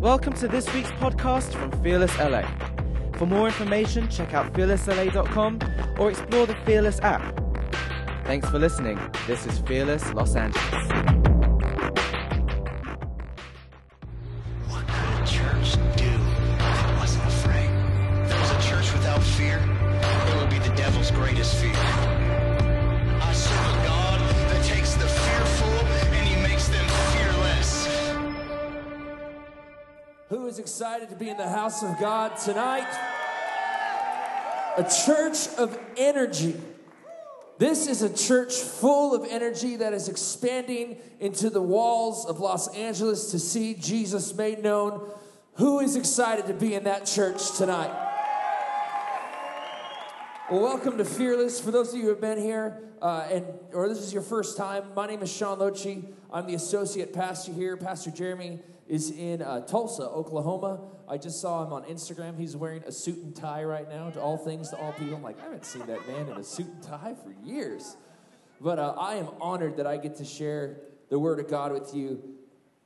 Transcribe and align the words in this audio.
Welcome 0.00 0.32
to 0.34 0.48
this 0.48 0.72
week's 0.72 0.90
podcast 0.92 1.52
from 1.52 1.70
Fearless 1.82 2.18
LA. 2.18 2.42
For 3.18 3.26
more 3.26 3.46
information, 3.46 4.08
check 4.08 4.32
out 4.32 4.50
fearlessla.com 4.54 5.58
or 5.98 6.08
explore 6.08 6.46
the 6.46 6.54
Fearless 6.64 7.00
app. 7.00 7.38
Thanks 8.24 8.48
for 8.48 8.58
listening. 8.58 8.98
This 9.26 9.44
is 9.44 9.58
Fearless 9.58 10.14
Los 10.14 10.36
Angeles. 10.36 11.39
To 31.10 31.16
be 31.16 31.28
in 31.28 31.38
the 31.38 31.48
house 31.48 31.82
of 31.82 31.98
God 31.98 32.38
tonight? 32.38 32.86
A 34.76 34.88
church 35.04 35.48
of 35.58 35.76
energy. 35.96 36.54
This 37.58 37.88
is 37.88 38.02
a 38.02 38.14
church 38.14 38.54
full 38.54 39.12
of 39.12 39.26
energy 39.28 39.74
that 39.74 39.92
is 39.92 40.08
expanding 40.08 40.98
into 41.18 41.50
the 41.50 41.60
walls 41.60 42.26
of 42.26 42.38
Los 42.38 42.72
Angeles 42.76 43.32
to 43.32 43.40
see 43.40 43.74
Jesus 43.74 44.32
made 44.36 44.62
known. 44.62 45.10
Who 45.54 45.80
is 45.80 45.96
excited 45.96 46.46
to 46.46 46.54
be 46.54 46.74
in 46.74 46.84
that 46.84 47.06
church 47.06 47.56
tonight? 47.56 47.90
Well, 50.48 50.62
welcome 50.62 50.96
to 50.98 51.04
Fearless. 51.04 51.60
For 51.60 51.72
those 51.72 51.92
of 51.92 51.96
you 51.96 52.02
who 52.02 52.08
have 52.10 52.20
been 52.20 52.38
here, 52.38 52.84
uh, 53.02 53.26
and 53.28 53.46
or 53.72 53.88
this 53.88 53.98
is 53.98 54.12
your 54.12 54.22
first 54.22 54.56
time, 54.56 54.84
my 54.94 55.08
name 55.08 55.22
is 55.22 55.32
Sean 55.32 55.58
Loche. 55.58 56.04
I'm 56.32 56.46
the 56.46 56.54
associate 56.54 57.12
pastor 57.12 57.52
here. 57.52 57.76
Pastor 57.76 58.12
Jeremy 58.12 58.60
is 58.90 59.12
in 59.12 59.40
uh, 59.40 59.60
Tulsa, 59.60 60.02
Oklahoma. 60.02 60.80
I 61.08 61.16
just 61.16 61.40
saw 61.40 61.64
him 61.64 61.72
on 61.72 61.84
Instagram. 61.84 62.36
He's 62.36 62.56
wearing 62.56 62.82
a 62.82 62.90
suit 62.90 63.18
and 63.18 63.34
tie 63.34 63.62
right 63.62 63.88
now. 63.88 64.10
To 64.10 64.20
all 64.20 64.36
things, 64.36 64.68
to 64.70 64.76
all 64.76 64.92
people. 64.92 65.14
I'm 65.14 65.22
like, 65.22 65.38
I 65.38 65.44
haven't 65.44 65.64
seen 65.64 65.86
that 65.86 66.06
man 66.08 66.28
in 66.28 66.36
a 66.36 66.42
suit 66.42 66.66
and 66.66 66.82
tie 66.82 67.14
for 67.14 67.32
years. 67.44 67.96
But 68.60 68.80
uh, 68.80 68.96
I 68.98 69.14
am 69.14 69.28
honored 69.40 69.76
that 69.76 69.86
I 69.86 69.96
get 69.96 70.16
to 70.16 70.24
share 70.24 70.80
the 71.08 71.20
Word 71.20 71.38
of 71.38 71.48
God 71.48 71.72
with 71.72 71.94
you. 71.94 72.20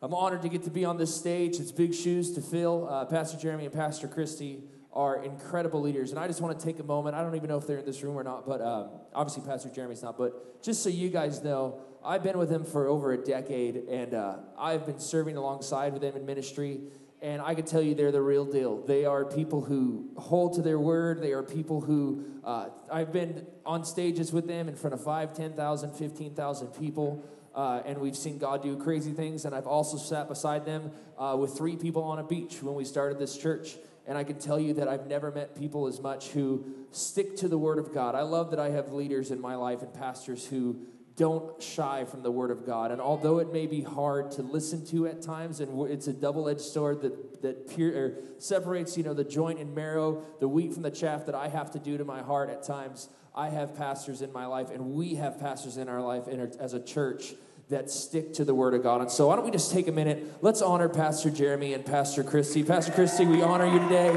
I'm 0.03 0.13
honored 0.13 0.43
to 0.43 0.51
get 0.51 0.65
to 0.65 0.71
be 0.71 0.85
on 0.85 0.99
this 0.99 1.17
stage. 1.17 1.59
It's 1.59 1.73
big 1.73 1.95
shoes 1.95 2.33
to 2.33 2.43
fill. 2.43 2.87
Uh, 2.87 3.07
Pastor 3.07 3.39
Jeremy 3.39 3.65
and 3.65 3.73
Pastor 3.73 4.07
Christy 4.07 4.63
are 4.93 5.25
incredible 5.25 5.81
leaders. 5.81 6.11
And 6.11 6.21
I 6.21 6.27
just 6.27 6.43
want 6.43 6.59
to 6.59 6.65
take 6.65 6.79
a 6.81 6.85
moment. 6.85 7.17
I 7.17 7.23
don't 7.23 7.35
even 7.35 7.49
know 7.49 7.57
if 7.57 7.67
they're 7.67 7.79
in 7.79 7.87
this 7.87 8.03
room 8.03 8.17
or 8.17 8.23
not, 8.23 8.47
but 8.47 8.61
um, 8.61 8.91
obviously 9.15 9.43
Pastor 9.43 9.71
Jeremy's 9.71 10.03
not. 10.03 10.19
But 10.19 10.63
just 10.63 10.83
so 10.83 10.91
you 10.91 11.09
guys 11.09 11.43
know, 11.43 11.81
I've 12.05 12.23
been 12.23 12.37
with 12.37 12.51
him 12.51 12.65
for 12.65 12.87
over 12.87 13.13
a 13.13 13.17
decade, 13.17 13.77
and 13.89 14.13
uh, 14.13 14.37
I've 14.59 14.85
been 14.85 15.01
serving 15.01 15.39
alongside 15.39 15.95
with 15.95 16.03
them 16.03 16.17
in 16.17 16.27
ministry. 16.27 16.81
And 17.23 17.41
I 17.41 17.55
can 17.55 17.65
tell 17.65 17.81
you 17.81 17.95
they're 17.95 18.13
the 18.13 18.21
real 18.21 18.45
deal. 18.45 18.83
They 18.83 19.07
are 19.07 19.25
people 19.25 19.63
who 19.63 20.11
hold 20.19 20.57
to 20.57 20.63
their 20.63 20.79
word. 20.79 21.23
They 21.23 21.33
are 21.33 21.43
people 21.43 21.81
who, 21.81 22.27
uh, 22.45 22.69
I've 22.93 23.11
been 23.11 23.47
on 23.65 23.87
stages 23.87 24.31
with 24.31 24.47
them 24.47 24.69
in 24.69 24.75
front 24.75 24.93
of 24.93 25.03
5, 25.03 25.33
10,000, 25.33 25.93
15,000 25.93 26.67
people. 26.79 27.25
Uh, 27.55 27.81
and 27.87 27.99
we've 27.99 28.17
seen 28.17 28.37
God 28.37 28.63
do 28.63 28.77
crazy 28.77 29.13
things. 29.13 29.47
And 29.47 29.55
I've 29.55 29.67
also 29.67 29.97
sat 29.97 30.29
beside 30.29 30.67
them 30.67 30.91
uh, 31.17 31.35
with 31.41 31.57
three 31.57 31.77
people 31.77 32.03
on 32.03 32.19
a 32.19 32.25
beach 32.25 32.63
when 32.63 32.75
we 32.75 32.85
started 32.85 33.19
this 33.19 33.39
church. 33.39 33.77
And 34.07 34.19
I 34.19 34.25
can 34.25 34.39
tell 34.39 34.61
you 34.61 34.75
that 34.75 34.89
I've 34.89 35.07
never 35.07 35.31
met 35.31 35.59
people 35.59 35.87
as 35.87 36.01
much 36.01 36.29
who 36.29 36.67
stick 36.91 37.37
to 37.37 37.49
the 37.49 37.57
Word 37.57 37.79
of 37.79 37.95
God. 37.95 38.15
I 38.15 38.23
love 38.23 38.51
that 38.51 38.61
I 38.61 38.69
have 38.69 38.93
leaders 38.93 39.31
in 39.31 39.41
my 39.41 39.55
life 39.55 39.81
and 39.81 39.95
pastors 39.95 40.47
who 40.47 40.77
don't 41.17 41.63
shy 41.63 42.05
from 42.05 42.23
the 42.23 42.31
Word 42.31 42.51
of 42.51 42.67
God. 42.67 42.91
And 42.91 43.01
although 43.01 43.39
it 43.39 43.53
may 43.53 43.67
be 43.67 43.83
hard 43.83 44.33
to 44.33 44.43
listen 44.43 44.85
to 44.87 45.07
at 45.07 45.23
times, 45.23 45.61
and 45.61 45.91
it's 45.91 46.09
a 46.09 46.13
double-edged 46.13 46.61
sword 46.61 47.03
that 47.03 47.35
that 47.45 47.69
peer, 47.69 48.07
er, 48.07 48.15
separates, 48.39 48.97
you 48.97 49.05
know, 49.05 49.15
the 49.15 49.23
joint 49.23 49.61
and 49.61 49.75
marrow, 49.75 50.25
the 50.41 50.49
wheat 50.49 50.73
from 50.73 50.83
the 50.83 50.91
chaff 50.91 51.27
that 51.27 51.35
I 51.35 51.49
have 51.49 51.71
to 51.73 51.79
do 51.79 51.97
to 51.99 52.05
my 52.05 52.23
heart 52.23 52.51
at 52.51 52.65
times. 52.65 53.09
I 53.35 53.51
have 53.51 53.77
pastors 53.77 54.23
in 54.23 54.33
my 54.33 54.47
life, 54.47 54.71
and 54.71 54.93
we 54.93 55.17
have 55.17 55.39
pastors 55.39 55.77
in 55.77 55.89
our 55.89 56.01
life 56.01 56.27
as 56.27 56.73
a 56.73 56.83
church 56.83 57.35
that 57.69 57.91
stick 57.91 58.33
to 58.35 58.45
the 58.45 58.55
Word 58.55 58.75
of 58.75 58.83
God. 58.83 59.03
And 59.03 59.11
so, 59.11 59.29
why 59.29 59.37
don't 59.37 59.45
we 59.45 59.51
just 59.51 59.73
take 59.73 59.89
a 59.89 59.93
minute? 59.93 60.39
Let's 60.41 60.63
honor 60.63 60.89
Pastor 60.89 61.31
Jeremy 61.31 61.75
and 61.75 61.85
Pastor 61.85 62.25
Christy. 62.25 62.65
Pastor 62.65 62.93
Christy, 62.93 63.27
we 63.27 63.43
honor 63.43 63.67
you 63.67 63.79
today. 63.79 64.11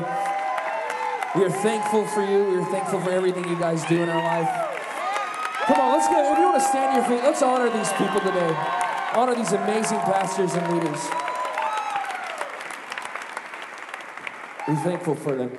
We 1.35 1.43
are 1.43 1.51
thankful 1.51 2.07
for 2.07 2.23
you. 2.23 2.45
We 2.45 2.57
are 2.57 2.65
thankful 2.65 3.01
for 3.01 3.11
everything 3.11 3.47
you 3.47 3.59
guys 3.59 3.85
do 3.85 4.01
in 4.01 4.09
our 4.09 4.23
life. 4.23 4.66
If 6.09 6.37
you 6.37 6.45
want 6.45 6.61
to 6.61 6.67
stand 6.67 6.95
your 6.95 7.03
feet, 7.05 7.23
let's 7.23 7.41
honor 7.41 7.69
these 7.69 7.91
people 7.93 8.19
today. 8.21 8.55
Honor 9.13 9.35
these 9.35 9.51
amazing 9.51 9.99
pastors 9.99 10.53
and 10.53 10.73
leaders. 10.73 11.09
We're 14.67 14.83
thankful 14.83 15.15
for 15.15 15.35
them. 15.35 15.57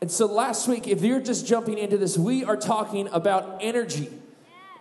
And 0.00 0.10
so 0.10 0.26
last 0.26 0.66
week, 0.66 0.88
if 0.88 1.02
you're 1.02 1.20
just 1.20 1.46
jumping 1.46 1.78
into 1.78 1.98
this, 1.98 2.16
we 2.16 2.44
are 2.44 2.56
talking 2.56 3.08
about 3.08 3.58
energy. 3.60 4.08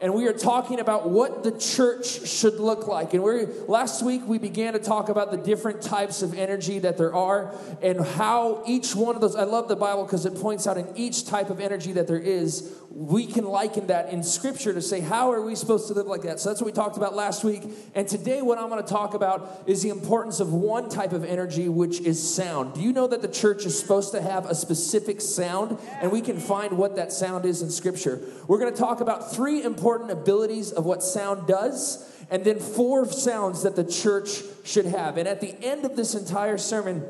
And 0.01 0.13
we 0.13 0.27
are 0.27 0.33
talking 0.33 0.79
about 0.79 1.09
what 1.09 1.43
the 1.43 1.51
church 1.51 2.25
should 2.25 2.53
look 2.53 2.87
like. 2.87 3.13
And 3.13 3.21
we 3.21 3.45
last 3.67 4.01
week 4.01 4.21
we 4.25 4.37
began 4.37 4.73
to 4.73 4.79
talk 4.79 5.09
about 5.09 5.29
the 5.29 5.37
different 5.37 5.81
types 5.81 6.21
of 6.21 6.33
energy 6.33 6.79
that 6.79 6.97
there 6.97 7.13
are 7.13 7.53
and 7.81 7.99
how 7.99 8.63
each 8.65 8.95
one 8.95 9.15
of 9.15 9.21
those 9.21 9.35
I 9.35 9.43
love 9.43 9.67
the 9.67 9.75
Bible 9.75 10.05
because 10.05 10.25
it 10.25 10.35
points 10.35 10.67
out 10.67 10.77
in 10.77 10.87
each 10.95 11.25
type 11.25 11.49
of 11.49 11.59
energy 11.59 11.91
that 11.93 12.07
there 12.07 12.19
is, 12.19 12.78
we 12.91 13.27
can 13.27 13.45
liken 13.45 13.87
that 13.87 14.11
in 14.11 14.23
scripture 14.23 14.73
to 14.73 14.81
say 14.81 14.99
how 14.99 15.31
are 15.31 15.41
we 15.41 15.53
supposed 15.55 15.87
to 15.87 15.93
live 15.93 16.07
like 16.07 16.23
that. 16.23 16.39
So 16.39 16.49
that's 16.49 16.59
what 16.59 16.65
we 16.65 16.71
talked 16.71 16.97
about 16.97 17.15
last 17.15 17.43
week. 17.43 17.63
And 17.93 18.07
today 18.07 18.41
what 18.41 18.57
I'm 18.57 18.69
going 18.69 18.83
to 18.83 18.89
talk 18.89 19.13
about 19.13 19.63
is 19.67 19.83
the 19.83 19.89
importance 19.89 20.39
of 20.39 20.53
one 20.53 20.89
type 20.89 21.13
of 21.13 21.23
energy 21.23 21.69
which 21.69 22.01
is 22.01 22.35
sound. 22.35 22.73
Do 22.73 22.81
you 22.81 22.91
know 22.91 23.05
that 23.05 23.21
the 23.21 23.27
church 23.27 23.65
is 23.65 23.77
supposed 23.77 24.11
to 24.13 24.21
have 24.21 24.47
a 24.47 24.55
specific 24.55 25.21
sound 25.21 25.77
and 26.01 26.11
we 26.11 26.21
can 26.21 26.39
find 26.39 26.77
what 26.77 26.95
that 26.95 27.11
sound 27.11 27.45
is 27.45 27.61
in 27.61 27.69
scripture. 27.69 28.19
We're 28.47 28.59
going 28.59 28.73
to 28.73 28.79
talk 28.79 29.01
about 29.01 29.31
three 29.31 29.63
important 29.63 30.09
abilities 30.09 30.71
of 30.71 30.85
what 30.85 31.03
sound 31.03 31.47
does, 31.47 32.05
and 32.31 32.43
then 32.43 32.59
four 32.59 33.05
sounds 33.11 33.63
that 33.63 33.75
the 33.75 33.83
church 33.83 34.41
should 34.63 34.85
have. 34.85 35.17
And 35.17 35.27
at 35.27 35.41
the 35.41 35.55
end 35.63 35.85
of 35.85 35.95
this 35.95 36.15
entire 36.15 36.57
sermon, 36.57 37.03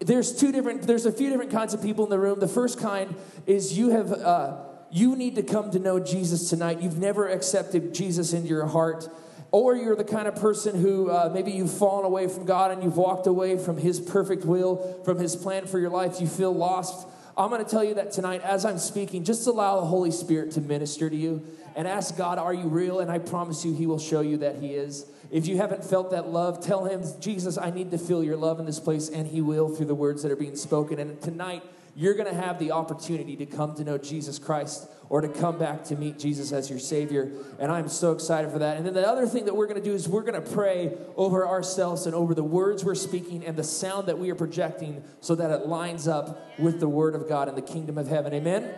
there's 0.00 0.38
two 0.38 0.52
different 0.52 0.82
there's 0.82 1.06
a 1.06 1.12
few 1.12 1.28
different 1.28 1.50
kinds 1.50 1.74
of 1.74 1.82
people 1.82 2.04
in 2.04 2.10
the 2.10 2.18
room 2.18 2.38
the 2.38 2.46
first 2.46 2.78
kind 2.78 3.16
is 3.46 3.76
you 3.76 3.90
have 3.90 4.12
uh, 4.12 4.67
you 4.90 5.16
need 5.16 5.34
to 5.34 5.42
come 5.42 5.70
to 5.70 5.78
know 5.78 5.98
jesus 5.98 6.48
tonight 6.50 6.80
you've 6.80 6.98
never 6.98 7.28
accepted 7.28 7.94
jesus 7.94 8.32
into 8.32 8.48
your 8.48 8.66
heart 8.66 9.08
or 9.50 9.74
you're 9.74 9.96
the 9.96 10.04
kind 10.04 10.28
of 10.28 10.36
person 10.36 10.80
who 10.80 11.10
uh, 11.10 11.30
maybe 11.32 11.50
you've 11.50 11.72
fallen 11.72 12.04
away 12.04 12.28
from 12.28 12.44
god 12.44 12.70
and 12.70 12.82
you've 12.82 12.96
walked 12.96 13.26
away 13.26 13.58
from 13.58 13.76
his 13.76 14.00
perfect 14.00 14.44
will 14.44 15.02
from 15.04 15.18
his 15.18 15.36
plan 15.36 15.66
for 15.66 15.78
your 15.78 15.90
life 15.90 16.20
you 16.20 16.26
feel 16.26 16.52
lost 16.52 17.06
i'm 17.36 17.50
going 17.50 17.64
to 17.64 17.70
tell 17.70 17.84
you 17.84 17.94
that 17.94 18.12
tonight 18.12 18.40
as 18.42 18.64
i'm 18.64 18.78
speaking 18.78 19.24
just 19.24 19.46
allow 19.46 19.80
the 19.80 19.86
holy 19.86 20.10
spirit 20.10 20.50
to 20.50 20.60
minister 20.60 21.08
to 21.08 21.16
you 21.16 21.46
and 21.78 21.86
ask 21.86 22.16
God, 22.16 22.38
Are 22.38 22.52
you 22.52 22.66
real? 22.66 22.98
And 22.98 23.08
I 23.08 23.20
promise 23.20 23.64
you, 23.64 23.72
He 23.72 23.86
will 23.86 24.00
show 24.00 24.20
you 24.20 24.38
that 24.38 24.56
He 24.56 24.74
is. 24.74 25.06
If 25.30 25.46
you 25.46 25.58
haven't 25.58 25.84
felt 25.84 26.10
that 26.10 26.26
love, 26.28 26.60
tell 26.60 26.86
Him, 26.86 27.04
Jesus, 27.20 27.56
I 27.56 27.70
need 27.70 27.92
to 27.92 27.98
feel 27.98 28.24
your 28.24 28.36
love 28.36 28.58
in 28.58 28.66
this 28.66 28.80
place, 28.80 29.08
and 29.08 29.28
He 29.28 29.40
will 29.40 29.68
through 29.68 29.86
the 29.86 29.94
words 29.94 30.24
that 30.24 30.32
are 30.32 30.36
being 30.36 30.56
spoken. 30.56 30.98
And 30.98 31.22
tonight, 31.22 31.62
you're 31.98 32.14
going 32.14 32.32
to 32.32 32.40
have 32.40 32.60
the 32.60 32.70
opportunity 32.70 33.34
to 33.34 33.44
come 33.44 33.74
to 33.74 33.82
know 33.82 33.98
Jesus 33.98 34.38
Christ 34.38 34.88
or 35.08 35.20
to 35.20 35.28
come 35.28 35.58
back 35.58 35.82
to 35.82 35.96
meet 35.96 36.16
Jesus 36.16 36.52
as 36.52 36.70
your 36.70 36.78
Savior. 36.78 37.32
And 37.58 37.72
I'm 37.72 37.88
so 37.88 38.12
excited 38.12 38.52
for 38.52 38.60
that. 38.60 38.76
And 38.76 38.86
then 38.86 38.94
the 38.94 39.04
other 39.04 39.26
thing 39.26 39.46
that 39.46 39.56
we're 39.56 39.66
going 39.66 39.82
to 39.82 39.84
do 39.84 39.94
is 39.94 40.08
we're 40.08 40.22
going 40.22 40.40
to 40.40 40.48
pray 40.48 40.96
over 41.16 41.44
ourselves 41.44 42.06
and 42.06 42.14
over 42.14 42.34
the 42.34 42.44
words 42.44 42.84
we're 42.84 42.94
speaking 42.94 43.44
and 43.44 43.56
the 43.56 43.64
sound 43.64 44.06
that 44.06 44.16
we 44.16 44.30
are 44.30 44.36
projecting 44.36 45.02
so 45.20 45.34
that 45.34 45.50
it 45.50 45.66
lines 45.66 46.06
up 46.06 46.56
with 46.56 46.78
the 46.78 46.88
Word 46.88 47.16
of 47.16 47.28
God 47.28 47.48
and 47.48 47.56
the 47.56 47.62
kingdom 47.62 47.98
of 47.98 48.06
heaven. 48.06 48.32
Amen? 48.32 48.72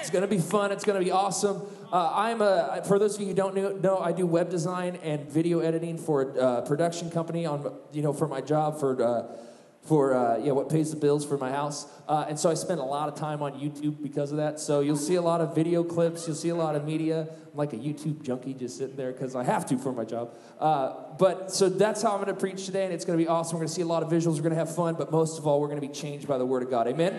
It's 0.00 0.10
going 0.10 0.22
to 0.22 0.28
be 0.28 0.38
fun. 0.38 0.72
It's 0.72 0.84
going 0.84 0.98
to 0.98 1.04
be 1.04 1.12
awesome. 1.12 1.62
Uh, 1.92 2.10
I'm 2.12 2.42
a, 2.42 2.82
for 2.88 2.98
those 2.98 3.14
of 3.14 3.20
you 3.20 3.28
who 3.28 3.34
don't 3.34 3.54
know, 3.54 3.70
know, 3.70 3.98
I 3.98 4.10
do 4.10 4.26
web 4.26 4.50
design 4.50 4.98
and 5.04 5.30
video 5.30 5.60
editing 5.60 5.96
for 5.96 6.22
a 6.22 6.40
uh, 6.40 6.60
production 6.62 7.08
company 7.08 7.46
on, 7.46 7.72
you 7.92 8.02
know, 8.02 8.12
for 8.12 8.26
my 8.26 8.40
job 8.40 8.80
for, 8.80 9.00
uh, 9.00 9.36
for 9.82 10.14
uh, 10.14 10.38
yeah, 10.38 10.52
what 10.52 10.68
pays 10.68 10.90
the 10.90 10.96
bills 10.96 11.24
for 11.24 11.38
my 11.38 11.50
house. 11.50 11.86
Uh, 12.06 12.26
and 12.28 12.38
so 12.38 12.50
I 12.50 12.54
spend 12.54 12.80
a 12.80 12.84
lot 12.84 13.08
of 13.08 13.14
time 13.14 13.42
on 13.42 13.52
YouTube 13.52 14.02
because 14.02 14.30
of 14.32 14.36
that. 14.36 14.60
So 14.60 14.80
you'll 14.80 14.96
see 14.96 15.14
a 15.14 15.22
lot 15.22 15.40
of 15.40 15.54
video 15.54 15.82
clips. 15.82 16.26
You'll 16.26 16.36
see 16.36 16.50
a 16.50 16.54
lot 16.54 16.76
of 16.76 16.84
media. 16.84 17.28
I'm 17.52 17.56
like 17.56 17.72
a 17.72 17.76
YouTube 17.76 18.22
junkie 18.22 18.54
just 18.54 18.76
sitting 18.76 18.96
there 18.96 19.12
because 19.12 19.34
I 19.34 19.44
have 19.44 19.64
to 19.66 19.78
for 19.78 19.92
my 19.92 20.04
job. 20.04 20.34
Uh, 20.60 20.94
but 21.18 21.52
so 21.52 21.68
that's 21.68 22.02
how 22.02 22.10
I'm 22.10 22.22
going 22.22 22.34
to 22.34 22.38
preach 22.38 22.66
today, 22.66 22.84
and 22.84 22.92
it's 22.92 23.04
going 23.04 23.18
to 23.18 23.24
be 23.24 23.28
awesome. 23.28 23.56
We're 23.56 23.60
going 23.60 23.68
to 23.68 23.74
see 23.74 23.82
a 23.82 23.86
lot 23.86 24.02
of 24.02 24.10
visuals. 24.10 24.34
We're 24.34 24.42
going 24.42 24.50
to 24.50 24.56
have 24.56 24.74
fun, 24.74 24.94
but 24.94 25.10
most 25.10 25.38
of 25.38 25.46
all, 25.46 25.60
we're 25.60 25.68
going 25.68 25.80
to 25.80 25.86
be 25.86 25.92
changed 25.92 26.28
by 26.28 26.38
the 26.38 26.46
Word 26.46 26.62
of 26.62 26.70
God. 26.70 26.86
Amen. 26.86 27.14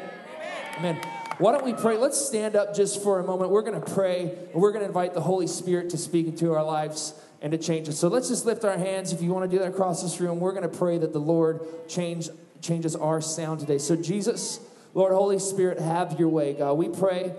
Amen. 0.78 0.98
Amen. 0.98 1.02
Why 1.40 1.54
don't 1.54 1.64
we 1.64 1.74
pray? 1.74 1.98
Let's 1.98 2.20
stand 2.20 2.58
up 2.58 2.76
just 2.76 3.02
for 3.02 3.20
a 3.20 3.24
moment. 3.24 3.50
We're 3.50 3.62
going 3.62 3.82
to 3.82 3.94
pray, 3.94 4.24
and 4.52 4.62
we're 4.62 4.74
going 4.74 4.82
to 4.82 4.88
invite 4.88 5.14
the 5.14 5.22
Holy 5.22 5.48
Spirit 5.48 5.90
to 5.92 5.98
speak 5.98 6.28
into 6.28 6.54
our 6.54 6.64
lives 6.64 7.14
and 7.42 7.54
to 7.54 7.58
change 7.58 7.88
us. 7.88 7.98
So 7.98 8.10
let's 8.10 8.28
just 8.28 8.46
lift 8.46 8.66
our 8.66 8.78
hands. 8.78 9.14
If 9.14 9.22
you 9.22 9.32
want 9.32 9.50
to 9.50 9.58
do 9.58 9.64
that 9.64 9.70
across 9.70 10.04
this 10.04 10.20
room, 10.20 10.42
we're 10.42 10.52
going 10.52 10.70
to 10.70 10.78
pray 10.78 10.98
that 10.98 11.14
the 11.14 11.20
Lord 11.20 11.62
change, 11.88 12.30
changes 12.62 12.96
our 12.96 13.22
sound 13.22 13.60
today. 13.60 13.78
So, 13.78 13.96
Jesus, 13.96 14.60
Lord, 14.94 15.14
Holy 15.14 15.40
Spirit, 15.40 15.80
have 15.80 16.20
your 16.20 16.30
way, 16.30 16.54
God. 16.54 16.74
We 16.74 16.90
pray 16.90 17.34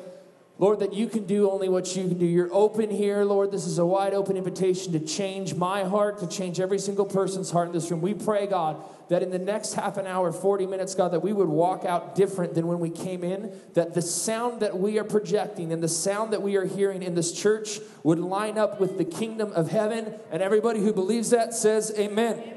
Lord, 0.61 0.81
that 0.81 0.93
you 0.93 1.09
can 1.09 1.25
do 1.25 1.51
only 1.51 1.71
what 1.71 1.97
you 1.97 2.07
can 2.07 2.19
do. 2.19 2.27
You're 2.27 2.53
open 2.53 2.91
here, 2.91 3.25
Lord. 3.25 3.51
This 3.51 3.67
is 3.67 3.79
a 3.79 3.87
wide 3.87 4.13
open 4.13 4.37
invitation 4.37 4.93
to 4.93 5.01
change 5.01 5.55
my 5.55 5.85
heart, 5.85 6.19
to 6.19 6.27
change 6.27 6.61
every 6.61 6.79
single 6.79 7.07
person's 7.07 7.51
heart 7.51 7.69
in 7.69 7.73
this 7.73 7.91
room. 7.91 8.03
We 8.03 8.13
pray, 8.13 8.47
God, 8.47 8.77
that 9.09 9.23
in 9.23 9.31
the 9.31 9.39
next 9.39 9.73
half 9.73 9.97
an 9.97 10.07
hour, 10.07 10.31
40 10.31 10.67
minutes, 10.67 10.95
God, 10.95 11.13
that 11.13 11.21
we 11.21 11.33
would 11.33 11.49
walk 11.49 11.87
out 11.87 12.15
different 12.15 12.53
than 12.53 12.67
when 12.67 12.79
we 12.79 12.91
came 12.91 13.25
in, 13.25 13.59
that 13.73 13.95
the 13.95 14.03
sound 14.03 14.61
that 14.61 14.79
we 14.79 14.99
are 14.99 15.05
projecting 15.05 15.73
and 15.73 15.83
the 15.83 15.89
sound 15.89 16.31
that 16.35 16.43
we 16.43 16.57
are 16.57 16.67
hearing 16.67 17.03
in 17.03 17.15
this 17.15 17.33
church 17.33 17.81
would 18.03 18.19
line 18.19 18.59
up 18.59 18.79
with 18.79 18.99
the 18.99 19.05
kingdom 19.07 19.51
of 19.55 19.71
heaven. 19.71 20.13
And 20.31 20.43
everybody 20.43 20.81
who 20.81 20.93
believes 20.93 21.31
that 21.31 21.55
says, 21.55 21.91
Amen. 21.99 22.35
Amen. 22.35 22.55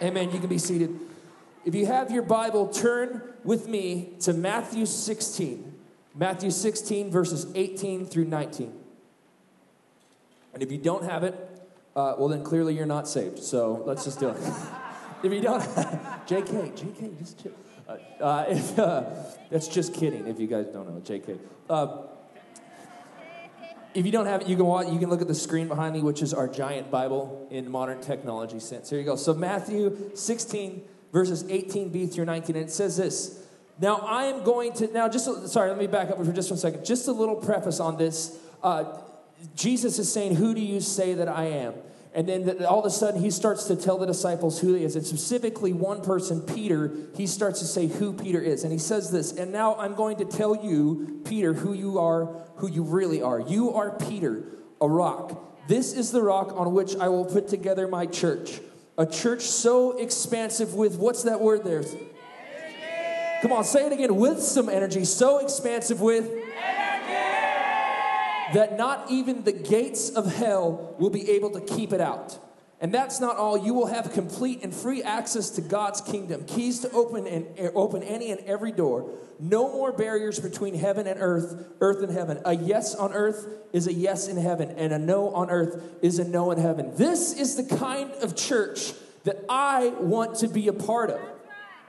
amen. 0.00 0.30
You 0.30 0.38
can 0.38 0.48
be 0.48 0.58
seated. 0.58 1.00
If 1.64 1.74
you 1.74 1.86
have 1.86 2.10
your 2.10 2.22
Bible, 2.22 2.68
turn 2.68 3.22
with 3.42 3.68
me 3.68 4.10
to 4.20 4.32
Matthew 4.34 4.84
16. 4.84 5.74
Matthew 6.14 6.50
16, 6.50 7.10
verses 7.10 7.46
18 7.54 8.06
through 8.06 8.26
19. 8.26 8.72
And 10.52 10.62
if 10.62 10.70
you 10.70 10.78
don't 10.78 11.04
have 11.04 11.24
it, 11.24 11.34
uh, 11.96 12.14
well, 12.18 12.28
then 12.28 12.44
clearly 12.44 12.74
you're 12.76 12.86
not 12.86 13.08
saved. 13.08 13.38
So 13.38 13.82
let's 13.86 14.04
just 14.04 14.20
do 14.20 14.28
it. 14.28 14.36
if 15.22 15.32
you 15.32 15.40
don't, 15.40 15.60
JK, 16.26 16.72
JK, 16.76 17.18
just 17.18 17.42
chill. 17.42 17.52
Uh, 17.88 18.22
uh, 18.22 18.44
if, 18.48 18.78
uh, 18.78 19.04
that's 19.50 19.68
just 19.68 19.94
kidding. 19.94 20.26
If 20.26 20.38
you 20.38 20.46
guys 20.46 20.66
don't 20.66 20.88
know, 20.88 21.00
JK. 21.00 21.38
Uh, 21.68 22.02
if 23.94 24.04
you 24.04 24.12
don't 24.12 24.26
have 24.26 24.42
it, 24.42 24.48
you 24.48 24.56
can 24.56 24.66
watch, 24.66 24.88
you 24.88 24.98
can 24.98 25.08
look 25.08 25.22
at 25.22 25.28
the 25.28 25.34
screen 25.34 25.68
behind 25.68 25.94
me, 25.94 26.02
which 26.02 26.20
is 26.20 26.34
our 26.34 26.48
giant 26.48 26.90
Bible 26.90 27.46
in 27.50 27.70
modern 27.70 28.00
technology 28.00 28.58
sense. 28.60 28.90
Here 28.90 28.98
you 28.98 29.04
go. 29.04 29.16
So 29.16 29.34
Matthew 29.34 30.10
16, 30.14 30.82
verses 31.14 31.44
18b 31.44 32.12
through 32.12 32.24
19, 32.24 32.56
and 32.56 32.64
it 32.66 32.72
says 32.72 32.96
this. 32.96 33.40
Now, 33.80 33.98
I 33.98 34.24
am 34.24 34.42
going 34.42 34.72
to, 34.74 34.92
now 34.92 35.08
just, 35.08 35.48
sorry, 35.48 35.70
let 35.70 35.78
me 35.78 35.86
back 35.86 36.10
up 36.10 36.18
for 36.18 36.32
just 36.32 36.50
one 36.50 36.58
second. 36.58 36.84
Just 36.84 37.06
a 37.06 37.12
little 37.12 37.36
preface 37.36 37.78
on 37.78 37.96
this. 37.96 38.36
Uh, 38.62 38.98
Jesus 39.54 39.98
is 40.00 40.12
saying, 40.12 40.34
Who 40.34 40.54
do 40.54 40.60
you 40.60 40.80
say 40.80 41.14
that 41.14 41.28
I 41.28 41.44
am? 41.44 41.74
And 42.14 42.28
then 42.28 42.46
the, 42.46 42.68
all 42.68 42.80
of 42.80 42.86
a 42.86 42.90
sudden, 42.90 43.20
he 43.20 43.30
starts 43.30 43.64
to 43.64 43.76
tell 43.76 43.96
the 43.96 44.06
disciples 44.06 44.60
who 44.60 44.74
he 44.74 44.84
is. 44.84 44.96
And 44.96 45.06
specifically, 45.06 45.72
one 45.72 46.02
person, 46.02 46.40
Peter, 46.40 46.92
he 47.16 47.26
starts 47.26 47.60
to 47.60 47.64
say 47.64 47.86
who 47.86 48.12
Peter 48.12 48.40
is. 48.40 48.64
And 48.64 48.72
he 48.72 48.78
says 48.78 49.10
this, 49.10 49.32
and 49.32 49.52
now 49.52 49.76
I'm 49.76 49.94
going 49.94 50.16
to 50.18 50.24
tell 50.24 50.64
you, 50.64 51.20
Peter, 51.24 51.52
who 51.52 51.74
you 51.74 51.98
are, 51.98 52.26
who 52.56 52.68
you 52.68 52.82
really 52.82 53.22
are. 53.22 53.40
You 53.40 53.74
are 53.74 53.96
Peter, 53.98 54.44
a 54.80 54.88
rock. 54.88 55.68
This 55.68 55.92
is 55.92 56.10
the 56.10 56.22
rock 56.22 56.52
on 56.56 56.72
which 56.72 56.96
I 56.96 57.08
will 57.08 57.24
put 57.24 57.48
together 57.48 57.86
my 57.86 58.06
church. 58.06 58.60
A 58.96 59.06
church 59.06 59.42
so 59.42 59.98
expansive 59.98 60.74
with, 60.74 60.98
what's 60.98 61.24
that 61.24 61.40
word 61.40 61.64
there? 61.64 61.82
Come 63.42 63.52
on, 63.52 63.64
say 63.64 63.86
it 63.86 63.92
again 63.92 64.14
with 64.16 64.40
some 64.40 64.68
energy. 64.68 65.04
So 65.04 65.38
expansive 65.38 66.00
with 66.00 66.26
energy. 66.26 66.44
that 68.54 68.76
not 68.78 69.10
even 69.10 69.42
the 69.42 69.52
gates 69.52 70.10
of 70.10 70.34
hell 70.34 70.94
will 70.98 71.10
be 71.10 71.30
able 71.30 71.50
to 71.50 71.60
keep 71.60 71.92
it 71.92 72.00
out. 72.00 72.38
And 72.84 72.92
that's 72.92 73.18
not 73.18 73.38
all. 73.38 73.56
You 73.56 73.72
will 73.72 73.86
have 73.86 74.12
complete 74.12 74.62
and 74.62 74.74
free 74.74 75.02
access 75.02 75.48
to 75.52 75.62
God's 75.62 76.02
kingdom, 76.02 76.44
keys 76.44 76.80
to 76.80 76.90
open 76.90 77.26
and 77.26 77.46
eh, 77.56 77.70
open 77.74 78.02
any 78.02 78.30
and 78.30 78.42
every 78.42 78.72
door. 78.72 79.10
No 79.40 79.72
more 79.72 79.90
barriers 79.90 80.38
between 80.38 80.74
heaven 80.74 81.06
and 81.06 81.18
earth, 81.18 81.64
earth 81.80 82.02
and 82.02 82.12
heaven. 82.12 82.42
A 82.44 82.54
yes 82.54 82.94
on 82.94 83.14
earth 83.14 83.48
is 83.72 83.86
a 83.86 83.92
yes 83.94 84.28
in 84.28 84.36
heaven, 84.36 84.70
and 84.72 84.92
a 84.92 84.98
no 84.98 85.30
on 85.30 85.48
earth 85.48 85.82
is 86.02 86.18
a 86.18 86.28
no 86.28 86.50
in 86.50 86.58
heaven. 86.58 86.94
This 86.94 87.32
is 87.32 87.56
the 87.56 87.74
kind 87.74 88.10
of 88.22 88.36
church 88.36 88.92
that 89.22 89.46
I 89.48 89.88
want 89.98 90.36
to 90.40 90.48
be 90.48 90.68
a 90.68 90.74
part 90.74 91.08
of. 91.08 91.20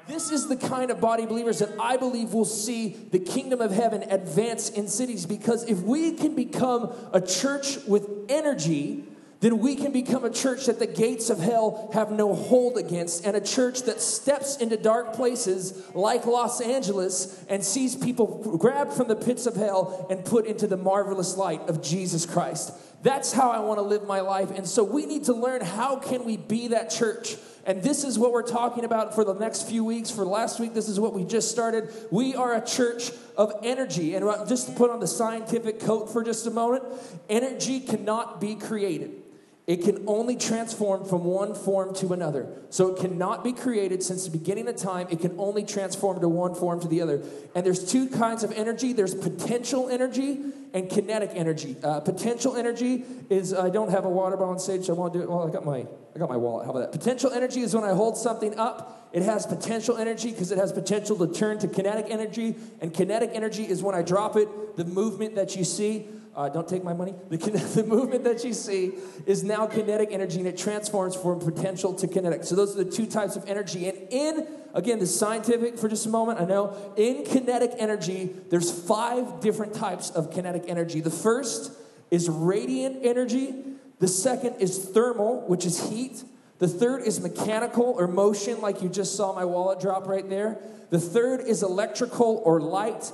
This 0.07 0.31
is 0.31 0.47
the 0.47 0.55
kind 0.55 0.91
of 0.91 1.01
body 1.01 1.25
believers 1.25 1.59
that 1.59 1.77
I 1.77 1.97
believe 1.97 2.33
will 2.33 2.45
see 2.45 2.95
the 3.11 3.19
kingdom 3.19 3.59
of 3.59 3.71
heaven 3.71 4.03
advance 4.03 4.69
in 4.69 4.87
cities 4.87 5.25
because 5.25 5.65
if 5.65 5.81
we 5.81 6.13
can 6.13 6.35
become 6.35 6.93
a 7.11 7.19
church 7.19 7.79
with 7.85 8.07
energy, 8.29 9.03
then 9.41 9.59
we 9.59 9.75
can 9.75 9.91
become 9.91 10.23
a 10.23 10.29
church 10.29 10.65
that 10.65 10.79
the 10.79 10.87
gates 10.87 11.29
of 11.29 11.39
hell 11.39 11.89
have 11.93 12.11
no 12.11 12.33
hold 12.33 12.77
against, 12.77 13.25
and 13.25 13.35
a 13.35 13.41
church 13.41 13.83
that 13.83 14.01
steps 14.01 14.57
into 14.57 14.77
dark 14.77 15.13
places 15.13 15.83
like 15.93 16.25
Los 16.25 16.61
Angeles 16.61 17.43
and 17.49 17.63
sees 17.63 17.95
people 17.95 18.57
grabbed 18.57 18.93
from 18.93 19.07
the 19.07 19.15
pits 19.15 19.45
of 19.45 19.55
hell 19.55 20.07
and 20.09 20.23
put 20.25 20.45
into 20.45 20.67
the 20.67 20.77
marvelous 20.77 21.37
light 21.37 21.61
of 21.69 21.81
Jesus 21.81 22.25
Christ. 22.25 22.73
That's 23.03 23.33
how 23.33 23.51
I 23.51 23.59
want 23.59 23.77
to 23.77 23.83
live 23.83 24.07
my 24.07 24.21
life. 24.21 24.51
And 24.51 24.67
so 24.67 24.83
we 24.83 25.05
need 25.05 25.25
to 25.25 25.33
learn 25.33 25.61
how 25.61 25.97
can 25.97 26.25
we 26.25 26.37
be 26.37 26.69
that 26.69 26.89
church 26.89 27.35
and 27.65 27.81
this 27.81 28.03
is 28.03 28.19
what 28.19 28.31
we're 28.31 28.43
talking 28.43 28.85
about 28.85 29.15
for 29.15 29.23
the 29.23 29.33
next 29.33 29.67
few 29.67 29.83
weeks. 29.83 30.11
For 30.11 30.23
last 30.23 30.59
week, 30.59 30.75
this 30.75 30.87
is 30.87 30.99
what 30.99 31.13
we 31.13 31.23
just 31.23 31.49
started. 31.49 31.91
We 32.11 32.35
are 32.35 32.53
a 32.53 32.63
church 32.63 33.09
of 33.35 33.53
energy. 33.63 34.13
And 34.13 34.25
just 34.47 34.67
to 34.67 34.73
put 34.73 34.91
on 34.91 34.99
the 34.99 35.07
scientific 35.07 35.79
coat 35.79 36.13
for 36.13 36.23
just 36.23 36.45
a 36.45 36.51
moment, 36.51 36.83
energy 37.27 37.79
cannot 37.79 38.39
be 38.39 38.53
created. 38.53 39.24
It 39.67 39.81
can 39.81 40.03
only 40.05 40.35
transform 40.35 41.05
from 41.05 41.23
one 41.23 41.55
form 41.55 41.95
to 41.95 42.13
another. 42.13 42.47
So 42.69 42.93
it 42.93 42.99
cannot 42.99 43.43
be 43.43 43.51
created 43.51 44.03
since 44.03 44.25
the 44.25 44.29
beginning 44.29 44.67
of 44.67 44.75
time. 44.75 45.07
It 45.09 45.21
can 45.21 45.33
only 45.39 45.63
transform 45.63 46.21
to 46.21 46.29
one 46.29 46.53
form 46.53 46.79
to 46.81 46.87
the 46.87 47.01
other. 47.01 47.23
And 47.55 47.65
there's 47.65 47.91
two 47.91 48.07
kinds 48.07 48.43
of 48.43 48.51
energy 48.51 48.93
there's 48.93 49.15
potential 49.15 49.89
energy 49.89 50.39
and 50.73 50.87
kinetic 50.87 51.31
energy. 51.33 51.77
Uh, 51.81 51.99
potential 51.99 52.55
energy 52.55 53.05
is 53.31 53.55
I 53.55 53.69
don't 53.71 53.89
have 53.89 54.05
a 54.05 54.09
water 54.09 54.37
bottle 54.37 54.51
on 54.51 54.59
stage, 54.59 54.85
so 54.85 54.93
I 54.93 54.97
want 54.97 55.13
to 55.13 55.19
do 55.19 55.23
it. 55.23 55.29
Well, 55.29 55.47
I 55.47 55.51
got 55.51 55.65
my 55.65 55.87
I 56.15 56.19
got 56.19 56.29
my 56.29 56.37
wallet. 56.37 56.65
How 56.65 56.71
about 56.71 56.91
that? 56.91 56.97
Potential 56.97 57.31
energy 57.31 57.61
is 57.61 57.73
when 57.73 57.83
I 57.83 57.93
hold 57.93 58.17
something 58.17 58.57
up. 58.59 59.09
It 59.13 59.23
has 59.23 59.47
potential 59.47 59.97
energy 59.97 60.31
because 60.31 60.51
it 60.51 60.59
has 60.59 60.71
potential 60.71 61.17
to 61.17 61.33
turn 61.33 61.57
to 61.59 61.67
kinetic 61.67 62.07
energy. 62.09 62.55
And 62.81 62.93
kinetic 62.93 63.31
energy 63.33 63.63
is 63.63 63.81
when 63.81 63.95
I 63.95 64.03
drop 64.03 64.35
it, 64.35 64.77
the 64.77 64.85
movement 64.85 65.35
that 65.35 65.55
you 65.55 65.63
see 65.63 66.07
uh, 66.35 66.49
don't 66.49 66.67
take 66.67 66.83
my 66.83 66.93
money. 66.93 67.13
The, 67.29 67.81
the 67.81 67.83
movement 67.83 68.23
that 68.25 68.43
you 68.43 68.53
see 68.53 68.93
is 69.25 69.43
now 69.43 69.67
kinetic 69.67 70.09
energy 70.11 70.39
and 70.39 70.47
it 70.47 70.57
transforms 70.57 71.15
from 71.15 71.39
potential 71.39 71.93
to 71.93 72.07
kinetic. 72.07 72.43
So, 72.43 72.55
those 72.55 72.77
are 72.77 72.83
the 72.83 72.91
two 72.91 73.05
types 73.05 73.35
of 73.35 73.47
energy. 73.47 73.87
And 73.87 73.97
in, 74.09 74.47
again, 74.73 74.99
the 74.99 75.07
scientific 75.07 75.77
for 75.77 75.87
just 75.87 76.05
a 76.05 76.09
moment, 76.09 76.41
I 76.41 76.45
know, 76.45 76.75
in 76.97 77.23
kinetic 77.23 77.73
energy, 77.77 78.35
there's 78.49 78.71
five 78.71 79.39
different 79.39 79.73
types 79.73 80.09
of 80.09 80.31
kinetic 80.31 80.65
energy. 80.67 81.01
The 81.01 81.11
first 81.11 81.71
is 82.11 82.29
radiant 82.29 83.05
energy, 83.05 83.53
the 83.99 84.07
second 84.07 84.55
is 84.59 84.77
thermal, 84.77 85.41
which 85.47 85.65
is 85.65 85.89
heat. 85.89 86.23
The 86.59 86.67
third 86.67 87.03
is 87.03 87.19
mechanical 87.19 87.95
or 87.97 88.07
motion, 88.07 88.61
like 88.61 88.81
you 88.81 88.89
just 88.89 89.15
saw 89.15 89.33
my 89.33 89.45
wallet 89.45 89.79
drop 89.79 90.07
right 90.07 90.27
there. 90.29 90.57
The 90.89 90.99
third 90.99 91.41
is 91.41 91.63
electrical 91.63 92.41
or 92.45 92.61
light 92.61 93.11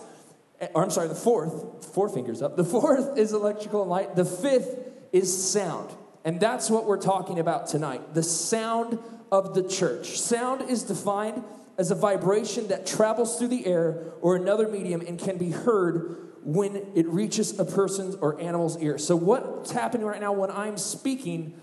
or 0.74 0.84
I'm 0.84 0.92
sorry, 0.92 1.08
the 1.08 1.16
fourth, 1.16 1.94
four 1.94 2.10
fingers 2.10 2.42
up. 2.42 2.56
The 2.56 2.64
fourth 2.66 3.18
is 3.18 3.34
electrical 3.34 3.82
and 3.82 3.90
light. 3.90 4.16
The 4.16 4.26
fifth 4.26 4.78
is 5.12 5.52
sound. 5.52 5.92
And 6.24 6.40
that's 6.40 6.70
what 6.70 6.86
we're 6.86 7.02
talking 7.02 7.40
about 7.40 7.68
tonight 7.68 8.14
the 8.14 8.24
sound 8.24 9.00
of 9.32 9.54
the 9.54 9.64
church. 9.64 10.20
Sound 10.20 10.70
is 10.70 10.84
defined 10.84 11.44
as 11.78 11.90
a 11.90 11.96
vibration 11.96 12.68
that 12.68 12.86
travels 12.86 13.40
through 13.40 13.48
the 13.48 13.66
air 13.66 14.14
or 14.22 14.36
another 14.36 14.68
medium 14.68 15.02
and 15.02 15.18
can 15.18 15.38
be 15.38 15.50
heard 15.50 16.18
when 16.44 16.76
it 16.96 17.08
reaches 17.08 17.60
a 17.60 17.66
person's 17.66 18.16
or 18.16 18.40
animal's 18.42 18.78
ear. 18.82 18.98
So, 18.98 19.16
what's 19.16 19.72
happening 19.72 20.06
right 20.06 20.22
now 20.22 20.32
when 20.32 20.52
I'm 20.52 20.78
speaking? 20.78 21.54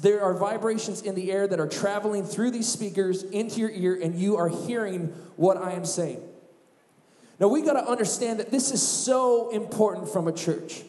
There 0.00 0.22
are 0.22 0.32
vibrations 0.32 1.02
in 1.02 1.16
the 1.16 1.32
air 1.32 1.48
that 1.48 1.58
are 1.58 1.66
traveling 1.66 2.24
through 2.24 2.52
these 2.52 2.68
speakers 2.68 3.24
into 3.24 3.60
your 3.60 3.70
ear, 3.70 3.98
and 4.00 4.14
you 4.14 4.36
are 4.36 4.48
hearing 4.48 5.08
what 5.34 5.56
I 5.56 5.72
am 5.72 5.84
saying. 5.84 6.22
Now 7.38 7.48
we 7.48 7.62
got 7.62 7.74
to 7.74 7.86
understand 7.86 8.40
that 8.40 8.50
this 8.50 8.70
is 8.72 8.86
so 8.86 9.50
important 9.50 10.08
from 10.08 10.26
a 10.26 10.32
church 10.32 10.82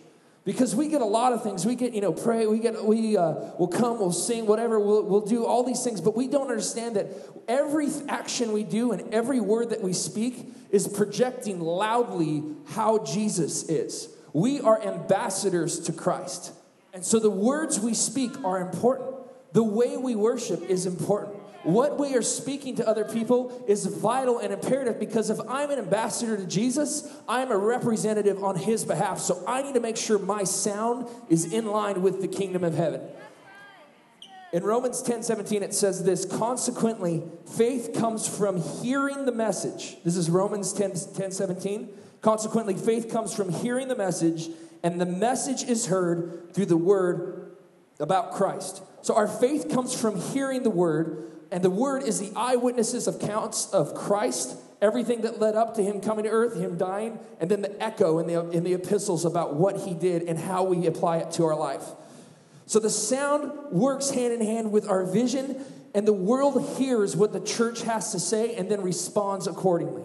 because 0.45 0.73
we 0.73 0.87
get 0.87 1.01
a 1.01 1.05
lot 1.05 1.33
of 1.33 1.43
things. 1.43 1.65
We 1.65 1.75
get, 1.75 1.93
you 1.93 1.99
know, 1.99 2.13
pray. 2.13 2.47
We 2.47 2.59
get, 2.59 2.85
we 2.85 3.17
uh, 3.17 3.33
will 3.59 3.67
come, 3.67 3.99
we'll 3.99 4.13
sing, 4.13 4.45
whatever. 4.45 4.79
We'll, 4.79 5.03
we'll 5.03 5.25
do 5.25 5.45
all 5.45 5.63
these 5.63 5.83
things, 5.83 5.99
but 5.99 6.15
we 6.15 6.27
don't 6.27 6.49
understand 6.49 6.95
that 6.95 7.07
every 7.49 7.89
action 8.07 8.53
we 8.53 8.63
do 8.63 8.93
and 8.93 9.13
every 9.13 9.41
word 9.41 9.71
that 9.71 9.81
we 9.81 9.91
speak 9.91 10.53
is 10.71 10.87
projecting 10.87 11.59
loudly 11.59 12.43
how 12.67 12.99
Jesus 12.99 13.67
is. 13.67 14.07
We 14.31 14.61
are 14.61 14.81
ambassadors 14.81 15.81
to 15.81 15.91
Christ, 15.91 16.53
and 16.93 17.05
so 17.05 17.19
the 17.19 17.29
words 17.29 17.79
we 17.79 17.93
speak 17.93 18.31
are 18.45 18.59
important. 18.59 19.15
The 19.51 19.63
way 19.63 19.97
we 19.97 20.15
worship 20.15 20.61
is 20.69 20.85
important 20.85 21.35
what 21.63 21.99
we 21.99 22.15
are 22.15 22.21
speaking 22.21 22.75
to 22.75 22.87
other 22.87 23.05
people 23.05 23.63
is 23.67 23.85
vital 23.85 24.39
and 24.39 24.53
imperative 24.53 24.99
because 24.99 25.29
if 25.29 25.39
I'm 25.47 25.71
an 25.71 25.79
ambassador 25.79 26.37
to 26.37 26.45
Jesus, 26.45 27.11
I'm 27.27 27.51
a 27.51 27.57
representative 27.57 28.43
on 28.43 28.55
his 28.55 28.85
behalf. 28.85 29.19
So 29.19 29.43
I 29.47 29.61
need 29.61 29.73
to 29.73 29.79
make 29.79 29.97
sure 29.97 30.19
my 30.19 30.43
sound 30.43 31.07
is 31.29 31.51
in 31.51 31.65
line 31.65 32.01
with 32.01 32.21
the 32.21 32.27
kingdom 32.27 32.63
of 32.63 32.75
heaven. 32.75 33.01
In 34.53 34.63
Romans 34.63 35.01
10 35.01 35.23
17, 35.23 35.61
it 35.61 35.73
says 35.73 36.03
this 36.03 36.25
Consequently, 36.25 37.23
faith 37.57 37.93
comes 37.93 38.27
from 38.27 38.61
hearing 38.81 39.25
the 39.25 39.31
message. 39.31 39.97
This 40.03 40.15
is 40.15 40.29
Romans 40.29 40.71
10, 40.71 40.93
10 41.15 41.31
17. 41.31 41.89
Consequently, 42.21 42.75
faith 42.75 43.11
comes 43.11 43.33
from 43.33 43.49
hearing 43.49 43.89
the 43.89 43.95
message, 43.95 44.49
and 44.83 45.01
the 45.01 45.05
message 45.05 45.63
is 45.63 45.87
heard 45.87 46.53
through 46.53 46.65
the 46.65 46.77
word 46.77 47.57
about 47.99 48.33
Christ. 48.33 48.81
So 49.01 49.15
our 49.15 49.27
faith 49.27 49.69
comes 49.69 49.99
from 49.99 50.19
hearing 50.19 50.63
the 50.63 50.69
word, 50.69 51.31
and 51.51 51.63
the 51.63 51.69
word 51.69 52.03
is 52.03 52.19
the 52.19 52.31
eyewitnesses 52.35 53.07
of 53.07 53.19
counts 53.19 53.71
of 53.71 53.93
Christ 53.95 54.57
everything 54.81 55.21
that 55.21 55.39
led 55.39 55.55
up 55.55 55.75
to 55.75 55.83
him 55.83 56.01
coming 56.01 56.25
to 56.25 56.29
earth, 56.29 56.55
him 56.55 56.77
dying, 56.77 57.19
and 57.39 57.49
then 57.49 57.61
the 57.61 57.83
echo 57.83 58.19
in 58.19 58.27
the, 58.27 58.49
in 58.51 58.63
the 58.63 58.73
epistles 58.73 59.25
about 59.25 59.55
what 59.55 59.81
he 59.81 59.93
did 59.93 60.23
and 60.23 60.37
how 60.37 60.63
we 60.63 60.85
apply 60.85 61.17
it 61.17 61.31
to 61.31 61.45
our 61.45 61.55
life. 61.55 61.83
So 62.65 62.79
the 62.79 62.89
sound 62.89 63.51
works 63.71 64.11
hand 64.11 64.33
in 64.33 64.41
hand 64.41 64.71
with 64.71 64.87
our 64.87 65.05
vision, 65.05 65.63
and 65.95 66.07
the 66.07 66.13
world 66.13 66.77
hears 66.77 67.15
what 67.15 67.33
the 67.33 67.39
church 67.39 67.83
has 67.83 68.11
to 68.11 68.19
say 68.19 68.55
and 68.55 68.69
then 68.69 68.81
responds 68.81 69.47
accordingly. 69.47 70.03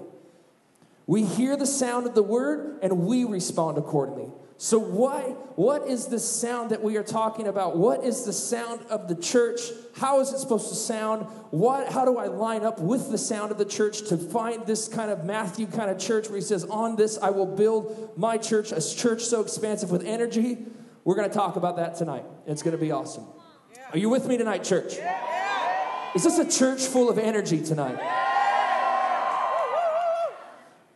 We 1.07 1.25
hear 1.25 1.57
the 1.57 1.67
sound 1.67 2.07
of 2.07 2.15
the 2.15 2.23
word 2.23 2.79
and 2.81 3.01
we 3.07 3.25
respond 3.25 3.77
accordingly. 3.77 4.31
So 4.63 4.79
why 4.79 5.23
what 5.57 5.89
is 5.89 6.07
the 6.07 6.21
sound 6.21 6.71
that 6.71 6.85
we 6.85 6.97
are 6.97 7.03
talking 7.03 7.49
about? 7.49 7.77
What 7.77 8.05
is 8.05 8.25
the 8.25 8.33
sound 8.33 8.81
of 8.91 9.09
the 9.09 9.17
church? 9.17 9.61
How 9.97 10.21
is 10.21 10.33
it 10.33 10.39
supposed 10.39 10.69
to 10.69 10.77
sound? 10.77 11.27
What 11.51 11.93
how 11.93 12.05
do 12.05 12.17
I 12.17 12.29
line 12.29 12.63
up 12.63 12.79
with 12.79 13.11
the 13.11 13.19
sound 13.19 13.51
of 13.51 13.59
the 13.59 13.65
church 13.65 14.09
to 14.11 14.17
find 14.17 14.65
this 14.65 14.87
kind 14.87 15.11
of 15.11 15.25
Matthew 15.25 15.67
kind 15.67 15.91
of 15.91 15.99
church 15.99 16.29
where 16.29 16.37
he 16.37 16.45
says 16.45 16.63
on 16.63 16.95
this 16.95 17.19
I 17.19 17.31
will 17.31 17.57
build 17.57 18.13
my 18.17 18.39
church, 18.39 18.71
a 18.71 18.81
church 18.81 19.25
so 19.25 19.41
expansive 19.41 19.91
with 19.91 20.07
energy? 20.07 20.59
We're 21.03 21.17
going 21.17 21.29
to 21.29 21.35
talk 21.35 21.57
about 21.57 21.79
that 21.79 21.97
tonight. 21.97 22.25
It's 22.47 22.63
going 22.63 22.77
to 22.77 22.81
be 22.81 22.93
awesome. 22.93 23.25
Are 23.91 23.99
you 23.99 24.11
with 24.11 24.29
me 24.29 24.37
tonight, 24.37 24.63
church? 24.63 24.97
Is 26.15 26.23
this 26.23 26.39
a 26.39 26.49
church 26.49 26.83
full 26.83 27.11
of 27.11 27.19
energy 27.19 27.61
tonight? 27.61 27.99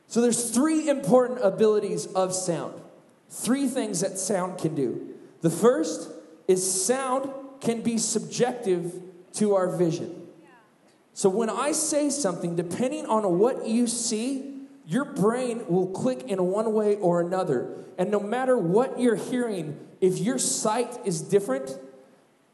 So 0.06 0.20
there's 0.20 0.50
three 0.50 0.88
important 0.88 1.40
abilities 1.42 2.06
of 2.06 2.32
sound. 2.32 2.82
Three 3.28 3.66
things 3.66 4.00
that 4.00 4.18
sound 4.18 4.58
can 4.58 4.74
do. 4.74 5.14
The 5.40 5.50
first 5.50 6.10
is 6.48 6.84
sound 6.84 7.30
can 7.60 7.82
be 7.82 7.98
subjective 7.98 8.94
to 9.34 9.54
our 9.54 9.76
vision. 9.76 10.26
So 11.12 11.28
when 11.28 11.48
I 11.48 11.72
say 11.72 12.10
something, 12.10 12.56
depending 12.56 13.06
on 13.06 13.38
what 13.38 13.66
you 13.66 13.86
see, 13.86 14.56
your 14.86 15.04
brain 15.04 15.66
will 15.66 15.88
click 15.88 16.24
in 16.24 16.42
one 16.44 16.72
way 16.72 16.96
or 16.96 17.20
another. 17.20 17.84
And 17.98 18.10
no 18.10 18.20
matter 18.20 18.56
what 18.56 19.00
you're 19.00 19.16
hearing, 19.16 19.78
if 20.00 20.18
your 20.18 20.38
sight 20.38 20.98
is 21.04 21.22
different, 21.22 21.78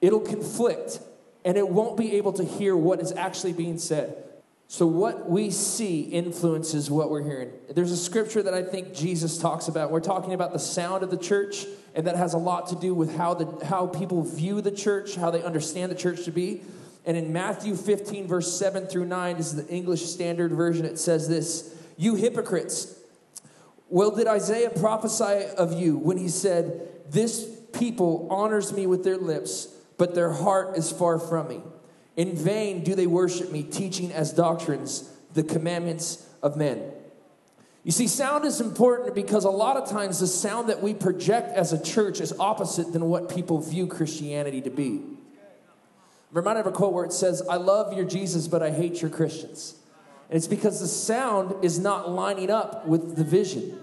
it'll 0.00 0.20
conflict 0.20 1.00
and 1.44 1.56
it 1.56 1.68
won't 1.68 1.96
be 1.96 2.16
able 2.16 2.32
to 2.34 2.44
hear 2.44 2.76
what 2.76 3.00
is 3.00 3.12
actually 3.12 3.52
being 3.52 3.78
said. 3.78 4.16
So, 4.72 4.86
what 4.86 5.28
we 5.28 5.50
see 5.50 6.00
influences 6.00 6.90
what 6.90 7.10
we're 7.10 7.22
hearing. 7.22 7.50
There's 7.68 7.92
a 7.92 7.96
scripture 7.96 8.42
that 8.42 8.54
I 8.54 8.62
think 8.62 8.94
Jesus 8.94 9.36
talks 9.36 9.68
about. 9.68 9.90
We're 9.90 10.00
talking 10.00 10.32
about 10.32 10.54
the 10.54 10.58
sound 10.58 11.02
of 11.02 11.10
the 11.10 11.18
church, 11.18 11.66
and 11.94 12.06
that 12.06 12.16
has 12.16 12.32
a 12.32 12.38
lot 12.38 12.68
to 12.68 12.76
do 12.76 12.94
with 12.94 13.14
how, 13.14 13.34
the, 13.34 13.66
how 13.66 13.86
people 13.86 14.22
view 14.22 14.62
the 14.62 14.70
church, 14.70 15.14
how 15.14 15.30
they 15.30 15.42
understand 15.42 15.92
the 15.92 15.94
church 15.94 16.24
to 16.24 16.30
be. 16.30 16.62
And 17.04 17.18
in 17.18 17.34
Matthew 17.34 17.76
15, 17.76 18.26
verse 18.26 18.50
7 18.58 18.86
through 18.86 19.04
9, 19.04 19.36
this 19.36 19.52
is 19.52 19.62
the 19.62 19.70
English 19.70 20.06
Standard 20.06 20.52
Version, 20.52 20.86
it 20.86 20.98
says 20.98 21.28
this 21.28 21.76
You 21.98 22.14
hypocrites, 22.14 22.98
well, 23.90 24.10
did 24.10 24.26
Isaiah 24.26 24.70
prophesy 24.70 25.48
of 25.58 25.78
you 25.78 25.98
when 25.98 26.16
he 26.16 26.30
said, 26.30 26.88
This 27.10 27.46
people 27.74 28.26
honors 28.30 28.72
me 28.72 28.86
with 28.86 29.04
their 29.04 29.18
lips, 29.18 29.66
but 29.98 30.14
their 30.14 30.32
heart 30.32 30.78
is 30.78 30.90
far 30.90 31.18
from 31.18 31.48
me? 31.48 31.60
In 32.16 32.36
vain 32.36 32.84
do 32.84 32.94
they 32.94 33.06
worship 33.06 33.50
me, 33.50 33.62
teaching 33.62 34.12
as 34.12 34.32
doctrines 34.32 35.10
the 35.34 35.42
commandments 35.42 36.26
of 36.42 36.56
men. 36.56 36.92
You 37.84 37.90
see, 37.90 38.06
sound 38.06 38.44
is 38.44 38.60
important 38.60 39.14
because 39.14 39.44
a 39.44 39.50
lot 39.50 39.76
of 39.76 39.88
times 39.88 40.20
the 40.20 40.26
sound 40.26 40.68
that 40.68 40.82
we 40.82 40.94
project 40.94 41.48
as 41.50 41.72
a 41.72 41.82
church 41.82 42.20
is 42.20 42.32
opposite 42.38 42.92
than 42.92 43.06
what 43.06 43.28
people 43.28 43.58
view 43.60 43.86
Christianity 43.88 44.60
to 44.60 44.70
be. 44.70 45.00
I'm 46.30 46.36
reminded 46.36 46.66
of 46.66 46.66
a 46.68 46.76
quote 46.76 46.92
where 46.92 47.04
it 47.04 47.12
says, 47.12 47.42
I 47.48 47.56
love 47.56 47.92
your 47.92 48.04
Jesus, 48.04 48.46
but 48.46 48.62
I 48.62 48.70
hate 48.70 49.02
your 49.02 49.10
Christians. 49.10 49.74
And 50.28 50.36
it's 50.36 50.46
because 50.46 50.80
the 50.80 50.86
sound 50.86 51.64
is 51.64 51.78
not 51.78 52.10
lining 52.10 52.50
up 52.50 52.86
with 52.86 53.16
the 53.16 53.24
vision. 53.24 53.78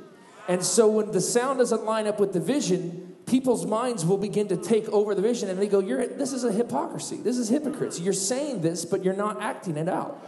And 0.48 0.64
so 0.64 0.88
when 0.88 1.12
the 1.12 1.22
sound 1.22 1.60
doesn't 1.60 1.84
line 1.84 2.08
up 2.08 2.20
with 2.20 2.34
the 2.34 2.40
vision, 2.40 3.16
people's 3.30 3.66
minds 3.66 4.06
will 4.06 4.18
begin 4.18 4.48
to 4.48 4.58
take 4.58 4.90
over 4.90 5.14
the 5.14 5.22
vision 5.22 5.50
and 5.50 5.60
they 5.60 5.68
go, 5.68 5.80
You're, 5.80 6.08
This 6.08 6.34
is 6.34 6.44
a 6.44 6.52
hypocrisy. 6.52 7.18
This 7.18 7.38
is 7.38 7.50
hypocrites. 7.50 8.00
You're 8.00 8.14
saying 8.14 8.62
this, 8.62 8.86
but 8.86 9.04
you're 9.04 9.16
not 9.16 9.42
acting 9.42 9.78
it 9.78 9.88
out. 9.88 10.26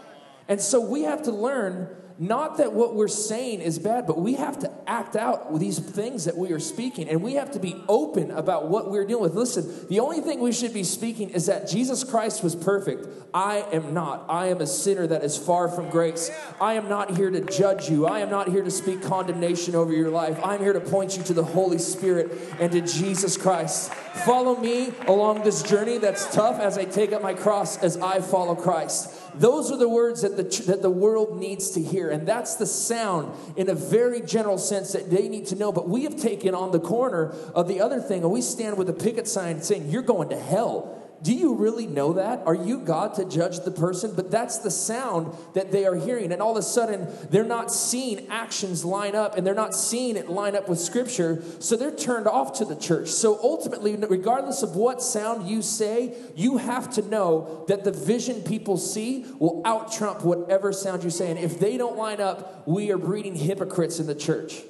And 0.47 0.61
so 0.61 0.79
we 0.79 1.03
have 1.03 1.23
to 1.23 1.31
learn 1.31 1.89
not 2.21 2.57
that 2.57 2.73
what 2.73 2.93
we're 2.93 3.07
saying 3.07 3.61
is 3.61 3.79
bad, 3.79 4.05
but 4.05 4.21
we 4.21 4.35
have 4.35 4.59
to 4.59 4.71
act 4.85 5.15
out 5.15 5.57
these 5.59 5.79
things 5.79 6.25
that 6.25 6.37
we 6.37 6.51
are 6.51 6.59
speaking. 6.59 7.09
And 7.09 7.23
we 7.23 7.33
have 7.33 7.49
to 7.53 7.59
be 7.59 7.83
open 7.89 8.29
about 8.29 8.67
what 8.67 8.91
we're 8.91 9.05
dealing 9.05 9.23
with. 9.23 9.33
Listen, 9.33 9.87
the 9.89 9.99
only 10.01 10.21
thing 10.21 10.39
we 10.39 10.51
should 10.51 10.71
be 10.71 10.83
speaking 10.83 11.31
is 11.31 11.47
that 11.47 11.67
Jesus 11.67 12.03
Christ 12.03 12.43
was 12.43 12.55
perfect. 12.55 13.07
I 13.33 13.65
am 13.73 13.95
not. 13.95 14.27
I 14.29 14.49
am 14.49 14.61
a 14.61 14.67
sinner 14.67 15.07
that 15.07 15.23
is 15.23 15.35
far 15.35 15.67
from 15.67 15.89
grace. 15.89 16.29
I 16.59 16.73
am 16.73 16.87
not 16.87 17.17
here 17.17 17.31
to 17.31 17.41
judge 17.41 17.89
you. 17.89 18.05
I 18.05 18.19
am 18.19 18.29
not 18.29 18.49
here 18.49 18.61
to 18.61 18.69
speak 18.69 19.01
condemnation 19.01 19.73
over 19.73 19.91
your 19.91 20.11
life. 20.11 20.39
I'm 20.43 20.59
here 20.59 20.73
to 20.73 20.79
point 20.79 21.17
you 21.17 21.23
to 21.23 21.33
the 21.33 21.43
Holy 21.43 21.79
Spirit 21.79 22.37
and 22.59 22.71
to 22.71 22.81
Jesus 22.81 23.35
Christ. 23.35 23.91
Follow 24.25 24.55
me 24.57 24.93
along 25.07 25.41
this 25.41 25.63
journey 25.63 25.97
that's 25.97 26.31
tough 26.35 26.59
as 26.59 26.77
I 26.77 26.85
take 26.85 27.13
up 27.13 27.23
my 27.23 27.33
cross 27.33 27.81
as 27.81 27.97
I 27.97 28.21
follow 28.21 28.53
Christ. 28.53 29.17
Those 29.33 29.71
are 29.71 29.77
the 29.77 29.89
words 29.89 30.21
that 30.21 30.35
the, 30.35 30.43
that 30.65 30.81
the 30.81 30.89
world 30.89 31.39
needs 31.39 31.71
to 31.71 31.81
hear. 31.81 32.10
And 32.11 32.27
that's 32.27 32.55
the 32.55 32.65
sound 32.65 33.33
in 33.55 33.69
a 33.69 33.75
very 33.75 34.21
general 34.21 34.57
sense 34.57 34.91
that 34.93 35.09
they 35.09 35.29
need 35.29 35.47
to 35.47 35.55
know. 35.55 35.71
But 35.71 35.89
we 35.89 36.03
have 36.03 36.17
taken 36.17 36.53
on 36.53 36.71
the 36.71 36.79
corner 36.79 37.33
of 37.55 37.67
the 37.67 37.81
other 37.81 37.99
thing, 37.99 38.23
and 38.23 38.31
we 38.31 38.41
stand 38.41 38.77
with 38.77 38.89
a 38.89 38.93
picket 38.93 39.27
sign 39.27 39.61
saying, 39.61 39.89
You're 39.89 40.01
going 40.01 40.29
to 40.29 40.37
hell 40.37 41.00
do 41.21 41.33
you 41.33 41.53
really 41.53 41.85
know 41.85 42.13
that? 42.13 42.41
Are 42.47 42.55
you 42.55 42.79
God 42.79 43.13
to 43.15 43.25
judge 43.25 43.59
the 43.59 43.69
person? 43.69 44.13
But 44.15 44.31
that's 44.31 44.57
the 44.59 44.71
sound 44.71 45.35
that 45.53 45.71
they 45.71 45.85
are 45.85 45.93
hearing. 45.93 46.31
And 46.31 46.41
all 46.41 46.51
of 46.51 46.57
a 46.57 46.63
sudden, 46.63 47.07
they're 47.29 47.43
not 47.43 47.71
seeing 47.71 48.27
actions 48.29 48.83
line 48.83 49.15
up 49.15 49.37
and 49.37 49.45
they're 49.45 49.53
not 49.53 49.75
seeing 49.75 50.15
it 50.15 50.29
line 50.29 50.55
up 50.55 50.67
with 50.67 50.79
Scripture. 50.79 51.43
So 51.59 51.75
they're 51.75 51.95
turned 51.95 52.27
off 52.27 52.53
to 52.57 52.65
the 52.65 52.75
church. 52.75 53.09
So 53.09 53.39
ultimately, 53.43 53.95
regardless 53.95 54.63
of 54.63 54.75
what 54.75 55.01
sound 55.01 55.47
you 55.47 55.61
say, 55.61 56.15
you 56.35 56.57
have 56.57 56.91
to 56.95 57.03
know 57.03 57.65
that 57.67 57.83
the 57.83 57.91
vision 57.91 58.41
people 58.41 58.77
see 58.77 59.25
will 59.37 59.61
out 59.63 59.91
trump 59.91 60.23
whatever 60.23 60.73
sound 60.73 61.03
you 61.03 61.11
say. 61.11 61.29
And 61.29 61.39
if 61.39 61.59
they 61.59 61.77
don't 61.77 61.97
line 61.97 62.19
up, 62.19 62.67
we 62.67 62.91
are 62.91 62.97
breeding 62.97 63.35
hypocrites 63.35 63.99
in 63.99 64.07
the 64.07 64.15
church. 64.15 64.61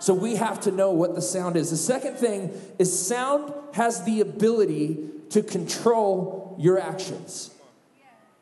So 0.00 0.14
we 0.14 0.36
have 0.36 0.60
to 0.60 0.70
know 0.70 0.92
what 0.92 1.16
the 1.16 1.22
sound 1.22 1.56
is. 1.56 1.70
The 1.70 1.76
second 1.76 2.14
thing 2.14 2.52
is 2.78 3.06
sound 3.06 3.52
has 3.72 4.04
the 4.04 4.20
ability 4.20 5.10
to 5.30 5.42
control 5.42 6.56
your 6.58 6.78
actions. 6.78 7.50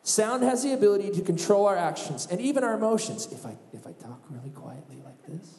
Sound 0.03 0.45
has 0.45 0.63
the 0.63 0.73
ability 0.73 1.11
to 1.13 1.23
control 1.23 1.67
our 1.67 1.77
actions 1.77 2.29
and 2.31 2.41
even 2.41 2.63
our 2.63 2.75
emotions. 2.75 3.27
If 3.33 3.45
I 3.45 3.57
if 3.73 3.87
I 3.87 3.93
talk 3.93 4.23
really 4.31 4.51
quietly 4.51 5.03
like 5.05 5.21
this, 5.27 5.59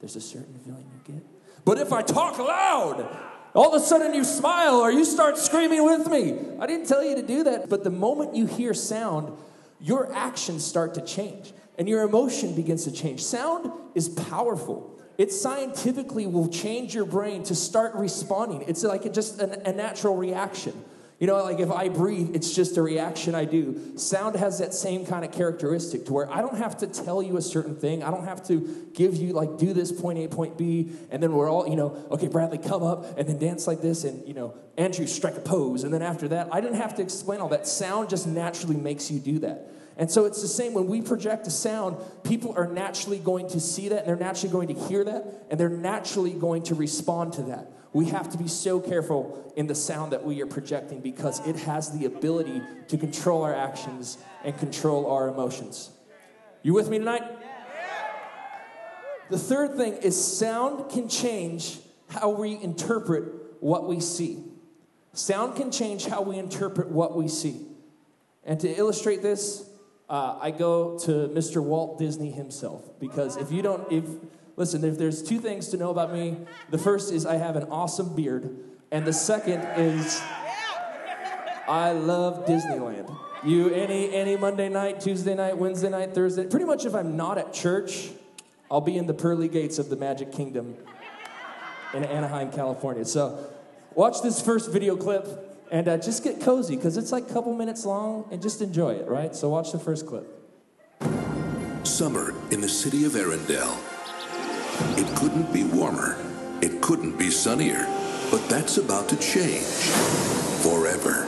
there's 0.00 0.16
a 0.16 0.20
certain 0.20 0.58
feeling 0.64 0.90
you 1.06 1.14
get. 1.14 1.22
But 1.64 1.78
if 1.78 1.92
I 1.92 2.02
talk 2.02 2.38
loud, 2.38 3.06
all 3.54 3.74
of 3.74 3.80
a 3.80 3.84
sudden 3.84 4.14
you 4.14 4.24
smile 4.24 4.76
or 4.76 4.90
you 4.90 5.04
start 5.04 5.36
screaming 5.36 5.84
with 5.84 6.08
me. 6.08 6.38
I 6.58 6.66
didn't 6.66 6.86
tell 6.86 7.04
you 7.04 7.16
to 7.16 7.22
do 7.22 7.44
that, 7.44 7.68
but 7.68 7.84
the 7.84 7.90
moment 7.90 8.34
you 8.34 8.46
hear 8.46 8.72
sound, 8.72 9.36
your 9.78 10.12
actions 10.14 10.64
start 10.64 10.94
to 10.94 11.02
change 11.02 11.52
and 11.76 11.88
your 11.88 12.02
emotion 12.02 12.54
begins 12.54 12.84
to 12.84 12.92
change. 12.92 13.22
Sound 13.22 13.70
is 13.94 14.08
powerful 14.08 14.98
it 15.22 15.30
scientifically 15.30 16.26
will 16.26 16.48
change 16.48 16.96
your 16.96 17.04
brain 17.04 17.44
to 17.44 17.54
start 17.54 17.94
responding. 17.94 18.64
It's 18.66 18.82
like 18.82 19.12
just 19.12 19.40
a, 19.40 19.68
a 19.68 19.72
natural 19.72 20.16
reaction. 20.16 20.72
You 21.20 21.28
know, 21.28 21.40
like 21.44 21.60
if 21.60 21.70
I 21.70 21.90
breathe, 21.90 22.34
it's 22.34 22.52
just 22.52 22.76
a 22.76 22.82
reaction 22.82 23.32
I 23.36 23.44
do. 23.44 23.96
Sound 23.96 24.34
has 24.34 24.58
that 24.58 24.74
same 24.74 25.06
kind 25.06 25.24
of 25.24 25.30
characteristic 25.30 26.06
to 26.06 26.12
where 26.12 26.28
I 26.28 26.40
don't 26.40 26.56
have 26.56 26.76
to 26.78 26.88
tell 26.88 27.22
you 27.22 27.36
a 27.36 27.40
certain 27.40 27.76
thing. 27.76 28.02
I 28.02 28.10
don't 28.10 28.24
have 28.24 28.44
to 28.48 28.90
give 28.94 29.14
you, 29.14 29.32
like, 29.32 29.58
do 29.58 29.72
this 29.72 29.92
point 29.92 30.18
A, 30.18 30.26
point 30.26 30.58
B, 30.58 30.90
and 31.12 31.22
then 31.22 31.32
we're 31.34 31.48
all, 31.48 31.68
you 31.68 31.76
know, 31.76 32.04
okay, 32.10 32.26
Bradley, 32.26 32.58
come 32.58 32.82
up 32.82 33.16
and 33.16 33.28
then 33.28 33.38
dance 33.38 33.68
like 33.68 33.80
this, 33.80 34.02
and, 34.02 34.26
you 34.26 34.34
know, 34.34 34.54
Andrew, 34.76 35.06
strike 35.06 35.36
a 35.36 35.40
pose. 35.40 35.84
And 35.84 35.94
then 35.94 36.02
after 36.02 36.26
that, 36.34 36.48
I 36.52 36.60
didn't 36.60 36.78
have 36.78 36.96
to 36.96 37.02
explain 37.02 37.40
all 37.40 37.50
that. 37.50 37.68
Sound 37.68 38.10
just 38.10 38.26
naturally 38.26 38.74
makes 38.74 39.08
you 39.08 39.20
do 39.20 39.38
that. 39.38 39.68
And 40.02 40.10
so 40.10 40.24
it's 40.24 40.42
the 40.42 40.48
same 40.48 40.74
when 40.74 40.88
we 40.88 41.00
project 41.00 41.46
a 41.46 41.50
sound, 41.52 41.96
people 42.24 42.54
are 42.56 42.66
naturally 42.66 43.20
going 43.20 43.46
to 43.50 43.60
see 43.60 43.90
that 43.90 44.00
and 44.00 44.08
they're 44.08 44.16
naturally 44.16 44.50
going 44.50 44.66
to 44.74 44.88
hear 44.88 45.04
that 45.04 45.46
and 45.48 45.60
they're 45.60 45.68
naturally 45.68 46.32
going 46.32 46.64
to 46.64 46.74
respond 46.74 47.34
to 47.34 47.42
that. 47.42 47.70
We 47.92 48.06
have 48.06 48.28
to 48.32 48.36
be 48.36 48.48
so 48.48 48.80
careful 48.80 49.52
in 49.54 49.68
the 49.68 49.76
sound 49.76 50.10
that 50.10 50.24
we 50.24 50.42
are 50.42 50.46
projecting 50.48 51.02
because 51.02 51.46
it 51.46 51.54
has 51.54 51.96
the 51.96 52.06
ability 52.06 52.62
to 52.88 52.98
control 52.98 53.44
our 53.44 53.54
actions 53.54 54.18
and 54.42 54.58
control 54.58 55.08
our 55.08 55.28
emotions. 55.28 55.92
You 56.64 56.74
with 56.74 56.88
me 56.88 56.98
tonight? 56.98 57.22
The 59.30 59.38
third 59.38 59.76
thing 59.76 59.92
is 59.98 60.20
sound 60.36 60.90
can 60.90 61.08
change 61.08 61.78
how 62.08 62.30
we 62.30 62.60
interpret 62.60 63.62
what 63.62 63.86
we 63.86 64.00
see. 64.00 64.42
Sound 65.12 65.54
can 65.54 65.70
change 65.70 66.06
how 66.06 66.22
we 66.22 66.40
interpret 66.40 66.88
what 66.88 67.16
we 67.16 67.28
see. 67.28 67.68
And 68.42 68.58
to 68.58 68.68
illustrate 68.68 69.22
this, 69.22 69.68
uh, 70.12 70.38
I 70.42 70.50
go 70.50 70.98
to 71.00 71.28
Mr. 71.28 71.62
Walt 71.62 71.98
Disney 71.98 72.30
himself 72.30 73.00
because 73.00 73.38
if 73.38 73.50
you 73.50 73.62
don't, 73.62 73.90
if 73.90 74.04
listen, 74.56 74.84
if 74.84 74.98
there's 74.98 75.22
two 75.22 75.40
things 75.40 75.68
to 75.68 75.78
know 75.78 75.90
about 75.90 76.12
me, 76.12 76.36
the 76.68 76.76
first 76.76 77.10
is 77.10 77.24
I 77.24 77.36
have 77.36 77.56
an 77.56 77.64
awesome 77.70 78.14
beard, 78.14 78.54
and 78.90 79.06
the 79.06 79.12
second 79.14 79.62
is 79.80 80.20
I 81.66 81.92
love 81.92 82.44
Disneyland. 82.44 83.16
You 83.42 83.70
any 83.70 84.14
any 84.14 84.36
Monday 84.36 84.68
night, 84.68 85.00
Tuesday 85.00 85.34
night, 85.34 85.56
Wednesday 85.56 85.88
night, 85.88 86.14
Thursday, 86.14 86.46
pretty 86.46 86.66
much 86.66 86.84
if 86.84 86.94
I'm 86.94 87.16
not 87.16 87.38
at 87.38 87.54
church, 87.54 88.10
I'll 88.70 88.82
be 88.82 88.98
in 88.98 89.06
the 89.06 89.14
pearly 89.14 89.48
gates 89.48 89.78
of 89.78 89.88
the 89.88 89.96
Magic 89.96 90.30
Kingdom 90.30 90.76
in 91.94 92.04
Anaheim, 92.04 92.52
California. 92.52 93.06
So 93.06 93.50
watch 93.94 94.20
this 94.20 94.42
first 94.42 94.70
video 94.70 94.94
clip 94.94 95.51
and 95.72 95.88
uh, 95.88 95.96
just 95.96 96.22
get 96.22 96.40
cozy 96.40 96.76
because 96.76 96.98
it's 96.98 97.10
like 97.10 97.28
a 97.28 97.32
couple 97.32 97.54
minutes 97.54 97.86
long 97.86 98.28
and 98.30 98.42
just 98.42 98.60
enjoy 98.60 98.92
it, 98.92 99.08
right? 99.08 99.34
So 99.34 99.48
watch 99.48 99.72
the 99.72 99.78
first 99.78 100.06
clip. 100.06 100.28
Summer 101.82 102.34
in 102.50 102.60
the 102.60 102.68
city 102.68 103.06
of 103.06 103.12
Arendelle. 103.12 103.78
It 104.98 105.16
couldn't 105.16 105.50
be 105.50 105.64
warmer. 105.64 106.18
It 106.60 106.82
couldn't 106.82 107.18
be 107.18 107.30
sunnier. 107.30 107.86
But 108.30 108.46
that's 108.50 108.76
about 108.76 109.08
to 109.08 109.16
change. 109.16 109.64
Forever. 110.62 111.26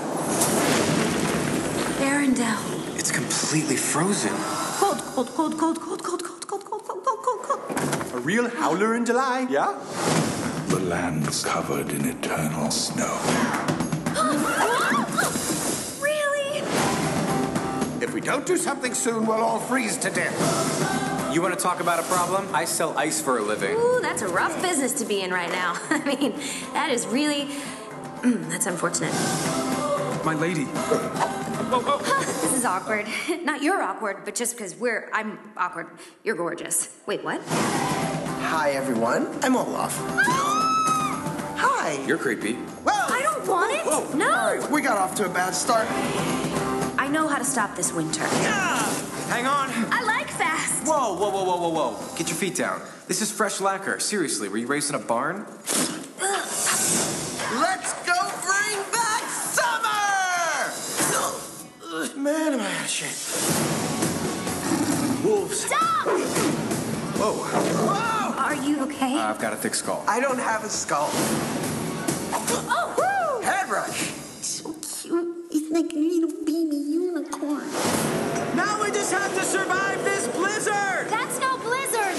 Arendelle. 2.04 2.98
It's 2.98 3.10
completely 3.10 3.76
frozen. 3.76 4.32
Cold, 4.76 4.98
cold, 4.98 5.30
cold, 5.34 5.58
cold, 5.58 5.80
cold, 5.80 6.02
cold, 6.02 6.22
cold, 6.22 6.46
cold, 6.46 6.64
cold, 6.64 6.84
cold, 6.84 7.04
cold, 7.04 7.18
cold, 7.22 7.42
cold. 7.42 8.14
A 8.14 8.18
real 8.18 8.48
howler 8.48 8.94
in 8.94 9.06
July, 9.06 9.46
yeah? 9.48 9.72
The 10.68 10.80
land's 10.80 11.42
covered 11.42 11.90
in 11.90 12.04
eternal 12.04 12.70
snow. 12.70 13.73
Don't 18.24 18.46
do 18.46 18.56
something 18.56 18.94
soon, 18.94 19.26
we'll 19.26 19.36
all 19.42 19.58
freeze 19.60 19.96
to 19.98 20.10
death. 20.10 20.34
You 21.34 21.42
want 21.42 21.54
to 21.54 21.60
talk 21.60 21.80
about 21.80 21.98
a 21.98 22.02
problem? 22.04 22.48
I 22.54 22.64
sell 22.64 22.96
ice 22.96 23.20
for 23.20 23.38
a 23.38 23.42
living. 23.42 23.76
Ooh, 23.76 23.98
that's 24.00 24.22
a 24.22 24.28
rough 24.28 24.60
business 24.62 24.92
to 24.94 25.04
be 25.04 25.20
in 25.22 25.30
right 25.30 25.50
now. 25.50 25.74
I 25.90 26.04
mean, 26.04 26.32
that 26.72 26.90
is 26.90 27.06
really. 27.06 27.46
mm, 28.22 28.48
That's 28.50 28.66
unfortunate. 28.66 29.12
My 30.24 30.34
lady. 30.34 30.66
Oh, 30.76 32.00
this 32.20 32.54
is 32.54 32.64
awkward. 32.64 33.06
Not 33.42 33.62
you're 33.62 33.82
awkward, 33.82 34.24
but 34.24 34.34
just 34.34 34.56
because 34.56 34.74
we're. 34.76 35.10
I'm 35.12 35.38
awkward. 35.56 35.88
You're 36.22 36.36
gorgeous. 36.36 36.88
Wait, 37.06 37.22
what? 37.24 37.42
Hi, 37.42 38.70
everyone. 38.72 39.26
I'm 39.42 39.56
Olaf. 39.56 39.94
Hi. 41.56 42.02
You're 42.06 42.18
creepy. 42.18 42.56
Well, 42.84 43.06
I 43.12 43.20
don't 43.22 43.46
want 43.46 43.72
it. 43.72 43.84
Whoa. 43.84 44.16
No. 44.16 44.30
All 44.32 44.56
right, 44.56 44.70
we 44.70 44.80
got 44.80 44.96
off 44.96 45.14
to 45.16 45.26
a 45.26 45.28
bad 45.28 45.54
start. 45.54 45.86
I 47.14 47.16
know 47.16 47.28
how 47.28 47.38
to 47.38 47.44
stop 47.44 47.76
this 47.76 47.92
winter. 47.92 48.24
Hang 48.26 49.46
on. 49.46 49.70
I 49.92 50.02
like 50.02 50.28
fast. 50.30 50.84
Whoa, 50.84 51.14
whoa, 51.14 51.30
whoa, 51.30 51.44
whoa, 51.44 51.58
whoa, 51.58 51.68
whoa. 51.68 51.96
Get 52.16 52.26
your 52.26 52.36
feet 52.36 52.56
down. 52.56 52.82
This 53.06 53.22
is 53.22 53.30
fresh 53.30 53.60
lacquer. 53.60 54.00
Seriously, 54.00 54.48
were 54.48 54.56
you 54.56 54.66
raised 54.66 54.88
in 54.88 54.96
a 54.96 54.98
barn? 54.98 55.36
Let's 56.20 57.92
go 58.02 58.16
bring 58.42 58.82
back 58.90 59.22
summer! 59.30 60.72
Man, 62.20 62.54
am 62.54 62.60
I 62.60 62.74
out 62.74 62.84
of 62.84 62.90
shape. 62.90 63.14
Wolves. 65.24 65.66
Stop! 65.66 66.08
Whoa. 67.16 67.32
Whoa! 67.32 68.42
Are 68.42 68.56
you 68.56 68.82
okay? 68.86 69.16
Uh, 69.16 69.30
I've 69.30 69.38
got 69.40 69.52
a 69.52 69.56
thick 69.56 69.76
skull. 69.76 70.02
I 70.08 70.18
don't 70.18 70.40
have 70.40 70.64
a 70.64 70.68
skull. 70.68 71.10
oh, 71.12 72.94
woo! 72.98 73.40
Head 73.46 73.70
rush. 73.70 74.10
So 74.40 74.72
cute. 74.72 75.46
It's 75.52 75.70
like 75.70 75.92
a 75.92 75.96
little 75.96 76.30
baby 76.30 76.40
unicorn. 76.40 76.43
Have 79.14 79.34
to 79.34 79.44
survive 79.44 80.04
this 80.04 80.26
blizzard! 80.28 81.08
That's 81.08 81.38
no 81.40 81.56
blizzard. 81.58 82.16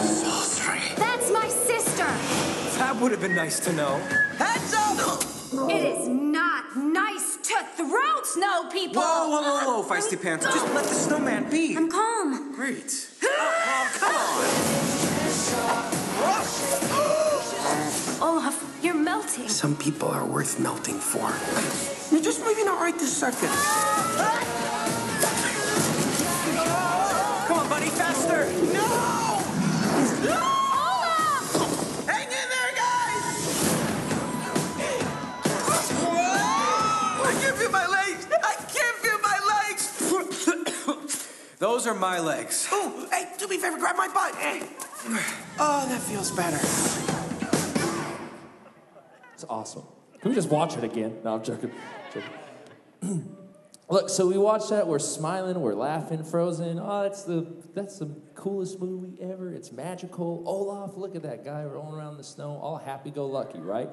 Sorcery. 0.00 0.80
That's 0.96 1.30
my 1.30 1.48
sister. 1.48 2.06
That 2.78 2.96
would 3.00 3.12
have 3.12 3.20
been 3.20 3.36
nice 3.36 3.60
to 3.60 3.72
know. 3.72 3.98
Heads 4.36 4.74
up! 4.74 5.22
It 5.70 5.84
is 5.84 6.08
not 6.08 6.76
nice 6.76 7.36
to 7.36 7.54
throw 7.76 8.22
snow 8.24 8.68
people. 8.70 9.00
Whoa, 9.00 9.28
whoa, 9.30 9.42
whoa, 9.42 9.82
whoa, 9.82 9.88
feisty 9.88 10.20
pants. 10.20 10.44
Just 10.44 10.66
let 10.74 10.84
the 10.84 10.94
snowman 10.94 11.48
be. 11.48 11.76
I'm 11.76 11.88
calm. 11.88 12.52
Great. 12.54 13.08
Oh, 13.22 13.28
oh, 13.66 13.88
come 14.00 14.14
on. 18.22 18.36
Olaf, 18.36 18.78
you're 18.82 18.94
melting. 18.94 19.48
Some 19.48 19.76
people 19.76 20.08
are 20.08 20.24
worth 20.24 20.58
melting 20.58 20.98
for. 20.98 21.30
You're 22.12 22.24
just 22.24 22.40
maybe 22.44 22.64
not 22.64 22.80
right 22.80 22.98
this 22.98 23.16
second. 23.16 23.50
Ah! 23.52 25.05
Come 27.66 27.80
buddy, 27.80 27.90
faster. 27.90 28.46
No! 28.72 28.86
Olaf! 30.30 31.50
Hang 32.06 32.28
in 32.28 32.48
there, 32.54 32.72
guys! 32.76 33.42
Whoa! 36.00 37.24
I 37.24 37.26
can't 37.42 37.56
feel 37.56 37.70
my 37.72 37.86
legs! 37.88 38.28
I 38.30 38.54
can't 38.72 38.96
feel 38.98 39.18
my 39.18 39.40
legs! 39.50 39.84
Those 41.58 41.88
are 41.88 41.94
my 41.94 42.20
legs. 42.20 42.68
oh, 42.70 43.08
hey, 43.10 43.26
do 43.36 43.48
me 43.48 43.56
a 43.56 43.58
favor, 43.58 43.78
grab 43.78 43.96
my 43.96 44.06
butt. 44.06 44.36
Eh. 44.38 44.64
Oh, 45.58 45.86
that 45.88 46.00
feels 46.02 46.30
better. 46.30 46.58
It's 49.34 49.44
awesome. 49.48 49.82
Can 50.20 50.28
we 50.30 50.36
just 50.36 50.50
watch 50.50 50.76
it 50.76 50.84
again? 50.84 51.18
No, 51.24 51.34
I'm 51.34 51.42
joking. 51.42 51.72
joking. 52.14 52.30
Look, 53.88 54.08
so 54.08 54.26
we 54.26 54.36
watched 54.36 54.70
that. 54.70 54.88
We're 54.88 54.98
smiling. 54.98 55.60
We're 55.60 55.74
laughing. 55.74 56.24
Frozen. 56.24 56.80
Oh, 56.80 57.02
that's 57.04 57.22
the 57.22 57.46
that's 57.72 57.98
the 58.00 58.10
coolest 58.34 58.80
movie 58.80 59.16
ever. 59.22 59.52
It's 59.52 59.70
magical. 59.70 60.42
Olaf, 60.44 60.96
look 60.96 61.14
at 61.14 61.22
that 61.22 61.44
guy 61.44 61.62
rolling 61.64 61.94
around 61.94 62.16
the 62.16 62.24
snow, 62.24 62.58
all 62.62 62.78
happy-go-lucky, 62.78 63.60
right? 63.60 63.88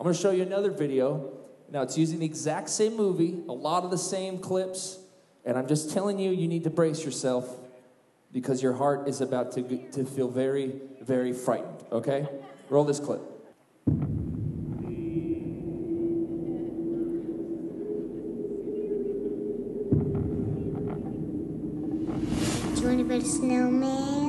I'm 0.00 0.06
to 0.06 0.14
show 0.18 0.30
you 0.30 0.42
another 0.42 0.70
video. 0.70 1.30
Now 1.70 1.82
it's 1.82 1.98
using 1.98 2.20
the 2.20 2.26
exact 2.26 2.70
same 2.70 2.96
movie, 2.96 3.42
a 3.48 3.52
lot 3.52 3.84
of 3.84 3.90
the 3.90 3.98
same 3.98 4.38
clips, 4.38 4.98
and 5.44 5.56
I'm 5.58 5.68
just 5.68 5.90
telling 5.90 6.18
you, 6.18 6.30
you 6.30 6.48
need 6.48 6.64
to 6.64 6.70
brace 6.70 7.04
yourself 7.04 7.54
because 8.32 8.62
your 8.62 8.72
heart 8.72 9.08
is 9.08 9.20
about 9.20 9.52
to 9.52 9.62
to 9.92 10.04
feel 10.04 10.28
very, 10.28 10.80
very 11.02 11.32
frightened. 11.32 11.84
Okay? 11.92 12.28
Roll 12.70 12.84
this 12.84 12.98
clip. 12.98 13.20
Do 22.74 22.88
you 22.88 22.96
want 22.96 22.98
to 22.98 23.04
build 23.04 23.10
a 23.10 23.11
snowman? 23.24 24.21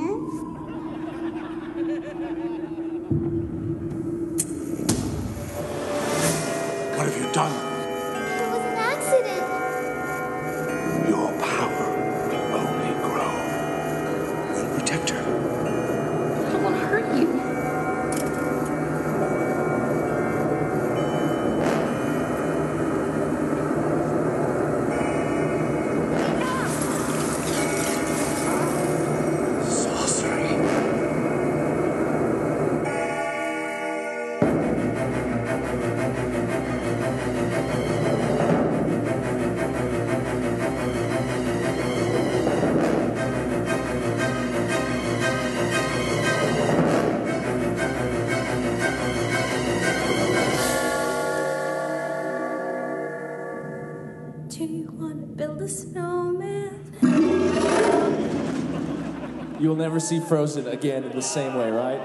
You 59.74 59.78
will 59.78 59.86
never 59.86 59.98
see 59.98 60.20
Frozen 60.20 60.68
again 60.68 61.02
in 61.02 61.10
the 61.16 61.20
same 61.20 61.56
way, 61.56 61.68
right? 61.68 62.00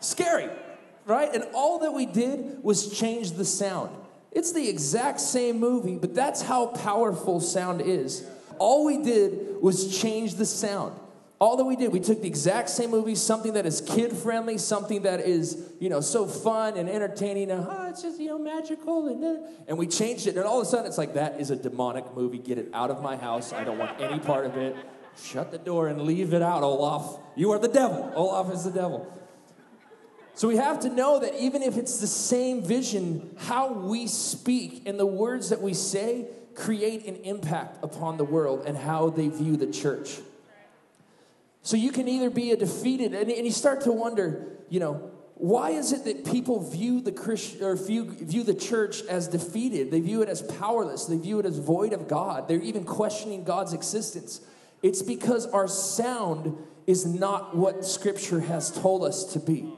Scary, 0.00 0.50
right? 1.06 1.34
And 1.34 1.42
all 1.54 1.78
that 1.78 1.94
we 1.94 2.04
did 2.04 2.62
was 2.62 2.98
change 2.98 3.32
the 3.32 3.46
sound. 3.46 3.96
It's 4.30 4.52
the 4.52 4.68
exact 4.68 5.20
same 5.20 5.58
movie, 5.58 5.96
but 5.96 6.14
that's 6.14 6.42
how 6.42 6.66
powerful 6.66 7.40
sound 7.40 7.80
is. 7.80 8.26
All 8.58 8.84
we 8.84 9.02
did 9.02 9.62
was 9.62 9.98
change 9.98 10.34
the 10.34 10.44
sound. 10.44 11.00
All 11.38 11.56
that 11.56 11.64
we 11.64 11.76
did, 11.76 11.92
we 11.92 12.00
took 12.00 12.20
the 12.20 12.28
exact 12.28 12.68
same 12.68 12.90
movie, 12.90 13.14
something 13.14 13.54
that 13.54 13.64
is 13.64 13.80
kid 13.80 14.14
friendly, 14.14 14.58
something 14.58 15.00
that 15.02 15.20
is, 15.20 15.70
you 15.80 15.88
know, 15.88 16.02
so 16.02 16.26
fun 16.26 16.76
and 16.76 16.90
entertaining, 16.90 17.50
and 17.50 17.66
oh, 17.66 17.88
it's 17.88 18.02
just, 18.02 18.20
you 18.20 18.28
know, 18.28 18.38
magical, 18.38 19.08
and, 19.08 19.24
uh, 19.24 19.48
and 19.66 19.78
we 19.78 19.86
changed 19.86 20.26
it, 20.26 20.36
and 20.36 20.44
all 20.44 20.60
of 20.60 20.66
a 20.66 20.70
sudden 20.70 20.84
it's 20.84 20.98
like, 20.98 21.14
that 21.14 21.40
is 21.40 21.50
a 21.50 21.56
demonic 21.56 22.14
movie. 22.14 22.38
Get 22.38 22.58
it 22.58 22.68
out 22.74 22.90
of 22.90 23.02
my 23.02 23.16
house. 23.16 23.54
I 23.54 23.64
don't 23.64 23.78
want 23.78 23.98
any 23.98 24.18
part 24.18 24.44
of 24.44 24.58
it. 24.58 24.76
Shut 25.22 25.50
the 25.50 25.58
door 25.58 25.88
and 25.88 26.02
leave 26.02 26.34
it 26.34 26.42
out, 26.42 26.62
Olaf. 26.62 27.18
You 27.34 27.52
are 27.52 27.58
the 27.58 27.68
devil. 27.68 28.12
Olaf 28.14 28.52
is 28.52 28.64
the 28.64 28.70
devil. 28.70 29.12
So 30.34 30.48
we 30.48 30.56
have 30.56 30.80
to 30.80 30.90
know 30.90 31.18
that 31.20 31.34
even 31.40 31.62
if 31.62 31.78
it's 31.78 31.98
the 31.98 32.06
same 32.06 32.62
vision, 32.62 33.34
how 33.38 33.72
we 33.72 34.06
speak 34.06 34.82
and 34.86 35.00
the 35.00 35.06
words 35.06 35.48
that 35.48 35.62
we 35.62 35.72
say 35.72 36.26
create 36.54 37.06
an 37.06 37.16
impact 37.16 37.82
upon 37.82 38.18
the 38.18 38.24
world 38.24 38.64
and 38.66 38.76
how 38.76 39.08
they 39.08 39.28
view 39.28 39.56
the 39.56 39.66
church. 39.66 40.18
So 41.62 41.76
you 41.76 41.90
can 41.90 42.06
either 42.06 42.30
be 42.30 42.52
a 42.52 42.56
defeated, 42.56 43.14
and, 43.14 43.30
and 43.30 43.44
you 43.44 43.50
start 43.50 43.82
to 43.82 43.92
wonder, 43.92 44.46
you 44.68 44.78
know, 44.78 45.10
why 45.34 45.70
is 45.70 45.92
it 45.92 46.04
that 46.04 46.24
people 46.24 46.70
view 46.70 47.00
the 47.00 47.12
Christian 47.12 47.62
or 47.62 47.76
view, 47.76 48.10
view 48.10 48.42
the 48.42 48.54
church 48.54 49.02
as 49.02 49.28
defeated? 49.28 49.90
They 49.90 50.00
view 50.00 50.22
it 50.22 50.28
as 50.28 50.40
powerless. 50.42 51.06
They 51.06 51.18
view 51.18 51.40
it 51.40 51.46
as 51.46 51.58
void 51.58 51.92
of 51.92 52.08
God. 52.08 52.48
They're 52.48 52.60
even 52.60 52.84
questioning 52.84 53.44
God's 53.44 53.74
existence. 53.74 54.40
It's 54.82 55.02
because 55.02 55.46
our 55.46 55.68
sound 55.68 56.56
is 56.86 57.04
not 57.06 57.56
what 57.56 57.84
Scripture 57.84 58.40
has 58.40 58.70
told 58.70 59.04
us 59.04 59.24
to 59.32 59.40
be. 59.40 59.72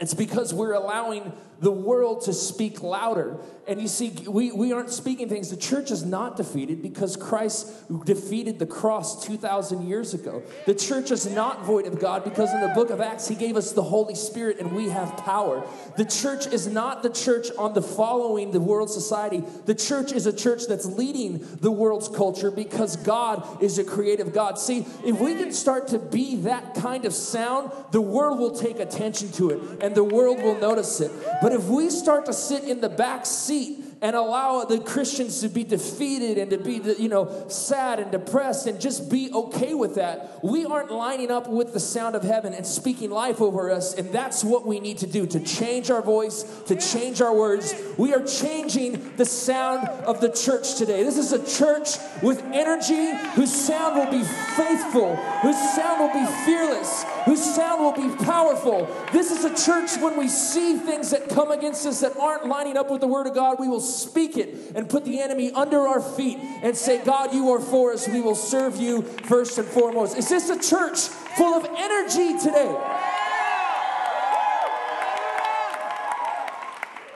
It's 0.00 0.14
because 0.14 0.52
we're 0.52 0.72
allowing 0.72 1.32
the 1.60 1.70
world 1.70 2.22
to 2.22 2.32
speak 2.32 2.82
louder. 2.82 3.38
And 3.66 3.80
you 3.80 3.88
see, 3.88 4.10
we, 4.28 4.52
we 4.52 4.72
aren't 4.72 4.90
speaking 4.90 5.28
things. 5.28 5.48
The 5.48 5.56
church 5.56 5.90
is 5.90 6.04
not 6.04 6.36
defeated 6.36 6.82
because 6.82 7.16
Christ 7.16 7.72
defeated 8.04 8.58
the 8.58 8.66
cross 8.66 9.24
2,000 9.24 9.88
years 9.88 10.12
ago. 10.12 10.42
The 10.66 10.74
church 10.74 11.10
is 11.10 11.26
not 11.26 11.64
void 11.64 11.86
of 11.86 11.98
God 11.98 12.24
because 12.24 12.52
in 12.52 12.60
the 12.60 12.68
book 12.68 12.90
of 12.90 13.00
Acts, 13.00 13.26
He 13.26 13.34
gave 13.34 13.56
us 13.56 13.72
the 13.72 13.82
Holy 13.82 14.14
Spirit 14.14 14.58
and 14.60 14.72
we 14.72 14.90
have 14.90 15.16
power. 15.16 15.66
The 15.96 16.04
church 16.04 16.46
is 16.46 16.66
not 16.66 17.02
the 17.02 17.08
church 17.08 17.48
on 17.56 17.72
the 17.72 17.80
following 17.80 18.50
the 18.50 18.60
world 18.60 18.90
society. 18.90 19.42
The 19.64 19.74
church 19.74 20.12
is 20.12 20.26
a 20.26 20.32
church 20.32 20.66
that's 20.68 20.84
leading 20.84 21.38
the 21.60 21.70
world's 21.70 22.08
culture 22.08 22.50
because 22.50 22.96
God 22.96 23.62
is 23.62 23.78
a 23.78 23.84
creative 23.84 24.34
God. 24.34 24.58
See, 24.58 24.86
if 25.04 25.18
we 25.20 25.36
can 25.36 25.52
start 25.52 25.88
to 25.88 25.98
be 25.98 26.36
that 26.42 26.74
kind 26.74 27.06
of 27.06 27.14
sound, 27.14 27.72
the 27.92 28.00
world 28.00 28.38
will 28.38 28.54
take 28.54 28.78
attention 28.78 29.32
to 29.32 29.50
it 29.50 29.82
and 29.82 29.94
the 29.94 30.04
world 30.04 30.42
will 30.42 30.58
notice 30.58 31.00
it. 31.00 31.10
But 31.44 31.52
if 31.52 31.64
we 31.64 31.90
start 31.90 32.24
to 32.24 32.32
sit 32.32 32.64
in 32.64 32.80
the 32.80 32.88
back 32.88 33.26
seat 33.26 33.83
and 34.04 34.14
allow 34.14 34.62
the 34.66 34.78
Christians 34.80 35.40
to 35.40 35.48
be 35.48 35.64
defeated 35.64 36.36
and 36.36 36.50
to 36.50 36.58
be, 36.58 36.74
you 37.02 37.08
know, 37.08 37.48
sad 37.48 37.98
and 37.98 38.10
depressed 38.10 38.66
and 38.66 38.78
just 38.78 39.10
be 39.10 39.32
okay 39.32 39.72
with 39.72 39.94
that, 39.94 40.44
we 40.44 40.66
aren't 40.66 40.92
lining 40.92 41.30
up 41.30 41.48
with 41.48 41.72
the 41.72 41.80
sound 41.80 42.14
of 42.14 42.22
heaven 42.22 42.52
and 42.52 42.66
speaking 42.66 43.08
life 43.08 43.40
over 43.40 43.70
us. 43.70 43.94
And 43.94 44.12
that's 44.12 44.44
what 44.44 44.66
we 44.66 44.78
need 44.78 44.98
to 44.98 45.06
do 45.06 45.26
to 45.28 45.40
change 45.40 45.90
our 45.90 46.02
voice, 46.02 46.42
to 46.66 46.76
change 46.76 47.22
our 47.22 47.34
words. 47.34 47.74
We 47.96 48.12
are 48.12 48.22
changing 48.22 49.16
the 49.16 49.24
sound 49.24 49.88
of 49.88 50.20
the 50.20 50.28
church 50.28 50.74
today. 50.74 51.02
This 51.02 51.16
is 51.16 51.32
a 51.32 51.42
church 51.42 51.96
with 52.22 52.42
energy 52.52 53.10
whose 53.36 53.54
sound 53.54 53.96
will 53.96 54.10
be 54.10 54.22
faithful, 54.22 55.16
whose 55.16 55.56
sound 55.74 56.00
will 56.00 56.12
be 56.12 56.30
fearless, 56.44 57.04
whose 57.24 57.42
sound 57.42 57.80
will 57.80 57.92
be 57.92 58.14
powerful. 58.22 58.86
This 59.14 59.30
is 59.30 59.46
a 59.46 59.64
church 59.64 59.96
when 59.96 60.18
we 60.18 60.28
see 60.28 60.76
things 60.76 61.10
that 61.12 61.30
come 61.30 61.50
against 61.50 61.86
us 61.86 62.00
that 62.00 62.14
aren't 62.18 62.44
lining 62.44 62.76
up 62.76 62.90
with 62.90 63.00
the 63.00 63.08
Word 63.08 63.26
of 63.26 63.34
God, 63.34 63.58
we 63.58 63.66
will 63.66 63.93
speak 63.94 64.36
it 64.36 64.72
and 64.74 64.88
put 64.88 65.04
the 65.04 65.20
enemy 65.20 65.52
under 65.52 65.80
our 65.80 66.00
feet 66.00 66.38
and 66.38 66.76
say, 66.76 67.02
God, 67.04 67.32
you 67.32 67.50
are 67.50 67.60
for 67.60 67.92
us. 67.92 68.08
We 68.08 68.20
will 68.20 68.34
serve 68.34 68.76
you 68.76 69.02
first 69.02 69.58
and 69.58 69.66
foremost. 69.66 70.16
Is 70.16 70.28
this 70.28 70.50
a 70.50 70.60
church 70.60 71.00
full 71.36 71.54
of 71.54 71.64
energy 71.76 72.38
today? 72.38 72.76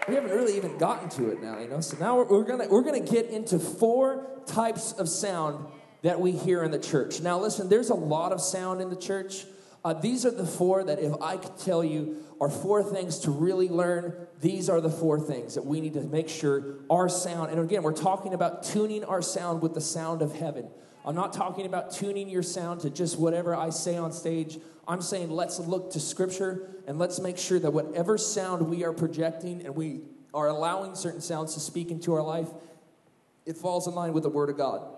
We 0.09 0.15
haven't 0.15 0.31
really 0.31 0.57
even 0.57 0.79
gotten 0.79 1.11
to 1.11 1.31
it 1.31 1.43
now, 1.43 1.59
you 1.59 1.69
know. 1.69 1.83
So 1.83 1.99
now 1.99 2.17
we're, 2.17 2.25
we're 2.25 2.45
gonna 2.45 2.67
we're 2.69 2.83
gonna 2.83 3.01
get 3.01 3.29
into 3.29 3.59
four 3.59 4.27
types 4.47 4.93
of 4.93 5.07
sound 5.07 5.67
that 6.03 6.19
we 6.19 6.33
hear 6.33 6.63
in 6.63 6.71
the 6.71 6.79
church. 6.79 7.21
Now, 7.21 7.39
listen, 7.39 7.69
there's 7.69 7.91
a 7.91 7.95
lot 7.95 8.33
of 8.33 8.41
sound 8.41 8.81
in 8.81 8.89
the 8.89 8.97
church. 8.97 9.45
Uh, 9.89 9.95
these 9.95 10.27
are 10.27 10.31
the 10.31 10.45
four 10.45 10.85
that, 10.85 10.99
if 10.99 11.15
I 11.23 11.39
could 11.39 11.57
tell 11.57 11.83
you, 11.83 12.23
are 12.43 12.51
four 12.51 12.83
things 12.83 13.21
to 13.21 13.31
really 13.31 13.71
learn. 13.71 14.27
These 14.39 14.69
are 14.69 14.83
the 14.83 14.91
four 14.91 15.19
things 15.19 15.55
that 15.55 15.65
we 15.65 15.81
need 15.81 15.95
to 15.95 16.03
make 16.03 16.29
sure 16.29 16.75
our 16.91 17.09
sound, 17.09 17.53
and 17.53 17.59
again, 17.59 17.83
we're 17.83 17.95
talking 17.95 18.35
about 18.35 18.63
tuning 18.63 19.03
our 19.03 19.23
sound 19.23 19.63
with 19.63 19.73
the 19.73 19.81
sound 19.81 20.21
of 20.21 20.35
heaven. 20.35 20.69
I'm 21.07 21.15
not 21.15 21.33
talking 21.33 21.65
about 21.65 21.91
tuning 21.91 22.29
your 22.29 22.43
sound 22.43 22.83
to 22.83 22.91
just 22.91 23.19
whatever 23.19 23.57
I 23.57 23.71
say 23.71 23.97
on 23.97 24.13
stage. 24.13 24.59
I'm 24.87 25.01
saying 25.01 25.31
let's 25.31 25.59
look 25.59 25.93
to 25.93 26.01
Scripture 26.01 26.69
and 26.87 26.99
let's 26.99 27.19
make 27.19 27.39
sure 27.39 27.59
that 27.59 27.71
whatever 27.71 28.19
sound 28.19 28.69
we 28.69 28.85
are 28.85 28.93
projecting 28.93 29.65
and 29.65 29.75
we 29.75 30.03
are 30.35 30.49
allowing 30.49 30.97
certain 30.97 31.23
sounds 31.23 31.55
to 31.55 31.61
speak 31.61 31.91
into 31.91 32.13
our 32.13 32.23
life, 32.23 32.49
it 33.47 33.57
falls 33.57 33.87
in 33.87 33.95
line 33.95 34.13
with 34.13 34.25
the 34.25 34.29
Word 34.29 34.51
of 34.51 34.59
God. 34.59 34.98